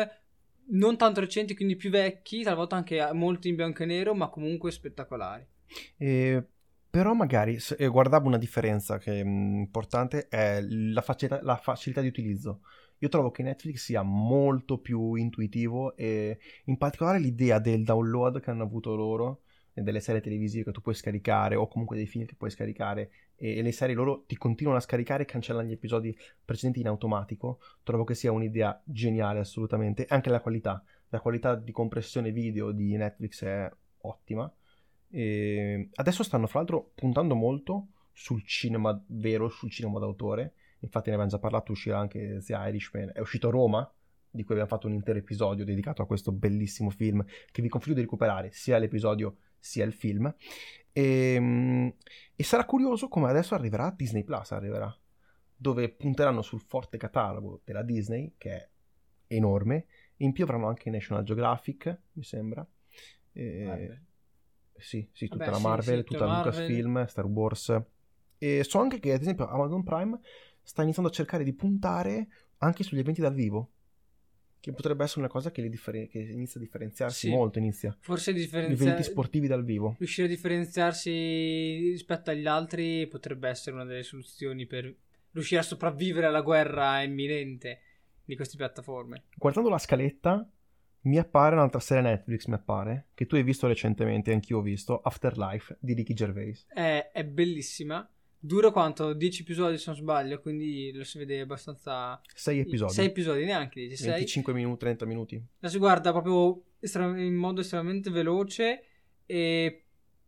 non 0.70 0.98
tanto 0.98 1.20
recenti, 1.20 1.56
quindi 1.56 1.76
più 1.76 1.90
vecchi, 1.90 2.44
talvolta 2.44 2.76
anche 2.76 3.08
molti 3.14 3.50
in 3.50 3.56
bianco 3.56 3.84
e 3.84 3.86
nero, 3.86 4.14
ma 4.14 4.30
comunque 4.30 4.72
spettacolari. 4.72 5.46
E- 5.98 6.44
però 6.90 7.14
magari 7.14 7.60
eh, 7.78 7.88
guardavo 7.88 8.28
una 8.28 8.38
differenza 8.38 8.98
che 8.98 9.20
è 9.20 9.24
mm, 9.24 9.60
importante 9.60 10.28
è 10.30 10.62
la 10.62 11.02
facilità, 11.02 11.40
la 11.44 11.58
facilità 11.58 12.02
di 12.02 12.08
utilizzo. 12.08 12.62
Io 13.00 13.10
trovo 13.10 13.30
che 13.30 13.44
Netflix 13.44 13.84
sia 13.84 14.02
molto 14.02 14.80
più 14.80 15.14
intuitivo 15.14 15.96
e 15.96 16.40
in 16.66 16.78
particolare 16.78 17.20
l'idea 17.20 17.60
del 17.60 17.84
download 17.84 18.40
che 18.40 18.50
hanno 18.50 18.64
avuto 18.64 18.96
loro 18.96 19.42
delle 19.82 20.00
serie 20.00 20.22
televisive 20.22 20.64
che 20.64 20.72
tu 20.72 20.82
puoi 20.82 20.96
scaricare 20.96 21.56
o 21.56 21.68
comunque 21.68 21.96
dei 21.96 22.08
film 22.08 22.26
che 22.26 22.36
puoi 22.36 22.50
scaricare 22.50 23.12
e, 23.36 23.58
e 23.58 23.62
le 23.62 23.72
serie 23.72 23.96
loro 23.96 24.24
ti 24.26 24.36
continuano 24.36 24.78
a 24.78 24.82
scaricare 24.82 25.24
e 25.24 25.26
cancellano 25.26 25.68
gli 25.68 25.74
episodi 25.74 26.16
precedenti 26.44 26.80
in 26.80 26.88
automatico. 26.88 27.60
Trovo 27.84 28.04
che 28.04 28.16
sia 28.16 28.32
un'idea 28.32 28.82
geniale 28.86 29.40
assolutamente. 29.40 30.06
Anche 30.10 30.30
la 30.30 30.42
qualità, 30.42 30.84
la 31.10 31.20
qualità 31.20 31.56
di 31.56 31.72
compressione 31.72 32.32
video 32.32 32.72
di 32.72 32.96
Netflix 32.96 33.44
è 33.44 33.70
ottima. 34.02 34.52
E 35.10 35.90
adesso 35.96 36.24
stanno 36.24 36.48
fra 36.48 36.60
l'altro 36.60 36.92
puntando 36.96 37.36
molto 37.36 37.88
sul 38.12 38.44
cinema 38.46 39.00
vero, 39.08 39.50
sul 39.50 39.70
cinema 39.70 40.00
d'autore. 40.00 40.54
Infatti 40.80 41.10
ne 41.10 41.16
abbiamo 41.16 41.32
già 41.32 41.40
parlato, 41.40 41.72
uscirà 41.72 42.00
anche 42.00 42.42
The 42.44 42.54
Irishman. 42.54 43.12
È 43.14 43.20
uscito 43.20 43.50
Roma, 43.50 43.90
di 44.30 44.44
cui 44.44 44.54
abbiamo 44.54 44.70
fatto 44.70 44.88
un 44.88 44.94
intero 44.94 45.18
episodio 45.18 45.66
dedicato 45.66 46.02
a 46.02 46.06
questo 46.06 46.32
bellissimo 46.32 46.90
film 46.90 47.26
che 47.52 47.62
vi 47.62 47.70
confido 47.70 47.96
di 47.96 48.02
recuperare, 48.02 48.52
sia 48.52 48.78
l'episodio 48.78 49.38
sia 49.60 49.86
il 49.86 49.94
film. 49.94 50.34
E, 50.92 51.96
e 52.36 52.44
sarà 52.44 52.66
curioso 52.66 53.08
come 53.08 53.30
adesso 53.30 53.56
arriverà 53.56 53.94
Disney 53.96 54.24
Plus, 54.24 54.52
arriverà, 54.52 54.96
dove 55.56 55.90
punteranno 55.90 56.42
sul 56.42 56.62
forte 56.62 56.98
catalogo 56.98 57.62
della 57.64 57.84
Disney, 57.84 58.34
che 58.38 58.52
è 58.52 58.70
enorme. 59.28 59.86
In 60.18 60.32
più 60.32 60.44
avranno 60.44 60.68
anche 60.68 60.90
National 60.90 61.24
Geographic, 61.24 62.00
mi 62.14 62.24
sembra. 62.24 62.66
E- 63.34 63.64
Marvel. 63.66 64.02
sì, 64.78 65.08
sì, 65.12 65.28
tutta 65.28 65.38
Vabbè, 65.46 65.52
la 65.52 65.58
sì, 65.58 65.64
Marvel, 65.64 65.98
sì, 65.98 66.04
tutta 66.04 66.26
tutta 66.26 66.26
Lucasfilm, 66.26 67.06
Star 67.06 67.26
Wars. 67.26 67.82
E 68.40 68.64
so 68.64 68.80
anche 68.80 69.00
che, 69.00 69.14
ad 69.14 69.22
esempio, 69.22 69.48
Amazon 69.48 69.84
Prime 69.84 70.20
sta 70.62 70.84
iniziando 70.84 71.10
a 71.10 71.14
cercare 71.14 71.44
di 71.44 71.54
puntare 71.54 72.28
anche 72.58 72.84
sugli 72.84 73.00
eventi 73.00 73.22
dal 73.22 73.34
vivo. 73.34 73.72
Che 74.68 74.74
potrebbe 74.74 75.04
essere 75.06 75.22
una 75.22 75.30
cosa 75.30 75.50
che, 75.50 75.68
differen- 75.70 76.10
che 76.10 76.20
inizia 76.20 76.60
a 76.60 76.64
differenziarsi 76.64 77.28
Sì. 77.28 77.30
molto, 77.30 77.58
inizia. 77.58 77.96
Forse 78.02 78.34
Gli 78.34 78.40
differenzia- 78.40 78.84
eventi 78.86 79.04
sportivi 79.04 79.48
dal 79.48 79.64
vivo. 79.64 79.96
riuscire 79.98 80.28
a 80.28 80.30
differenziarsi 80.30 81.90
rispetto 81.92 82.32
agli 82.32 82.46
altri 82.48 83.08
potrebbe 83.08 83.48
essere 83.50 83.76
una 83.76 83.86
delle 83.86 84.04
soluzioni 84.04 84.66
per 84.66 84.94
riuscire 85.32 85.62
a 85.62 85.64
sopravvivere 85.64 86.26
alla 86.28 86.42
guerra 86.42 87.02
imminente 87.02 87.80
di 88.26 88.36
queste 88.36 88.58
piattaforme. 88.58 89.24
Guardando 89.38 89.70
la 89.70 89.78
scaletta, 89.78 90.50
mi 91.04 91.18
appare 91.18 91.56
un'altra 91.56 91.80
serie 91.80 92.04
Netflix, 92.04 92.48
mi 92.48 92.56
appare, 92.56 93.08
che 93.14 93.26
tu 93.26 93.36
hai 93.36 93.44
visto 93.44 93.68
recentemente, 93.68 94.34
anch'io 94.34 94.58
ho 94.58 94.62
visto, 94.62 95.00
Afterlife 95.00 95.78
di 95.80 95.94
Ricky 95.94 96.14
Gervais. 96.14 96.66
È, 96.68 97.12
è 97.14 97.24
bellissima. 97.24 98.06
Dura 98.40 98.72
quanto? 98.72 99.14
10 99.14 99.42
episodi 99.42 99.78
se 99.78 99.86
non 99.88 99.96
sbaglio, 99.96 100.40
quindi 100.40 100.92
lo 100.94 101.04
si 101.04 101.18
vede 101.18 101.40
abbastanza... 101.40 102.22
Sei 102.34 102.60
episodi. 102.60 102.94
6 102.94 103.06
episodi 103.06 103.46
neanche, 103.46 103.80
10, 103.82 103.96
6. 103.96 104.10
25 104.10 104.54
minuti, 104.54 104.80
30 104.80 105.06
minuti. 105.06 105.44
La 105.60 105.70
si 105.70 105.78
guarda 105.78 106.12
proprio 106.12 106.62
estra- 106.80 107.20
in 107.20 107.36
modo 107.36 107.62
estremamente 107.62 108.10
veloce, 108.10 108.84
e... 109.26 109.84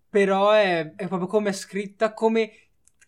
però 0.10 0.52
è, 0.52 0.96
è 0.96 1.08
proprio 1.08 1.28
come 1.28 1.50
è 1.50 1.54
scritta, 1.54 2.14
come 2.14 2.52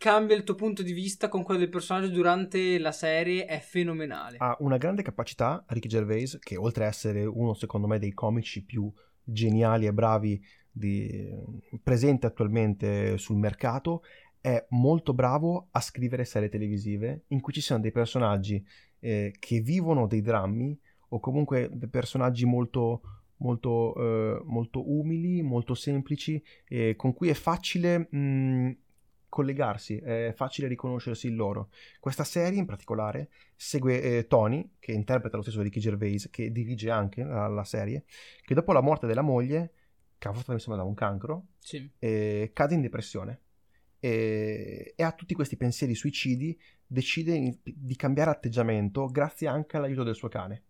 cambia 0.02 0.36
il 0.36 0.44
tuo 0.44 0.56
punto 0.56 0.82
di 0.82 0.94
vista 0.94 1.30
con 1.30 1.44
quello 1.44 1.60
del 1.60 1.70
personaggio 1.70 2.08
durante 2.08 2.80
la 2.80 2.92
serie, 2.92 3.46
è 3.46 3.60
fenomenale. 3.60 4.38
ha 4.40 4.56
una 4.62 4.78
grande 4.78 5.04
capacità 5.04 5.64
Ricky 5.68 5.88
Gervais 5.88 6.40
che 6.40 6.58
oltre 6.58 6.86
a 6.86 6.88
essere 6.88 7.24
uno 7.24 7.54
secondo 7.54 7.86
me 7.86 8.00
dei 8.00 8.12
comici 8.12 8.64
più 8.64 8.92
geniali 9.24 9.86
e 9.86 9.94
bravi 9.94 10.44
di, 10.72 11.30
presente 11.84 12.26
attualmente 12.26 13.18
sul 13.18 13.38
mercato, 13.38 14.02
è 14.42 14.66
molto 14.70 15.14
bravo 15.14 15.68
a 15.72 15.80
scrivere 15.80 16.26
serie 16.26 16.50
televisive 16.50 17.26
in 17.28 17.40
cui 17.40 17.54
ci 17.54 17.62
siano 17.62 17.82
dei 17.82 17.92
personaggi 17.92 18.66
eh, 19.00 19.34
che 19.38 19.60
vivono 19.60 20.08
dei 20.08 20.22
drammi 20.22 20.78
o 21.10 21.20
comunque 21.20 21.70
dei 21.72 21.88
personaggi 21.88 22.46
molto, 22.46 23.02
molto, 23.38 23.96
eh, 23.96 24.42
molto 24.46 24.90
umili, 24.92 25.42
molto 25.44 25.76
semplici, 25.76 26.44
eh, 26.68 26.96
con 26.96 27.14
cui 27.14 27.30
è 27.30 27.34
facile 27.34 28.08
mh, 28.10 28.78
collegarsi, 29.30 29.98
è 29.98 30.34
facile 30.36 30.68
riconoscersi 30.68 31.28
in 31.28 31.36
loro. 31.36 31.70
Questa 32.00 32.24
serie 32.24 32.60
in 32.60 32.66
particolare 32.66 33.30
segue 33.56 34.02
eh, 34.02 34.28
Tony, 34.28 34.72
che 34.80 34.92
interpreta 34.92 35.38
lo 35.38 35.44
stesso 35.44 35.62
Ricky 35.62 35.80
Gervais, 35.80 36.30
che 36.32 36.52
dirige 36.52 36.90
anche 36.90 37.24
la, 37.24 37.48
la 37.48 37.64
serie, 37.64 38.06
che 38.42 38.54
dopo 38.54 38.74
la 38.74 38.82
morte 38.82 39.06
della 39.06 39.22
moglie, 39.22 39.74
causata 40.18 40.54
mi 40.54 40.60
sembra 40.60 40.82
da 40.82 40.88
un 40.88 40.96
cancro, 40.96 41.46
Sì. 41.60 41.90
eh, 42.00 42.52
cade 42.54 42.74
in 42.74 42.82
depressione 42.82 43.40
e, 44.02 44.94
e 44.96 45.04
ha 45.04 45.12
tutti 45.14 45.36
questi 45.36 45.56
pensieri 45.56 45.94
suicidi, 45.94 46.60
decide 46.86 47.36
in- 47.36 47.58
di 47.64 47.96
cambiare 47.96 48.32
atteggiamento 48.32 49.06
grazie 49.06 49.48
anche 49.48 49.78
all'aiuto 49.78 50.04
del 50.04 50.16
suo 50.16 50.28
cane 50.28 50.64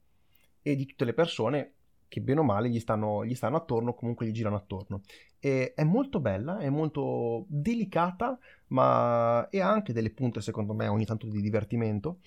e 0.61 0.75
di 0.75 0.85
tutte 0.85 1.05
le 1.05 1.13
persone 1.13 1.73
che 2.07 2.19
bene 2.19 2.41
o 2.41 2.43
male 2.43 2.69
gli 2.69 2.79
stanno, 2.79 3.25
gli 3.25 3.33
stanno 3.33 3.55
attorno, 3.55 3.93
comunque 3.93 4.25
gli 4.25 4.33
girano 4.33 4.57
attorno. 4.57 5.01
E 5.39 5.73
è 5.73 5.85
molto 5.85 6.19
bella, 6.19 6.57
è 6.57 6.67
molto 6.69 7.45
delicata, 7.47 8.37
ma 8.67 9.47
e 9.49 9.61
ha 9.61 9.71
anche 9.71 9.93
delle 9.93 10.11
punte 10.11 10.41
secondo 10.41 10.73
me 10.73 10.87
ogni 10.87 11.05
tanto 11.05 11.27
di 11.27 11.39
divertimento. 11.39 12.19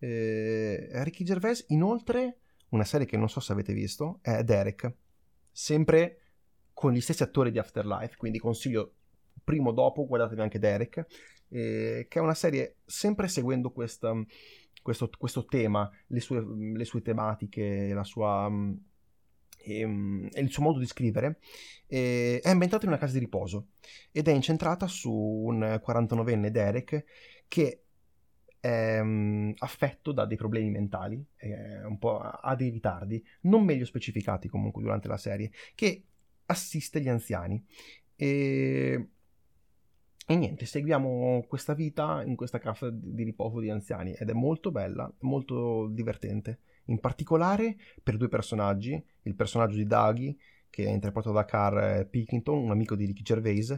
Eh, 0.00 0.88
Ricky 1.04 1.22
Gervais 1.22 1.64
inoltre, 1.68 2.38
una 2.70 2.82
serie 2.82 3.06
che 3.06 3.16
non 3.16 3.28
so 3.28 3.38
se 3.38 3.52
avete 3.52 3.72
visto, 3.72 4.18
è 4.20 4.42
Derek, 4.42 4.92
sempre 5.52 6.18
con 6.72 6.92
gli 6.92 7.00
stessi 7.00 7.22
attori 7.22 7.52
di 7.52 7.60
Afterlife, 7.60 8.16
quindi 8.16 8.40
consiglio 8.40 8.94
primo 9.42 9.72
dopo 9.72 10.06
guardatevi 10.06 10.40
anche 10.40 10.58
Derek, 10.58 11.06
eh, 11.48 12.06
che 12.08 12.18
è 12.18 12.22
una 12.22 12.34
serie 12.34 12.76
sempre 12.84 13.28
seguendo 13.28 13.70
questa, 13.70 14.12
questo, 14.82 15.10
questo 15.16 15.44
tema, 15.44 15.90
le 16.08 16.20
sue, 16.20 16.44
le 16.74 16.84
sue 16.84 17.02
tematiche, 17.02 17.98
sua, 18.02 18.48
mm, 18.48 18.72
ehm, 19.64 20.28
e 20.32 20.40
il 20.40 20.50
suo 20.50 20.62
modo 20.62 20.78
di 20.78 20.86
scrivere, 20.86 21.40
eh, 21.86 22.40
è 22.42 22.48
ambientata 22.48 22.84
in 22.84 22.90
una 22.90 23.00
casa 23.00 23.14
di 23.14 23.20
riposo 23.20 23.68
ed 24.12 24.28
è 24.28 24.32
incentrata 24.32 24.86
su 24.86 25.12
un 25.12 25.80
49enne 25.84 26.48
Derek 26.48 27.04
che 27.48 27.84
è 28.60 29.00
mm, 29.02 29.52
affetto 29.58 30.12
da 30.12 30.26
dei 30.26 30.36
problemi 30.36 30.70
mentali, 30.70 31.24
eh, 31.36 31.84
un 31.84 31.98
po' 31.98 32.18
ha 32.18 32.54
dei 32.54 32.70
ritardi, 32.70 33.24
non 33.42 33.64
meglio 33.64 33.86
specificati 33.86 34.48
comunque 34.48 34.82
durante 34.82 35.08
la 35.08 35.16
serie, 35.16 35.50
che 35.74 36.04
assiste 36.46 37.00
gli 37.00 37.08
anziani. 37.08 37.64
E, 38.14 39.08
e 40.30 40.36
niente, 40.36 40.64
seguiamo 40.64 41.44
questa 41.48 41.74
vita 41.74 42.22
in 42.22 42.36
questa 42.36 42.60
casa 42.60 42.88
di 42.88 43.24
riposo 43.24 43.58
di 43.58 43.68
anziani 43.68 44.12
ed 44.12 44.30
è 44.30 44.32
molto 44.32 44.70
bella, 44.70 45.12
molto 45.22 45.88
divertente. 45.88 46.60
In 46.84 47.00
particolare 47.00 47.76
per 48.00 48.16
due 48.16 48.28
personaggi, 48.28 49.04
il 49.22 49.34
personaggio 49.34 49.74
di 49.74 49.86
Daggy, 49.86 50.38
che 50.70 50.84
è 50.84 50.88
interpretato 50.88 51.34
da 51.34 51.44
Carl 51.44 52.06
Pilkington, 52.06 52.58
un 52.62 52.70
amico 52.70 52.94
di 52.94 53.06
Ricky 53.06 53.22
Gervais, 53.22 53.70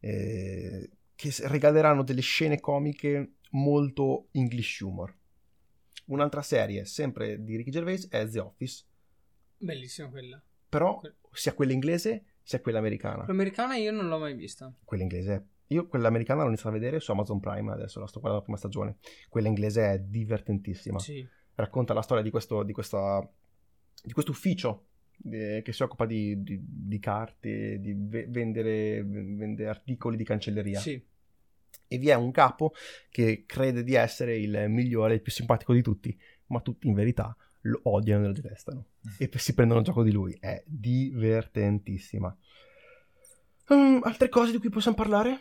eh, 0.00 0.90
che 1.14 1.34
regaleranno 1.44 2.02
delle 2.02 2.20
scene 2.20 2.60
comiche 2.60 3.36
molto 3.52 4.28
English 4.32 4.80
humor. 4.80 5.16
Un'altra 6.08 6.42
serie, 6.42 6.84
sempre 6.84 7.42
di 7.42 7.56
Ricky 7.56 7.70
Gervais, 7.70 8.08
è 8.10 8.28
The 8.28 8.40
Office, 8.40 8.84
Bellissima 9.56 10.10
quella. 10.10 10.38
però 10.68 11.00
sia 11.32 11.54
quella 11.54 11.72
inglese 11.72 12.24
sia 12.42 12.60
quella 12.60 12.78
americana. 12.78 13.24
L'americana 13.26 13.76
io 13.76 13.90
non 13.90 14.08
l'ho 14.08 14.18
mai 14.18 14.34
vista. 14.34 14.70
Quella 14.84 15.02
inglese, 15.02 15.46
io 15.74 15.86
quella 15.86 16.08
americana 16.08 16.42
l'ho 16.42 16.48
iniziata 16.48 16.74
a 16.74 16.78
vedere 16.78 17.00
su 17.00 17.10
Amazon 17.10 17.40
Prime, 17.40 17.72
adesso 17.72 18.00
la 18.00 18.06
sto 18.06 18.20
guardando 18.20 18.38
la 18.38 18.42
prima 18.42 18.56
stagione. 18.56 18.96
Quella 19.28 19.48
inglese 19.48 19.92
è 19.92 19.98
divertentissima. 19.98 20.98
Sì. 20.98 21.26
Racconta 21.54 21.92
la 21.92 22.02
storia 22.02 22.22
di 22.22 22.30
questo, 22.30 22.62
di 22.62 22.72
questa, 22.72 23.28
di 24.02 24.12
questo 24.12 24.30
ufficio 24.30 24.86
eh, 25.30 25.62
che 25.64 25.72
si 25.72 25.82
occupa 25.82 26.06
di, 26.06 26.42
di- 26.42 26.60
di 26.62 26.98
carte, 26.98 27.78
di 27.80 27.94
ve- 27.96 28.26
vendere, 28.28 29.02
vende 29.04 29.66
articoli 29.66 30.16
di 30.16 30.24
cancelleria. 30.24 30.80
Sì. 30.80 31.00
E 31.86 31.98
vi 31.98 32.08
è 32.08 32.14
un 32.14 32.30
capo 32.30 32.72
che 33.10 33.44
crede 33.46 33.84
di 33.84 33.94
essere 33.94 34.36
il 34.36 34.66
migliore, 34.68 35.14
il 35.14 35.22
più 35.22 35.32
simpatico 35.32 35.72
di 35.72 35.82
tutti, 35.82 36.16
ma 36.46 36.60
tutti 36.60 36.86
in 36.86 36.94
verità 36.94 37.36
lo 37.62 37.80
odiano 37.84 38.24
e 38.24 38.26
lo 38.28 38.32
detestano. 38.32 38.86
E 39.18 39.28
poi 39.28 39.40
si 39.40 39.54
prendono 39.54 39.82
gioco 39.82 40.02
di 40.02 40.12
lui. 40.12 40.36
È 40.38 40.62
divertentissima. 40.66 42.36
Mm, 43.72 44.00
altre 44.02 44.28
cose 44.28 44.52
di 44.52 44.58
cui 44.58 44.68
possiamo 44.68 44.96
parlare? 44.96 45.40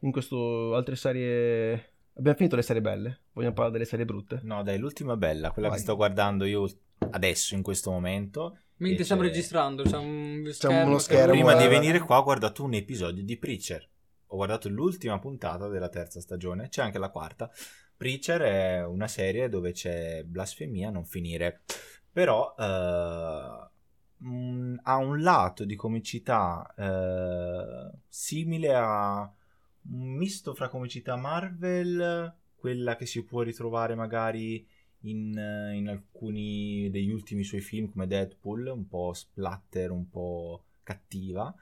In 0.00 0.12
questo 0.12 0.74
altre 0.74 0.96
serie... 0.96 1.92
Abbiamo 2.14 2.36
finito 2.36 2.56
le 2.56 2.62
serie 2.62 2.82
belle. 2.82 3.20
Vogliamo 3.32 3.54
parlare 3.54 3.74
delle 3.74 3.88
serie 3.88 4.04
brutte? 4.04 4.40
No, 4.42 4.62
dai, 4.62 4.78
l'ultima 4.78 5.14
è 5.14 5.16
bella, 5.16 5.50
quella 5.52 5.68
Vai. 5.68 5.76
che 5.76 5.82
sto 5.84 5.94
guardando 5.96 6.44
io 6.44 6.68
adesso, 7.10 7.54
in 7.54 7.62
questo 7.62 7.90
momento. 7.90 8.58
Mentre 8.78 9.04
stiamo 9.04 9.22
c'è- 9.22 9.28
registrando, 9.28 9.82
c'è 9.84 9.96
un 9.96 10.48
schermo. 10.52 10.84
uno 10.86 10.96
che- 10.96 11.02
schermo, 11.02 11.32
Prima 11.32 11.54
di 11.54 11.64
eh, 11.64 11.68
venire 11.68 11.98
qua 12.00 12.18
ho 12.18 12.24
guardato 12.24 12.64
un 12.64 12.74
episodio 12.74 13.22
di 13.24 13.36
Preacher. 13.36 13.88
Ho 14.30 14.36
guardato 14.36 14.68
l'ultima 14.68 15.18
puntata 15.20 15.68
della 15.68 15.88
terza 15.88 16.20
stagione, 16.20 16.68
c'è 16.68 16.82
anche 16.82 16.98
la 16.98 17.10
quarta. 17.10 17.50
Preacher 17.96 18.40
è 18.42 18.84
una 18.84 19.08
serie 19.08 19.48
dove 19.48 19.72
c'è 19.72 20.22
blasfemia 20.24 20.88
a 20.88 20.92
non 20.92 21.04
finire, 21.04 21.62
però 22.12 22.54
eh, 22.58 23.68
mm, 24.24 24.76
ha 24.82 24.96
un 24.96 25.20
lato 25.22 25.64
di 25.64 25.74
comicità 25.76 26.72
eh, 26.76 27.90
simile 28.08 28.74
a 28.74 29.32
un 29.90 30.16
misto 30.16 30.54
fra 30.54 30.68
comicità 30.68 31.16
Marvel, 31.16 32.34
quella 32.56 32.96
che 32.96 33.06
si 33.06 33.24
può 33.24 33.42
ritrovare 33.42 33.94
magari 33.94 34.66
in, 35.02 35.32
in 35.74 35.88
alcuni 35.88 36.90
degli 36.90 37.10
ultimi 37.10 37.44
suoi 37.44 37.60
film 37.60 37.90
come 37.90 38.06
Deadpool, 38.06 38.66
un 38.66 38.88
po' 38.88 39.12
splatter, 39.12 39.90
un 39.90 40.08
po' 40.08 40.64
cattiva 40.82 41.54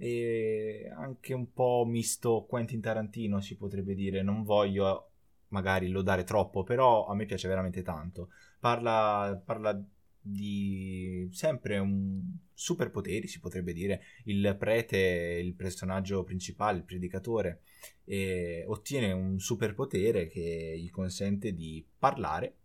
e 0.00 0.88
anche 0.94 1.34
un 1.34 1.52
po' 1.52 1.84
misto 1.84 2.46
Quentin 2.48 2.80
Tarantino 2.80 3.40
si 3.40 3.56
potrebbe 3.56 3.94
dire, 3.94 4.22
non 4.22 4.44
voglio 4.44 5.10
magari 5.48 5.88
lodare 5.88 6.24
troppo, 6.24 6.62
però 6.62 7.06
a 7.06 7.14
me 7.14 7.26
piace 7.26 7.48
veramente 7.48 7.82
tanto. 7.82 8.28
Parla, 8.60 9.40
parla 9.44 9.78
di 10.20 11.28
sempre 11.32 11.78
un 11.78 12.22
superpoteri, 12.52 13.26
si 13.26 13.40
potrebbe 13.40 13.72
dire. 13.72 14.02
Il 14.24 14.56
prete, 14.58 14.98
il 15.42 15.54
personaggio 15.54 16.24
principale, 16.24 16.78
il 16.78 16.84
predicatore, 16.84 17.62
e 18.04 18.64
ottiene 18.66 19.12
un 19.12 19.38
superpotere 19.38 20.26
che 20.26 20.76
gli 20.78 20.90
consente 20.90 21.52
di 21.52 21.84
parlare 21.98 22.56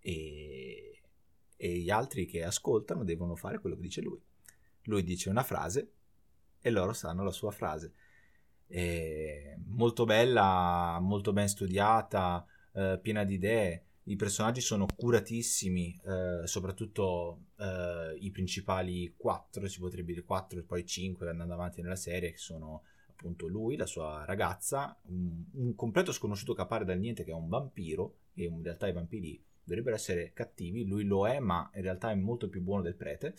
e, 0.00 1.00
e 1.56 1.78
gli 1.78 1.90
altri 1.90 2.26
che 2.26 2.44
ascoltano 2.44 3.04
devono 3.04 3.36
fare 3.36 3.58
quello 3.58 3.76
che 3.76 3.82
dice 3.82 4.00
lui. 4.00 4.20
Lui 4.84 5.02
dice 5.02 5.30
una 5.30 5.44
frase 5.44 5.92
e 6.60 6.70
loro 6.70 6.92
sanno 6.92 7.24
la 7.24 7.30
sua 7.30 7.50
frase. 7.50 7.92
È 8.66 9.56
molto 9.66 10.04
bella, 10.04 10.98
molto 11.00 11.32
ben 11.32 11.48
studiata, 11.48 12.46
eh, 12.72 12.98
piena 13.00 13.24
di 13.24 13.34
idee. 13.34 13.84
I 14.04 14.16
personaggi 14.16 14.60
sono 14.60 14.86
curatissimi, 14.96 15.96
eh, 16.04 16.46
soprattutto 16.46 17.44
eh, 17.58 18.16
i 18.18 18.30
principali 18.30 19.14
quattro, 19.16 19.68
si 19.68 19.78
potrebbe 19.78 20.12
dire 20.12 20.24
quattro 20.24 20.58
e 20.58 20.62
poi 20.62 20.84
cinque 20.84 21.28
andando 21.28 21.54
avanti 21.54 21.80
nella 21.82 21.96
serie, 21.96 22.32
che 22.32 22.38
sono 22.38 22.82
appunto 23.08 23.46
lui, 23.46 23.76
la 23.76 23.86
sua 23.86 24.24
ragazza, 24.24 24.98
un, 25.06 25.44
un 25.52 25.74
completo 25.76 26.10
sconosciuto 26.12 26.54
che 26.54 26.62
appare 26.62 26.84
dal 26.84 26.98
niente 26.98 27.22
che 27.22 27.30
è 27.30 27.34
un 27.34 27.48
vampiro, 27.48 28.16
e 28.34 28.44
in 28.44 28.62
realtà 28.62 28.88
i 28.88 28.92
vampiri 28.92 29.40
dovrebbero 29.62 29.94
essere 29.94 30.32
cattivi, 30.32 30.84
lui 30.84 31.04
lo 31.04 31.28
è, 31.28 31.38
ma 31.38 31.70
in 31.74 31.82
realtà 31.82 32.10
è 32.10 32.14
molto 32.16 32.48
più 32.48 32.60
buono 32.60 32.82
del 32.82 32.96
prete. 32.96 33.34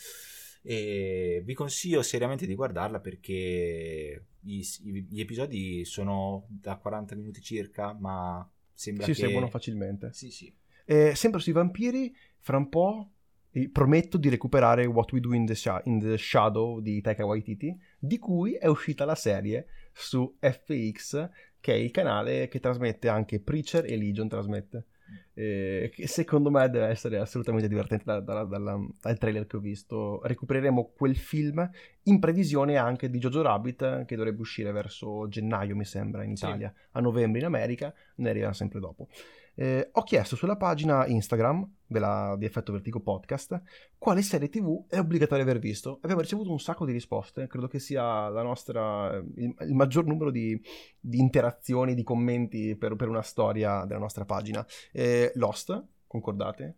E 0.61 1.41
vi 1.43 1.53
consiglio 1.53 2.01
seriamente 2.01 2.45
di 2.45 2.55
guardarla 2.55 3.01
perché 3.01 4.26
i- 4.43 4.59
i- 4.84 5.07
gli 5.09 5.20
episodi 5.20 5.84
sono 5.84 6.45
da 6.47 6.78
40 6.78 7.16
minuti 7.16 7.41
circa, 7.41 7.91
ma 7.93 8.49
sembra 8.74 9.06
Si 9.06 9.14
che... 9.14 9.20
seguono 9.20 9.48
facilmente. 9.48 10.12
Sì, 10.14 10.30
sì. 10.30 10.54
Eh, 10.86 11.16
sempre 11.16 11.40
sui 11.40 11.54
vampiri, 11.54 12.16
fra 12.40 12.58
un 12.58 12.70
po' 12.70 13.12
eh, 13.52 13.70
prometto 13.70 14.18
di 14.18 14.30
recuperare 14.30 14.86
What 14.86 15.12
We 15.12 15.20
Do 15.20 15.34
in 15.34 15.46
the, 15.46 15.56
Sha- 15.56 15.82
in 15.86 16.00
the 16.00 16.18
Shadow 16.18 16.80
di 16.80 17.02
Taika 17.02 17.26
Waititi, 17.26 17.78
di 17.98 18.18
cui 18.18 18.54
è 18.54 18.68
uscita 18.68 19.06
la 19.06 19.16
serie 19.16 19.68
su 19.94 20.38
FX, 20.40 21.30
che 21.60 21.74
è 21.74 21.78
il 21.78 21.92
canale 21.92 22.48
che 22.48 22.60
trasmette 22.60 23.08
anche 23.08 23.40
Preacher 23.40 23.86
e 23.86 23.96
Legion 23.96 24.28
trasmette. 24.28 24.88
Eh, 25.36 25.89
che 25.93 26.07
secondo 26.07 26.51
me 26.51 26.70
deve 26.70 26.88
essere 26.88 27.18
assolutamente 27.18 27.68
divertente 27.68 28.03
da- 28.05 28.20
da- 28.20 28.43
dalla- 28.43 28.80
dal 29.01 29.18
trailer 29.18 29.47
che 29.47 29.57
ho 29.57 29.59
visto. 29.59 30.22
Recupereremo 30.24 30.91
quel 30.95 31.16
film 31.18 31.68
in 32.03 32.20
previsione 32.20 32.78
anche 32.78 33.09
di 33.09 33.18
Jojo 33.18 33.41
Rabbit 33.41 34.05
che 34.05 34.16
dovrebbe 34.16 34.41
uscire 34.41 34.72
verso 34.72 35.28
gennaio, 35.28 35.76
mi 35.76 35.86
sembra, 35.86 36.24
in 36.24 36.36
Sì. 36.36 36.45
Italia, 36.45 36.74
a 36.91 36.99
novembre 36.99 37.39
in 37.39 37.45
America, 37.45 37.93
ne 38.16 38.30
arriverà 38.30 38.53
sempre 38.53 38.80
dopo. 38.80 39.07
Eh, 39.56 39.89
ho 39.91 40.04
chiesto 40.04 40.36
sulla 40.36 40.56
pagina 40.56 41.06
Instagram 41.06 41.68
della, 41.86 42.36
di 42.38 42.45
Effetto 42.45 42.72
Vertigo 42.72 42.99
Podcast 42.99 43.62
quale 43.97 44.22
serie 44.22 44.49
TV 44.49 44.86
è 44.88 44.99
obbligatorio 44.99 45.43
aver 45.43 45.60
visto. 45.60 45.99
Abbiamo 46.01 46.22
ricevuto 46.22 46.51
un 46.51 46.60
sacco 46.60 46.86
di 46.86 46.91
risposte, 46.91 47.47
credo 47.47 47.68
che 47.68 47.80
sia 47.80 48.30
la 48.30 48.41
nostra, 48.41 49.14
il, 49.36 49.54
il 49.60 49.74
maggior 49.74 50.06
numero 50.06 50.32
di, 50.32 50.60
di, 50.99 51.20
interazioni, 51.20 51.93
di 51.93 52.04
commenti 52.04 52.76
per, 52.76 52.95
per, 52.95 53.10
una 53.10 53.22
storia 53.22 53.86
della 53.86 53.99
nostra 53.99 54.26
pagina. 54.26 54.66
Eh, 54.91 55.32
Lost, 55.36 55.84
concordate? 56.08 56.78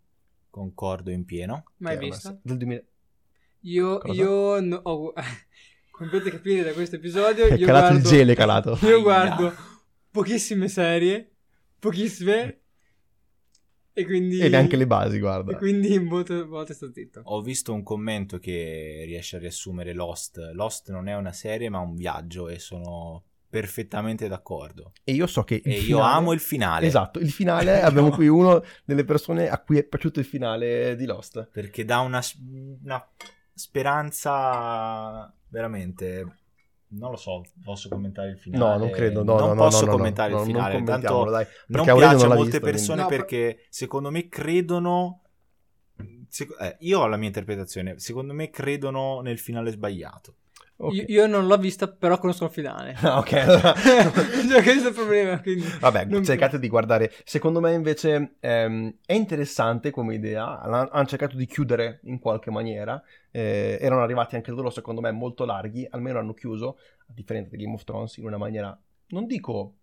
Concordo 0.50 1.12
in 1.12 1.26
pieno. 1.26 1.64
Mai 1.78 1.98
vista? 1.98 2.30
Una, 2.30 2.40
del 2.44 2.58
2000... 2.58 2.84
Io, 3.62 4.00
io 4.12 4.60
no, 4.60 4.80
oh, 4.84 5.14
come 5.90 6.10
potete 6.10 6.30
capire 6.30 6.64
da 6.64 6.74
questo 6.74 6.98
episodio, 6.98 7.46
è 7.46 7.56
io 7.56 7.66
calato 7.66 7.94
guardo, 7.94 7.98
il 7.98 8.04
gelo, 8.04 8.32
è 8.32 8.36
calato. 8.36 8.78
Io 8.84 9.02
guardo 9.02 9.54
pochissime 10.16 10.70
serie, 10.70 11.36
pochissime, 11.78 12.62
e 13.98 14.04
quindi... 14.04 14.40
E 14.40 14.50
neanche 14.50 14.76
le 14.76 14.86
basi, 14.86 15.20
guarda. 15.20 15.54
E 15.54 15.56
quindi 15.56 15.98
molte 16.00 16.44
volte 16.44 16.74
sto 16.74 16.92
zitto. 16.92 17.22
Ho 17.24 17.42
visto 17.42 17.74
un 17.74 17.82
commento 17.82 18.40
che 18.40 19.04
riesce 19.06 19.38
a 19.38 19.40
riassumere 19.40 19.94
Lost. 19.94 20.38
Lost 20.52 20.92
non 20.92 21.08
è 21.08 21.16
una 21.16 21.32
serie 21.32 21.70
ma 21.70 21.80
un 21.80 21.96
viaggio 21.96 22.50
e 22.50 22.60
sono 22.60 23.24
perfettamente 23.50 24.28
d'accordo. 24.28 24.92
E 25.02 25.14
io 25.14 25.28
so 25.28 25.46
che... 25.46 25.62
e 25.64 25.76
finale... 25.76 25.86
io 25.86 26.00
amo 26.00 26.34
il 26.34 26.42
finale. 26.42 26.88
Esatto, 26.88 27.20
il 27.20 27.32
finale, 27.32 27.80
abbiamo 27.84 28.10
qui 28.10 28.28
uno 28.28 28.62
delle 28.84 29.06
persone 29.06 29.48
a 29.48 29.62
cui 29.62 29.78
è 29.78 29.84
piaciuto 29.86 30.20
il 30.20 30.26
finale 30.26 30.98
di 30.98 31.06
Lost. 31.06 31.48
Perché 31.54 31.86
dà 31.86 32.00
una, 32.00 32.22
una 32.84 33.10
speranza 33.54 35.34
veramente 35.48 36.40
non 36.90 37.12
lo 37.12 37.18
so, 37.18 37.44
posso 37.64 37.90
commentare 37.90 38.30
il 38.32 38.38
finale? 38.38 38.64
No, 38.64 38.78
non 38.78 38.90
credo, 38.90 39.24
no, 39.24 39.38
non 39.38 39.56
no, 39.56 39.56
posso 39.56 39.86
no, 39.86 39.92
commentare 39.92 40.34
il 40.34 40.40
finale, 40.40 40.74
non 40.76 40.86
tanto 40.86 41.30
dai, 41.30 41.46
non 41.68 41.84
piace 41.86 42.26
a 42.26 42.28
molte 42.28 42.44
visto, 42.44 42.60
persone 42.60 43.06
quindi. 43.06 43.16
perché 43.16 43.66
secondo 43.70 44.12
me 44.12 44.28
credono 44.28 45.22
sec- 46.30 46.60
eh, 46.60 46.76
io 46.80 47.00
ho 47.00 47.08
la 47.08 47.18
mia 47.18 47.28
interpretazione, 47.28 48.00
secondo 48.00 48.34
me 48.34 48.50
credono 48.50 49.22
nel 49.22 49.40
finale 49.40 49.72
sbagliato. 49.72 50.36
Ok. 50.78 51.06
Io, 51.08 51.26
non 51.26 51.48
l'ho 51.48 51.58
vista, 51.58 51.88
però 51.88 52.18
conosco 52.18 52.46
il 52.46 52.52
finale. 52.52 52.96
Ah, 53.02 53.20
ok, 53.20 53.34
allora... 53.34 53.74
cioè, 53.80 54.62
questo 54.64 54.88
è 54.88 54.90
il 54.90 54.94
problema. 54.94 55.42
Quindi 55.42 55.66
Vabbè, 55.80 56.06
non- 56.06 56.24
cercate 56.24 56.60
di 56.60 56.68
guardare. 56.68 57.14
Secondo 57.24 57.62
me 57.62 57.74
invece 57.74 58.36
ehm, 58.40 58.98
è 59.06 59.14
interessante 59.14 59.92
come 59.92 60.16
idea. 60.16 60.60
Hanno 60.60 61.06
cercato 61.06 61.38
di 61.38 61.46
chiudere 61.46 62.00
in 62.04 62.20
qualche 62.20 62.52
maniera. 62.52 63.02
Eh, 63.32 63.78
erano 63.80 64.02
arrivati 64.02 64.36
anche 64.36 64.52
loro, 64.52 64.70
secondo 64.70 65.00
me, 65.02 65.12
molto 65.12 65.46
larghi. 65.46 65.88
Almeno 65.90 66.20
hanno 66.20 66.34
chiuso, 66.34 66.78
a 67.08 67.14
differenza 67.14 67.50
di 67.56 67.64
Game 67.64 67.74
of 67.76 67.84
Thrones, 67.84 68.18
in 68.18 68.26
una 68.26 68.38
maniera, 68.38 68.78
non 69.08 69.26
dico 69.28 69.76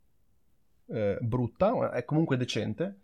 eh, 0.88 1.16
brutta, 1.20 1.74
ma 1.74 1.90
è 1.93 2.05
comunque 2.05 2.36
decente. 2.36 2.99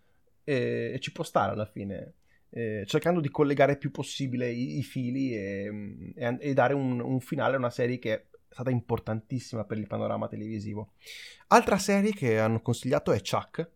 E, 0.45 0.93
e 0.95 0.99
ci 1.01 1.13
può 1.13 1.25
stare 1.25 1.53
alla 1.53 1.67
fine. 1.67 2.15
Eh, 2.51 2.85
cercando 2.87 3.21
di 3.21 3.29
collegare 3.29 3.73
il 3.73 3.79
più 3.79 3.91
possibile 3.91 4.51
i, 4.51 4.79
i 4.79 4.83
fili 4.83 5.35
e, 5.35 6.13
e- 6.15 6.37
e 6.41 6.55
dare 6.55 6.75
un, 6.75 7.01
un 7.01 7.21
finale 7.21 7.55
a 7.55 7.59
una 7.59 7.71
serie 7.71 7.99
che 7.99 8.15
è 8.15 8.27
stata 8.49 8.71
importantissima 8.71 9.65
per 9.65 9.79
il 9.79 9.87
panorama 9.87 10.29
televisivo. 10.29 10.93
Altra 11.49 11.79
serie 11.79 12.13
che 12.13 12.39
hanno 12.39 12.61
consigliato 12.61 13.13
è 13.13 13.21
Chuck. 13.21 13.71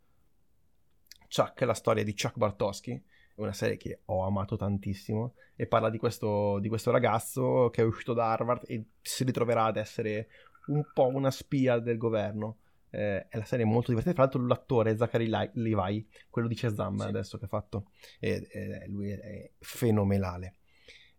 Chuck 1.28 1.60
la 1.62 1.74
storia 1.74 2.04
di 2.04 2.14
Chuck 2.14 2.36
Bartoschi, 2.36 2.92
è 2.92 3.40
una 3.40 3.52
serie 3.52 3.76
che 3.76 4.00
ho 4.06 4.24
amato 4.24 4.56
tantissimo 4.56 5.34
e 5.56 5.66
parla 5.66 5.88
di 5.88 5.98
questo, 5.98 6.58
di 6.58 6.68
questo 6.68 6.90
ragazzo 6.90 7.70
che 7.70 7.82
è 7.82 7.84
uscito 7.84 8.12
da 8.12 8.32
Harvard 8.32 8.64
e 8.66 8.84
si 9.00 9.24
ritroverà 9.24 9.64
ad 9.64 9.76
essere 9.76 10.28
un 10.66 10.82
po' 10.92 11.08
una 11.08 11.30
spia 11.30 11.78
del 11.78 11.96
governo. 11.96 12.58
Eh, 12.94 13.26
è 13.28 13.38
la 13.38 13.44
serie 13.44 13.64
molto 13.64 13.88
divertente. 13.88 14.18
Tra 14.18 14.28
l'altro, 14.28 14.46
l'attore 14.46 14.90
è 14.90 14.96
Zachary 14.96 15.26
Levi, 15.54 16.06
quello 16.28 16.46
di 16.46 16.54
Shazam 16.54 16.98
Sì. 16.98 17.06
adesso 17.08 17.38
che 17.38 17.46
ha 17.46 17.48
fatto, 17.48 17.90
e, 18.20 18.46
e 18.50 18.86
lui 18.88 19.10
è 19.10 19.50
fenomenale. 19.58 20.56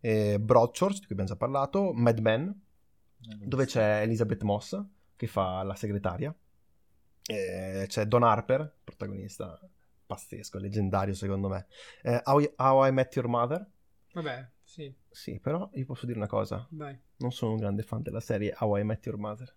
Eh, 0.00 0.38
Broadchurch, 0.40 1.00
di 1.00 1.06
cui 1.06 1.16
abbiamo 1.16 1.30
già 1.30 1.36
parlato, 1.36 1.92
Mad 1.92 2.18
Men, 2.20 2.62
dove 3.18 3.64
c'è 3.66 4.02
Elizabeth 4.02 4.42
Moss 4.42 4.80
che 5.16 5.26
fa 5.26 5.62
la 5.62 5.74
segretaria. 5.74 6.34
Eh, 7.26 7.84
c'è 7.88 8.04
Don 8.06 8.22
Harper, 8.22 8.76
protagonista 8.84 9.58
pazzesco, 10.06 10.58
leggendario 10.58 11.14
secondo 11.14 11.48
me. 11.48 11.66
Eh, 12.02 12.20
How, 12.24 12.38
I, 12.40 12.52
How 12.56 12.86
I 12.86 12.92
Met 12.92 13.14
Your 13.16 13.28
Mother. 13.28 13.66
Vabbè, 14.12 14.48
sì, 14.62 14.94
Sì, 15.10 15.40
però 15.40 15.68
io 15.72 15.84
posso 15.86 16.06
dire 16.06 16.18
una 16.18 16.28
cosa, 16.28 16.66
vai. 16.70 16.96
non 17.16 17.32
sono 17.32 17.52
un 17.52 17.58
grande 17.58 17.82
fan 17.82 18.02
della 18.02 18.20
serie 18.20 18.54
How 18.58 18.76
I 18.76 18.84
Met 18.84 19.04
Your 19.06 19.18
Mother. 19.18 19.56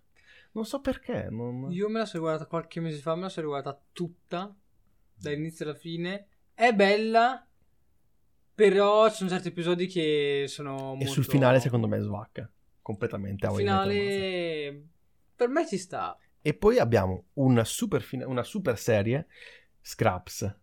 Non 0.52 0.64
so 0.64 0.80
perché, 0.80 1.28
non... 1.30 1.70
Io 1.70 1.88
me 1.88 1.98
la 2.00 2.06
sono 2.06 2.22
guardata 2.22 2.46
qualche 2.48 2.80
mese 2.80 3.00
fa, 3.00 3.14
me 3.14 3.22
la 3.22 3.28
sono 3.28 3.48
guardata 3.48 3.80
tutta, 3.92 4.54
dall'inizio 5.14 5.64
alla 5.64 5.74
fine. 5.74 6.26
È 6.54 6.72
bella, 6.72 7.46
però 8.54 9.08
ci 9.08 9.16
sono 9.16 9.30
certi 9.30 9.48
episodi 9.48 9.86
che 9.86 10.46
sono 10.48 10.94
E 10.94 10.96
molto... 10.96 11.06
sul 11.06 11.24
finale 11.24 11.60
secondo 11.60 11.86
me 11.86 12.00
svacca 12.00 12.50
completamente 12.82 13.46
Il 13.46 13.52
finale... 13.52 14.88
Per 15.36 15.48
me 15.48 15.66
ci 15.66 15.78
sta. 15.78 16.18
E 16.40 16.54
poi 16.54 16.78
abbiamo 16.78 17.26
una 17.34 17.62
super, 17.64 18.02
fina- 18.02 18.26
una 18.26 18.42
super 18.42 18.76
serie, 18.76 19.28
Scraps, 19.80 20.56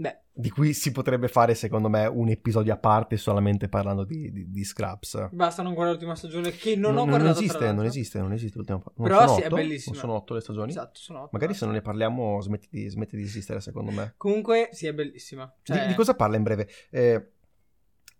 Beh, 0.00 0.18
di 0.32 0.48
cui 0.48 0.72
si 0.72 0.92
potrebbe 0.92 1.28
fare 1.28 1.54
secondo 1.54 1.90
me 1.90 2.06
un 2.06 2.30
episodio 2.30 2.72
a 2.72 2.78
parte 2.78 3.18
solamente 3.18 3.68
parlando 3.68 4.04
di, 4.04 4.32
di- 4.32 4.50
di 4.50 4.64
Scraps. 4.64 5.28
basta 5.30 5.62
non 5.62 5.74
guardare 5.74 5.98
l'ultima 5.98 6.16
stagione 6.16 6.52
che 6.52 6.74
non, 6.74 6.92
ho 6.92 7.04
non, 7.04 7.08
guardato. 7.08 7.32
tra 7.34 7.40
esiste, 7.42 7.72
non 7.72 7.84
esiste, 7.84 8.18
non 8.20 8.32
esiste 8.32 8.56
l'ultima 8.56 8.80
non 8.96 9.08
Però 9.08 9.20
sono 9.26 9.34
sì, 9.34 9.40
è 9.42 9.46
otto? 9.46 9.54
bellissima. 9.56 9.92
Non 9.94 10.00
sono 10.04 10.14
otto 10.16 10.32
le 10.32 10.40
stagioni? 10.40 10.70
Esatto, 10.70 10.98
sono 10.98 11.18
otto, 11.18 11.28
Magari 11.32 11.52
se 11.52 11.64
non 11.66 11.74
ne 11.74 11.82
parliamo 11.82 12.40
smetti 12.40 12.68
di, 12.70 12.88
smetti 12.88 13.16
di 13.16 13.22
esistere 13.24 13.60
secondo 13.60 13.90
me. 13.90 14.14
Comunque, 14.16 14.70
sì, 14.72 14.86
è 14.86 14.94
bellissima. 14.94 15.44
Di- 15.62 15.74
Cioè, 15.74 15.86
di, 15.88 15.94
cosa 15.94 16.14
parla 16.14 16.36
in 16.36 16.42
breve? 16.44 16.68
Eh, 16.88 17.32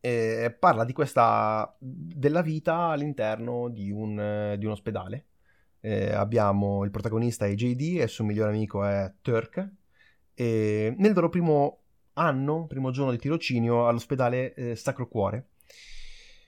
eh, 0.00 0.54
parla 0.58 0.84
di 0.84 0.92
questa 0.92 1.74
della 1.78 2.42
vita 2.42 2.88
all'interno 2.88 3.70
di 3.70 3.90
un, 3.90 4.54
di 4.58 4.66
un 4.66 4.72
ospedale. 4.72 5.24
Eh, 5.80 6.12
abbiamo 6.12 6.84
il 6.84 6.90
protagonista 6.90 7.46
è 7.46 7.54
JD 7.54 8.00
e 8.00 8.02
il 8.02 8.08
suo 8.10 8.24
migliore 8.24 8.50
amico 8.50 8.84
è 8.84 9.10
Turk. 9.22 9.78
E 10.40 10.94
nel 10.96 11.12
loro 11.12 11.28
primo 11.28 11.82
anno, 12.14 12.64
primo 12.66 12.90
giorno 12.90 13.10
di 13.10 13.18
tirocinio 13.18 13.86
all'ospedale 13.86 14.54
eh, 14.54 14.74
Sacro 14.74 15.06
Cuore. 15.06 15.48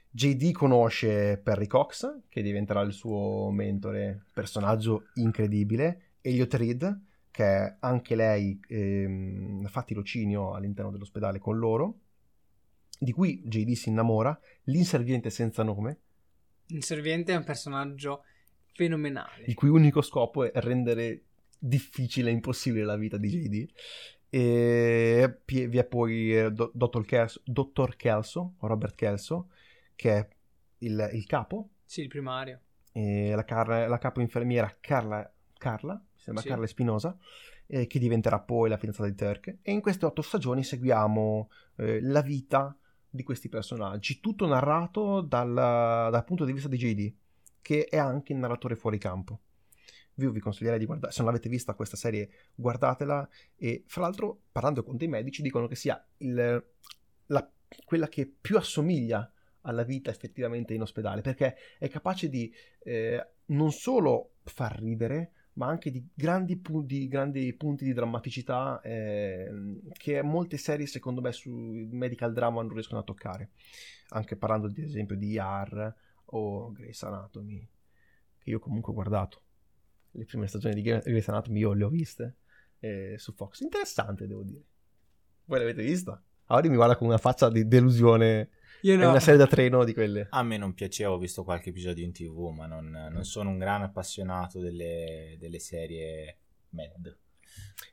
JD 0.08 0.50
conosce 0.52 1.36
Perry 1.36 1.66
Cox, 1.66 2.22
che 2.30 2.40
diventerà 2.40 2.80
il 2.80 2.94
suo 2.94 3.50
mentore, 3.50 4.24
personaggio 4.32 5.08
incredibile, 5.16 6.12
Elliot 6.22 6.54
Reed, 6.54 7.02
che 7.30 7.76
anche 7.80 8.14
lei 8.14 8.58
ehm, 8.66 9.66
fa 9.66 9.82
tirocinio 9.82 10.54
all'interno 10.54 10.90
dell'ospedale 10.90 11.38
con 11.38 11.58
loro, 11.58 11.98
di 12.98 13.12
cui 13.12 13.42
JD 13.44 13.72
si 13.72 13.90
innamora, 13.90 14.38
l'inserviente 14.64 15.28
senza 15.28 15.62
nome, 15.62 16.00
Il 16.68 16.82
serviente 16.82 17.34
è 17.34 17.36
un 17.36 17.44
personaggio 17.44 18.22
fenomenale. 18.72 19.44
il 19.44 19.54
cui 19.54 19.68
unico 19.68 20.00
scopo 20.00 20.50
è 20.50 20.58
rendere 20.60 21.24
difficile 21.64 22.30
e 22.30 22.32
impossibile 22.32 22.84
la 22.84 22.96
vita 22.96 23.16
di 23.16 23.28
JD. 23.28 23.70
E 24.28 25.40
vi 25.46 25.78
è 25.78 25.84
poi 25.84 26.52
Do- 26.52 26.70
Dottor, 26.74 27.04
Kelso, 27.04 27.40
Dottor 27.44 27.96
Kelso, 27.96 28.54
Robert 28.60 28.94
Kelso, 28.94 29.50
che 29.94 30.16
è 30.16 30.28
il, 30.78 31.10
il 31.12 31.26
capo, 31.26 31.68
Sì, 31.84 32.00
il 32.00 32.08
primario. 32.08 32.60
la, 32.92 33.44
car- 33.44 33.88
la 33.88 33.98
capo 33.98 34.20
infermiera 34.20 34.74
Carla, 34.80 35.30
Carla, 35.56 35.94
mi 35.94 36.18
sembra 36.20 36.42
Sì. 36.42 36.48
Carla 36.48 36.64
Espinosa, 36.64 37.16
eh, 37.66 37.86
che 37.86 37.98
diventerà 37.98 38.40
poi 38.40 38.68
la 38.68 38.76
fidanzata 38.78 39.08
di 39.08 39.14
Turk. 39.14 39.58
E 39.62 39.70
in 39.70 39.80
queste 39.80 40.06
otto 40.06 40.22
stagioni 40.22 40.64
seguiamo 40.64 41.50
eh, 41.76 42.00
la 42.00 42.22
vita 42.22 42.76
di 43.08 43.22
questi 43.22 43.48
personaggi, 43.50 44.18
tutto 44.20 44.46
narrato 44.46 45.20
dal, 45.20 45.52
dal 45.52 46.24
punto 46.24 46.44
di 46.46 46.52
vista 46.52 46.68
di 46.68 46.78
JD, 46.78 47.14
che 47.60 47.84
è 47.84 47.98
anche 47.98 48.32
il 48.32 48.38
narratore 48.38 48.74
fuori 48.76 48.96
campo. 48.98 49.40
Io 50.16 50.30
vi 50.30 50.40
consiglierei 50.40 50.78
di 50.78 50.84
guardare, 50.86 51.12
se 51.12 51.22
non 51.22 51.30
l'avete 51.30 51.48
vista 51.48 51.74
questa 51.74 51.96
serie, 51.96 52.28
guardatela. 52.54 53.28
E 53.56 53.84
fra 53.86 54.02
l'altro, 54.02 54.42
parlando 54.52 54.82
con 54.82 54.96
dei 54.96 55.08
medici, 55.08 55.42
dicono 55.42 55.66
che 55.66 55.74
sia 55.74 56.02
il- 56.18 56.64
la- 57.26 57.50
quella 57.84 58.08
che 58.08 58.26
più 58.26 58.56
assomiglia 58.56 59.30
alla 59.62 59.84
vita 59.84 60.10
effettivamente 60.10 60.74
in 60.74 60.82
ospedale, 60.82 61.20
perché 61.22 61.56
è 61.78 61.88
capace 61.88 62.28
di 62.28 62.52
eh, 62.84 63.24
non 63.46 63.70
solo 63.70 64.32
far 64.44 64.78
ridere, 64.80 65.32
ma 65.54 65.66
anche 65.68 65.90
di 65.90 66.04
grandi, 66.14 66.56
pu- 66.56 66.84
di 66.84 67.06
grandi 67.08 67.52
punti 67.54 67.84
di 67.84 67.92
drammaticità 67.92 68.80
eh, 68.82 69.50
che 69.92 70.22
molte 70.22 70.56
serie, 70.56 70.86
secondo 70.86 71.20
me, 71.20 71.32
su 71.32 71.50
medical 71.50 72.32
drama 72.32 72.62
non 72.62 72.72
riescono 72.72 73.00
a 73.00 73.04
toccare. 73.04 73.50
Anche 74.10 74.36
parlando, 74.36 74.66
ad 74.66 74.78
esempio, 74.78 75.16
di 75.16 75.36
ER 75.36 75.94
o 76.26 76.72
Grey's 76.72 77.02
Anatomy, 77.02 77.66
che 78.38 78.50
io 78.50 78.58
comunque 78.58 78.92
ho 78.92 78.94
guardato. 78.94 79.42
Le 80.12 80.24
prime 80.24 80.46
stagioni 80.46 80.74
di 80.74 80.82
Grey- 80.82 81.02
Grey's 81.02 81.28
Anatomy 81.28 81.60
io 81.60 81.72
le 81.72 81.84
ho 81.84 81.88
viste 81.88 82.36
eh, 82.80 83.14
su 83.18 83.32
Fox. 83.32 83.60
Interessante, 83.60 84.26
devo 84.26 84.42
dire. 84.42 84.64
Voi 85.44 85.58
l'avete 85.58 85.82
vista? 85.82 86.22
Ora 86.46 86.68
mi 86.68 86.76
guarda 86.76 86.96
con 86.96 87.06
una 87.06 87.18
faccia 87.18 87.48
di 87.48 87.66
delusione. 87.66 88.50
Io 88.82 88.94
È 88.94 88.96
no. 88.96 89.10
una 89.10 89.20
serie 89.20 89.38
da 89.38 89.46
treno 89.46 89.84
di 89.84 89.94
quelle. 89.94 90.26
A 90.30 90.42
me 90.42 90.56
non 90.56 90.74
piaceva, 90.74 91.12
ho 91.12 91.18
visto 91.18 91.44
qualche 91.44 91.70
episodio 91.70 92.04
in 92.04 92.12
tv, 92.12 92.48
ma 92.48 92.66
non, 92.66 92.90
non 92.90 93.24
sono 93.24 93.50
un 93.50 93.58
gran 93.58 93.82
appassionato 93.82 94.60
delle, 94.60 95.36
delle 95.38 95.58
serie 95.58 96.38
med. 96.70 97.16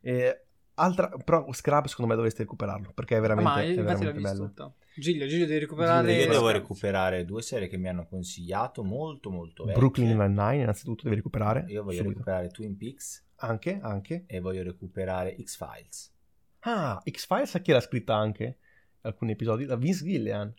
Eh, 0.01 0.47
Altra, 0.79 1.09
però 1.09 1.51
Scrub 1.51 1.85
secondo 1.87 2.09
me 2.11 2.15
dovreste 2.15 2.43
recuperararlo 2.43 2.91
perché 2.93 3.17
è 3.17 3.19
veramente, 3.21 3.49
Ma 3.49 3.61
è 3.61 3.73
veramente 3.75 4.19
bello. 4.19 4.45
tutto. 4.47 4.75
Giglio, 4.95 5.27
Giglio 5.27 5.45
devi 5.45 5.59
recuperare... 5.59 6.07
Giglio, 6.07 6.25
Io 6.25 6.31
devo 6.31 6.49
recuperare 6.49 7.25
due 7.25 7.41
serie 7.41 7.67
che 7.67 7.77
mi 7.77 7.87
hanno 7.89 8.05
consigliato 8.07 8.83
molto 8.83 9.29
molto 9.29 9.63
vecchie. 9.63 9.79
Brooklyn 9.79 10.17
Nine-Nine 10.17 10.61
innanzitutto 10.63 11.03
devi 11.03 11.15
recuperare. 11.15 11.65
Io 11.67 11.83
voglio 11.83 11.97
subito. 11.97 12.13
recuperare 12.19 12.49
Twin 12.49 12.75
Peaks 12.77 13.25
Anche, 13.37 13.79
anche. 13.81 14.23
e 14.27 14.39
voglio 14.39 14.63
recuperare 14.63 15.35
X-Files. 15.41 16.13
Ah, 16.61 17.01
X-Files 17.09 17.55
a 17.55 17.59
chi 17.59 17.71
l'ha 17.71 17.79
scritta 17.79 18.15
anche 18.15 18.57
alcuni 19.01 19.31
episodi? 19.31 19.65
Da 19.65 19.75
Vince 19.77 20.03
Gillian. 20.05 20.53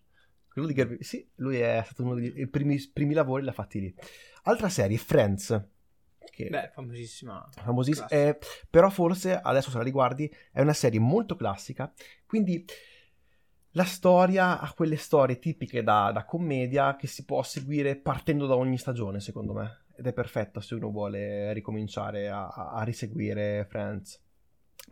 Quello 0.49 0.67
di 0.67 0.75
Garby- 0.75 1.03
Sì, 1.03 1.27
lui 1.37 1.59
è 1.59 1.83
stato 1.85 2.03
uno 2.03 2.15
dei 2.15 2.49
primi, 2.49 2.79
primi 2.93 3.15
lavori 3.15 3.45
l'ha 3.45 3.53
fatti 3.53 3.81
lì. 3.81 3.95
Altra 4.45 4.69
serie, 4.69 4.97
Friends. 4.97 5.63
Che 6.31 6.49
Beh, 6.49 6.71
famosissima. 6.75 7.49
famosissima, 7.51 8.09
eh, 8.09 8.39
però 8.69 8.89
forse 8.91 9.39
adesso 9.41 9.71
se 9.71 9.79
la 9.79 9.83
riguardi 9.83 10.31
è 10.53 10.61
una 10.61 10.73
serie 10.73 11.01
molto 11.01 11.35
classica, 11.37 11.93
quindi 12.27 12.65
la 13.75 13.85
storia 13.85 14.61
ha 14.61 14.73
quelle 14.73 14.97
storie 14.97 15.39
tipiche 15.39 15.83
da, 15.83 16.11
da 16.13 16.25
commedia 16.25 16.97
che 16.97 17.07
si 17.07 17.25
può 17.25 17.43
seguire 17.43 17.97
partendo 17.97 18.47
da 18.47 18.57
ogni 18.57 18.79
stagione, 18.79 19.21
secondo 19.21 19.53
me, 19.53 19.85
ed 19.97 20.07
è 20.07 20.13
perfetta 20.13 20.61
se 20.61 20.75
uno 20.75 20.91
vuole 20.91 21.53
ricominciare 21.53 22.29
a, 22.29 22.49
a- 22.49 22.83
riseguire 22.83 23.67
Friends. 23.69 24.21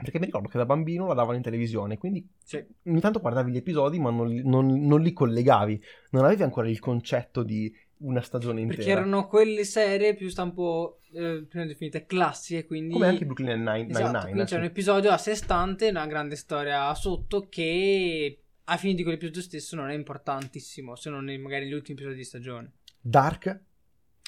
Perché 0.00 0.20
mi 0.20 0.26
ricordo 0.26 0.46
che 0.48 0.58
da 0.58 0.66
bambino 0.66 1.06
la 1.08 1.14
davano 1.14 1.36
in 1.36 1.42
televisione, 1.42 1.98
quindi 1.98 2.28
Sì. 2.44 2.64
ogni 2.86 3.00
tanto 3.00 3.18
guardavi 3.20 3.50
gli 3.50 3.56
episodi 3.56 3.98
ma 3.98 4.10
non, 4.10 4.32
non- 4.44 4.86
non 4.86 5.00
li 5.00 5.12
collegavi, 5.12 5.82
non 6.10 6.24
avevi 6.24 6.44
ancora 6.44 6.68
il 6.68 6.78
concetto 6.78 7.42
di 7.42 7.74
una 7.98 8.20
stagione 8.20 8.60
intera. 8.60 8.76
Perché 8.78 8.92
erano 8.92 9.26
quelle 9.26 9.64
serie 9.64 10.14
più 10.14 10.28
stampo, 10.28 11.00
eh, 11.12 11.44
prima 11.48 11.66
definite 11.66 12.06
classiche, 12.06 12.64
quindi... 12.66 12.92
Come 12.92 13.06
anche 13.08 13.24
Brooklyn 13.24 13.58
Nine- 13.62 13.88
Esatto, 13.88 14.02
Nine-Nine. 14.04 14.22
quindi 14.22 14.40
eh, 14.40 14.44
c'è 14.44 14.56
un 14.56 14.62
sì. 14.62 14.68
episodio 14.68 15.10
a 15.10 15.18
sé 15.18 15.34
stante, 15.34 15.88
una 15.88 16.06
grande 16.06 16.36
storia 16.36 16.94
sotto 16.94 17.48
che 17.48 18.42
a 18.64 18.76
fine 18.76 18.94
di 18.94 19.02
quell'episodio 19.02 19.42
stesso 19.42 19.76
non 19.76 19.90
è 19.90 19.94
importantissimo, 19.94 20.94
se 20.96 21.10
non 21.10 21.24
nei- 21.24 21.38
magari 21.38 21.66
gli 21.66 21.72
ultimi 21.72 21.96
episodi 21.96 22.16
di 22.18 22.24
stagione. 22.24 22.72
Dark, 23.00 23.60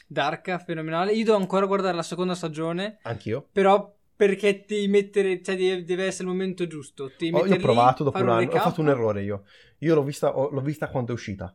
Dark, 0.07 0.65
fenomenale. 0.65 1.13
Io 1.13 1.25
devo 1.25 1.37
ancora 1.37 1.67
guardare 1.67 1.95
la 1.95 2.03
seconda 2.03 2.35
stagione, 2.35 2.99
anch'io. 3.03 3.47
però 3.53 3.97
perché 4.17 4.65
ti 4.65 4.87
mettere, 4.89 5.41
cioè 5.41 5.57
deve, 5.85 6.05
essere 6.05 6.25
il 6.29 6.35
momento 6.35 6.67
giusto. 6.67 7.13
Ti 7.17 7.31
Oh, 7.33 7.47
io 7.47 7.55
ho 7.55 7.59
provato 7.59 8.03
dopo 8.03 8.19
un 8.19 8.29
anno, 8.29 8.51
ho 8.51 8.59
fatto 8.59 8.81
un 8.81 8.89
errore 8.89 9.23
io. 9.23 9.45
Io 9.79 9.95
l'ho 9.95 10.03
vista, 10.03 10.37
ho- 10.37 10.51
l'ho 10.51 10.61
vista 10.61 10.89
quando 10.89 11.13
è 11.13 11.15
uscita 11.15 11.55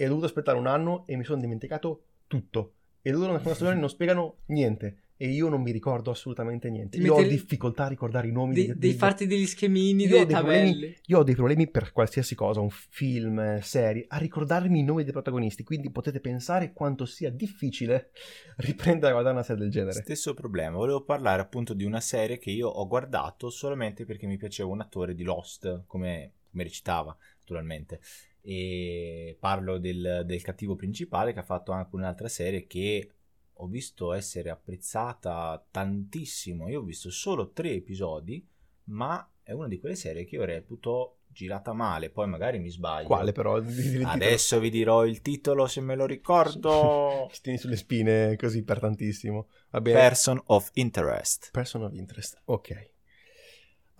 e 0.00 0.06
ho 0.06 0.08
dovuto 0.08 0.24
aspettare 0.24 0.56
un 0.56 0.66
anno 0.66 1.06
e 1.06 1.14
mi 1.16 1.24
sono 1.24 1.42
dimenticato 1.42 2.04
tutto. 2.26 2.72
E 3.02 3.10
loro 3.10 3.26
nella 3.26 3.36
seconda 3.36 3.58
stagione 3.58 3.78
non 3.78 3.90
spiegano 3.90 4.36
niente 4.46 5.02
e 5.18 5.28
io 5.28 5.50
non 5.50 5.60
mi 5.60 5.72
ricordo 5.72 6.10
assolutamente 6.10 6.70
niente. 6.70 6.96
Ti 6.96 7.04
Io 7.04 7.14
ho 7.16 7.22
difficoltà 7.22 7.84
a 7.84 7.88
ricordare 7.88 8.28
i 8.28 8.32
nomi 8.32 8.54
De- 8.54 8.60
dei- 8.60 8.68
devi 8.68 8.78
dei- 8.88 8.92
farti 8.94 9.26
degli 9.26 9.46
schemini, 9.46 10.04
Io 10.04 10.16
ho 10.16 10.24
delle 10.24 10.26
dei 10.26 10.34
tabelle. 10.34 10.70
problemi- 10.70 10.96
Io 11.04 11.18
ho 11.18 11.22
dei 11.22 11.34
problemi 11.34 11.68
per 11.68 11.92
qualsiasi 11.92 12.34
cosa, 12.34 12.60
un 12.60 12.70
film, 12.70 13.60
serie, 13.60 14.06
a 14.08 14.16
ricordarmi 14.16 14.78
i 14.78 14.82
nomi 14.82 15.02
dei 15.02 15.12
protagonisti, 15.12 15.62
quindi 15.64 15.90
potete 15.90 16.20
pensare 16.20 16.72
quanto 16.72 17.04
sia 17.04 17.28
difficile 17.30 18.10
riprendere 18.56 19.08
a 19.08 19.12
guardare 19.12 19.34
una 19.34 19.44
serie 19.44 19.62
del 19.64 19.70
genere. 19.70 20.00
Stesso 20.00 20.32
problema, 20.32 20.76
volevo 20.78 21.02
parlare 21.02 21.42
appunto 21.42 21.74
di 21.74 21.84
una 21.84 22.00
serie 22.00 22.38
che 22.38 22.50
io 22.50 22.68
ho 22.68 22.86
guardato 22.86 23.50
solamente 23.50 24.06
perché 24.06 24.26
mi 24.26 24.38
piaceva 24.38 24.70
un 24.70 24.80
attore 24.80 25.14
di 25.14 25.24
Lost, 25.24 25.82
come, 25.86 26.32
come 26.50 26.62
recitava 26.62 27.14
naturalmente. 27.40 28.00
E 28.42 29.36
parlo 29.38 29.78
del, 29.78 30.22
del 30.24 30.42
cattivo 30.42 30.74
principale 30.74 31.32
che 31.32 31.40
ha 31.40 31.44
fatto 31.44 31.72
anche 31.72 31.94
un'altra 31.94 32.28
serie 32.28 32.66
che 32.66 33.10
ho 33.52 33.66
visto 33.66 34.12
essere 34.12 34.50
apprezzata 34.50 35.64
tantissimo. 35.70 36.68
Io 36.68 36.80
ho 36.80 36.84
visto 36.84 37.10
solo 37.10 37.50
tre 37.50 37.72
episodi, 37.72 38.46
ma 38.84 39.30
è 39.42 39.52
una 39.52 39.68
di 39.68 39.78
quelle 39.78 39.96
serie 39.96 40.24
che 40.24 40.36
io 40.36 40.44
reputo 40.44 41.18
girata 41.26 41.72
male. 41.72 42.10
Poi 42.10 42.26
magari 42.26 42.58
mi 42.58 42.70
sbaglio. 42.70 43.06
Quale 43.06 43.32
però? 43.32 43.56
Adesso 43.56 44.58
vi 44.60 44.70
dirò 44.70 45.04
il 45.04 45.20
titolo 45.20 45.66
se 45.66 45.80
me 45.80 45.94
lo 45.94 46.06
ricordo. 46.06 47.28
Ci 47.32 47.42
tieni 47.42 47.58
sulle 47.58 47.76
spine 47.76 48.36
così 48.36 48.62
per 48.62 48.80
tantissimo. 48.80 49.48
Va 49.70 49.80
bene. 49.80 49.98
Person 49.98 50.40
of 50.46 50.70
Interest. 50.74 51.50
Person 51.52 51.82
of 51.82 51.92
Interest, 51.94 52.40
ok. 52.44 52.90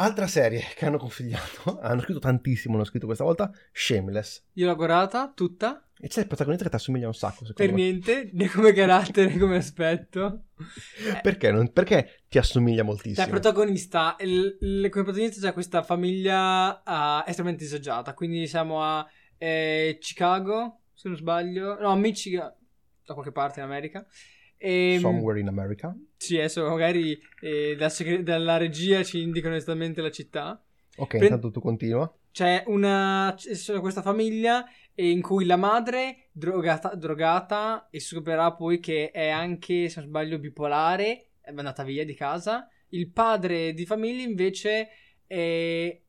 Altra 0.00 0.26
serie 0.26 0.62
che 0.74 0.86
hanno 0.86 0.96
consigliato, 0.96 1.78
hanno 1.82 2.00
scritto 2.00 2.20
tantissimo, 2.20 2.74
hanno 2.76 2.84
scritto 2.84 3.04
questa 3.04 3.24
volta, 3.24 3.50
Shameless. 3.70 4.44
Io 4.54 4.66
l'ho 4.66 4.74
guardata 4.74 5.30
tutta, 5.34 5.86
E 5.98 6.08
c'è 6.08 6.20
il 6.20 6.26
protagonista 6.26 6.64
che 6.64 6.70
ti 6.70 6.76
assomiglia 6.76 7.06
un 7.06 7.12
sacco, 7.12 7.44
secondo 7.44 7.54
per 7.54 7.68
me. 7.72 7.74
niente, 7.74 8.30
né 8.32 8.48
come 8.48 8.72
carattere 8.72 9.28
né 9.30 9.38
come 9.38 9.56
aspetto. 9.58 10.44
Perché? 11.22 11.50
Non- 11.52 11.70
perché 11.72 12.22
ti 12.28 12.38
assomiglia 12.38 12.78
Cioè, 12.78 12.86
moltissimo? 12.86 13.26
il 13.26 13.30
protagonista, 13.32 14.16
il, 14.20 14.56
il- 14.60 14.88
come 14.90 15.04
protagonista 15.04 15.46
c'è 15.46 15.52
questa 15.52 15.82
famiglia 15.82 16.82
ah, 16.82 17.22
estremamente 17.26 17.64
disagiata, 17.64 18.14
quindi 18.14 18.46
siamo 18.46 18.82
a 18.82 19.06
eh, 19.36 19.98
Chicago, 20.00 20.80
se 20.94 21.08
non 21.08 21.16
sbaglio, 21.18 21.78
no, 21.78 21.90
a 21.90 21.96
Michigan, 21.96 22.50
da 23.04 23.12
qualche 23.12 23.32
parte 23.32 23.60
in 23.60 23.66
America. 23.66 24.06
E, 24.62 24.98
Somewhere 25.00 25.40
in 25.40 25.48
America. 25.48 25.96
Sì, 26.18 26.36
adesso 26.36 26.68
magari 26.68 27.18
eh, 27.40 27.76
da 27.78 27.88
segre- 27.88 28.22
dalla 28.22 28.58
regia 28.58 29.02
ci 29.02 29.22
indicano 29.22 29.54
esattamente 29.54 30.02
la 30.02 30.10
città. 30.10 30.62
Ok, 30.96 31.16
Pre- 31.16 31.24
intanto 31.24 31.50
tu 31.50 31.60
continua. 31.60 32.14
C'è 32.30 32.64
una 32.66 33.34
c'è 33.34 33.80
questa 33.80 34.02
famiglia 34.02 34.66
eh, 34.94 35.08
in 35.08 35.22
cui 35.22 35.46
la 35.46 35.56
madre 35.56 36.28
drogata, 36.30 36.94
drogata 36.94 37.88
e 37.90 38.00
scoprirà 38.00 38.52
poi 38.52 38.80
che 38.80 39.10
è 39.10 39.30
anche, 39.30 39.88
se 39.88 40.00
non 40.00 40.10
sbaglio, 40.10 40.38
bipolare, 40.38 41.28
è 41.40 41.48
andata 41.48 41.82
via 41.82 42.04
di 42.04 42.14
casa. 42.14 42.68
Il 42.90 43.08
padre 43.08 43.72
di 43.72 43.86
famiglia 43.86 44.22
invece 44.22 44.88
eh, 45.26 46.02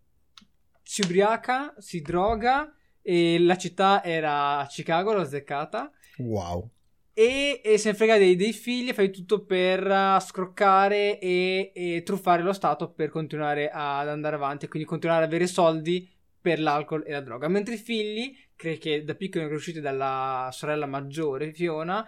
si 0.84 1.02
ubriaca, 1.04 1.74
si 1.78 2.02
droga 2.02 2.76
e 3.02 3.40
la 3.40 3.56
città 3.56 4.04
era 4.04 4.68
Chicago, 4.70 5.14
l'ho 5.14 5.22
azzeccata. 5.22 5.90
Wow. 6.18 6.70
E, 7.14 7.62
e 7.64 7.78
se 7.78 7.92
ne 7.92 7.96
frega 7.96 8.18
dei, 8.18 8.36
dei 8.36 8.54
figli, 8.54 8.94
fai 8.94 9.12
tutto 9.12 9.44
per 9.44 9.86
uh, 9.86 10.20
scroccare 10.20 11.20
e, 11.20 11.72
e 11.74 12.04
truffare 12.04 12.42
lo 12.42 12.54
Stato 12.54 12.92
per 12.92 13.10
continuare 13.10 13.70
ad 13.70 14.08
andare 14.08 14.36
avanti 14.36 14.66
e 14.66 14.68
quindi 14.70 14.88
continuare 14.88 15.24
ad 15.24 15.30
avere 15.30 15.46
soldi 15.48 16.10
per 16.40 16.60
l'alcol 16.60 17.04
e 17.06 17.12
la 17.12 17.22
droga. 17.22 17.48
Mentre 17.48 17.76
i 17.76 17.78
figli, 17.78 18.34
che 18.56 19.04
da 19.04 19.16
piccoli 19.16 19.44
erano 19.44 19.58
cresciuti 19.58 19.82
dalla 19.82 20.50
sorella 20.52 20.86
maggiore, 20.86 21.54
Fiona, 21.54 22.08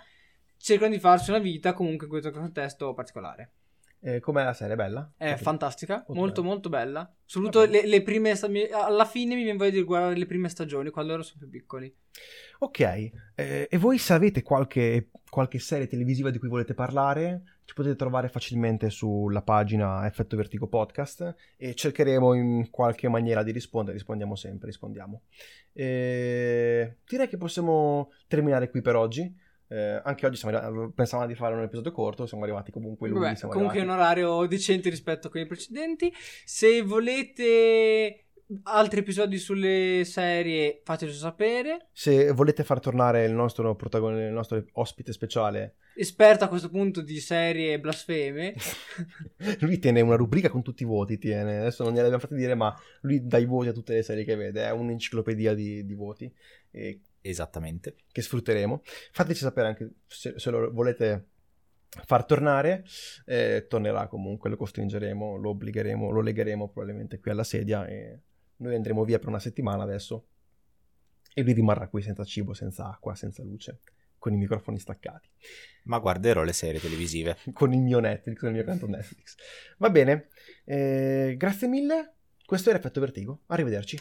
cercano 0.58 0.94
di 0.94 1.00
farsi 1.00 1.30
una 1.32 1.40
vita 1.40 1.74
comunque 1.74 2.06
in 2.06 2.12
questo 2.12 2.32
contesto 2.32 2.94
particolare. 2.94 3.52
Eh, 4.06 4.20
com'è 4.20 4.44
la 4.44 4.54
serie? 4.54 4.76
Bella? 4.76 5.14
È 5.16 5.32
Ok. 5.32 5.38
fantastica, 5.38 6.04
Molto 6.08 6.14
molto 6.14 6.42
bella. 6.42 6.54
molto 6.54 6.70
bella. 6.70 7.16
Soprattutto 7.24 7.66
le, 7.66 7.88
le 7.88 8.02
prime 8.02 8.36
sta- 8.36 8.50
alla 8.72 9.06
fine 9.06 9.34
mi 9.36 9.44
viene 9.44 9.58
voglia 9.58 9.72
di 9.72 9.84
guardare 9.84 10.18
le 10.18 10.26
prime 10.26 10.50
stagioni 10.50 10.90
quando 10.90 11.12
loro 11.12 11.24
sono 11.24 11.40
più 11.40 11.50
piccoli. 11.50 11.94
Ok, 12.64 12.80
eh, 12.80 13.12
e 13.70 13.78
voi 13.78 13.98
se 13.98 14.14
avete 14.14 14.42
qualche, 14.42 15.10
qualche 15.30 15.60
serie 15.60 15.86
televisiva 15.86 16.30
di 16.30 16.40
cui 16.40 16.48
volete 16.48 16.74
parlare, 16.74 17.60
ci 17.66 17.74
potete 17.74 17.98
trovare 17.98 18.30
facilmente 18.30 18.90
sulla 18.90 19.42
pagina 19.42 20.08
Effetto 20.08 20.38
Vertigo 20.38 20.68
Podcast 20.68 21.36
e 21.58 21.76
cercheremo 21.76 22.34
in 22.34 22.70
qualche 22.70 23.10
maniera 23.10 23.44
di 23.44 23.52
rispondere, 23.52 23.98
rispondiamo 23.98 24.38
sempre, 24.38 24.68
rispondiamo. 24.68 25.24
E 25.74 27.00
direi 27.06 27.28
che 27.28 27.36
possiamo 27.36 28.14
terminare 28.30 28.70
qui 28.70 28.82
per 28.82 28.96
oggi. 28.96 29.42
Eh, 29.68 30.02
anche 30.02 30.26
oggi 30.26 30.38
siamo 30.38 30.90
pensavamo 30.92 31.28
di 31.28 31.36
fare 31.36 31.56
un 31.56 31.64
episodio 31.64 31.92
corto, 31.92 32.26
siamo 32.26 32.44
arrivati 32.44 32.72
comunque 32.72 33.10
siamo 33.36 33.54
comunque 33.54 33.80
è 33.80 33.82
un 33.82 33.90
arrivati. 33.90 34.22
orario 34.22 34.48
decente 34.48 34.90
rispetto 34.90 35.28
a 35.28 35.30
quelli 35.30 35.48
precedenti. 35.48 36.14
Se 36.46 36.82
volete 36.82 38.28
altri 38.64 39.00
episodi 39.00 39.38
sulle 39.38 40.04
serie, 40.06 40.82
fateci 40.84 41.14
sapere. 41.14 41.88
Se 41.92 42.32
volete 42.32 42.64
far 42.64 42.80
tornare 42.80 43.26
il 43.26 43.34
nostro 43.34 43.76
protagonista, 43.76 44.26
il 44.26 44.34
nostro 44.34 44.66
ospite 44.74 45.12
speciale, 45.12 45.76
Esperto 45.96 46.44
a 46.44 46.48
questo 46.48 46.70
punto 46.70 47.02
di 47.02 47.20
serie 47.20 47.80
blasfeme. 47.80 48.56
lui 49.60 49.78
tiene 49.78 50.02
una 50.02 50.16
rubrica 50.16 50.50
con 50.50 50.64
tutti 50.64 50.82
i 50.82 50.88
voti, 50.88 51.20
tiene. 51.20 51.60
adesso 51.60 51.84
non 51.84 51.94
gliel'abbiamo 51.94 52.20
fatto 52.20 52.34
dire, 52.34 52.56
ma 52.56 52.76
lui 53.02 53.26
dà 53.28 53.38
i 53.38 53.46
voti 53.46 53.68
a 53.68 53.74
tutte 53.74 53.94
le 53.94 54.02
serie 54.02 54.24
che 54.24 54.36
vede, 54.36 54.66
è 54.66 54.72
un'enciclopedia 54.72 55.54
di, 55.54 55.86
di 55.86 55.94
voti 55.94 56.34
e 56.72 57.02
Esattamente. 57.22 57.96
che 58.12 58.22
sfrutteremo. 58.24 58.82
Fateci 59.12 59.42
sapere 59.42 59.68
anche 59.68 59.92
se, 60.08 60.34
se 60.38 60.50
lo 60.50 60.72
volete 60.72 61.28
far 62.06 62.26
tornare, 62.26 62.84
eh, 63.26 63.68
tornerà 63.70 64.08
comunque, 64.08 64.50
lo 64.50 64.58
costringeremo, 64.58 65.36
lo 65.36 65.50
obbligheremo, 65.52 66.10
lo 66.10 66.22
legheremo 66.22 66.70
probabilmente 66.70 67.20
qui 67.20 67.30
alla 67.30 67.44
sedia 67.44 67.86
e 67.86 68.20
noi 68.64 68.76
andremo 68.76 69.04
via 69.04 69.20
per 69.20 69.28
una 69.28 69.40
settimana 69.40 69.84
adesso 69.84 70.28
e 71.34 71.44
lui 71.44 71.54
rimarrà 71.54 71.88
qui 71.88 72.02
senza 72.02 72.24
cibo, 72.24 72.54
senza 72.54 72.90
acqua, 72.90 73.16
senza 73.16 73.44
luce, 73.44 73.80
con 74.18 74.34
i 74.34 74.38
microfoni 74.38 74.80
staccati. 74.80 75.30
Ma 75.84 76.00
guarderò 76.00 76.44
le 76.44 76.54
serie 76.54 76.80
televisive. 76.80 77.38
con 77.54 77.74
il 77.74 77.82
mio 77.82 78.00
Netflix, 78.00 78.40
con 78.40 78.50
il 78.50 78.56
mio 78.56 78.64
conto 78.64 78.88
Netflix. 78.88 79.36
Va 79.78 79.90
bene, 79.90 80.30
eh, 80.66 81.36
grazie 81.38 81.68
mille. 81.68 82.14
Questo 82.46 82.70
è 82.70 82.74
l'effetto 82.74 83.00
vertigo. 83.00 83.42
Arrivederci. 83.48 84.00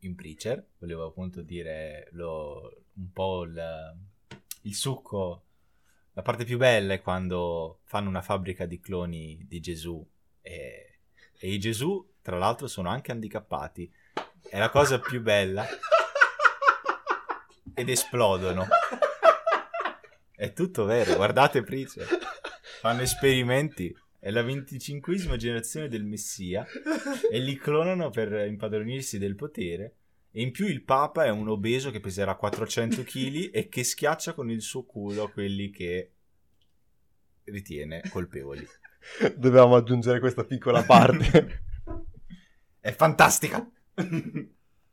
In 0.00 0.14
Preacher, 0.14 0.64
volevo 0.78 1.06
appunto 1.06 1.42
dire 1.42 2.08
lo, 2.12 2.84
un 2.94 3.12
po' 3.12 3.44
il, 3.44 3.96
il 4.62 4.74
succo, 4.74 5.44
la 6.12 6.22
parte 6.22 6.44
più 6.44 6.58
bella 6.58 6.94
è 6.94 7.00
quando 7.00 7.80
fanno 7.84 8.08
una 8.08 8.22
fabbrica 8.22 8.66
di 8.66 8.80
cloni 8.80 9.44
di 9.46 9.60
Gesù 9.60 10.04
e, 10.40 10.98
e 11.38 11.52
i 11.52 11.58
Gesù 11.58 12.06
tra 12.22 12.36
l'altro 12.36 12.66
sono 12.66 12.88
anche 12.88 13.12
handicappati, 13.12 13.90
è 14.48 14.58
la 14.58 14.70
cosa 14.70 14.98
più 15.00 15.20
bella. 15.20 15.66
Ed 17.74 17.88
esplodono. 17.88 18.66
È 20.34 20.52
tutto 20.52 20.84
vero, 20.84 21.14
guardate 21.14 21.62
Preacher, 21.62 22.06
fanno 22.80 23.02
esperimenti 23.02 23.94
è 24.20 24.30
la 24.30 24.42
venticinquesima 24.42 25.36
generazione 25.36 25.88
del 25.88 26.04
Messia 26.04 26.66
e 27.30 27.38
li 27.38 27.56
clonano 27.56 28.10
per 28.10 28.46
impadronirsi 28.46 29.18
del 29.18 29.34
potere. 29.34 29.94
E 30.30 30.42
in 30.42 30.52
più 30.52 30.66
il 30.66 30.82
Papa 30.82 31.24
è 31.24 31.30
un 31.30 31.48
obeso 31.48 31.90
che 31.90 31.98
peserà 31.98 32.36
400 32.36 33.02
kg 33.02 33.50
e 33.52 33.68
che 33.68 33.82
schiaccia 33.82 34.34
con 34.34 34.50
il 34.50 34.60
suo 34.60 34.84
culo 34.84 35.30
quelli 35.30 35.70
che 35.70 36.12
ritiene 37.44 38.02
colpevoli. 38.10 38.64
Dovevamo 39.34 39.74
aggiungere 39.74 40.20
questa 40.20 40.44
piccola 40.44 40.84
parte. 40.84 41.62
è 42.78 42.92
fantastica! 42.92 43.68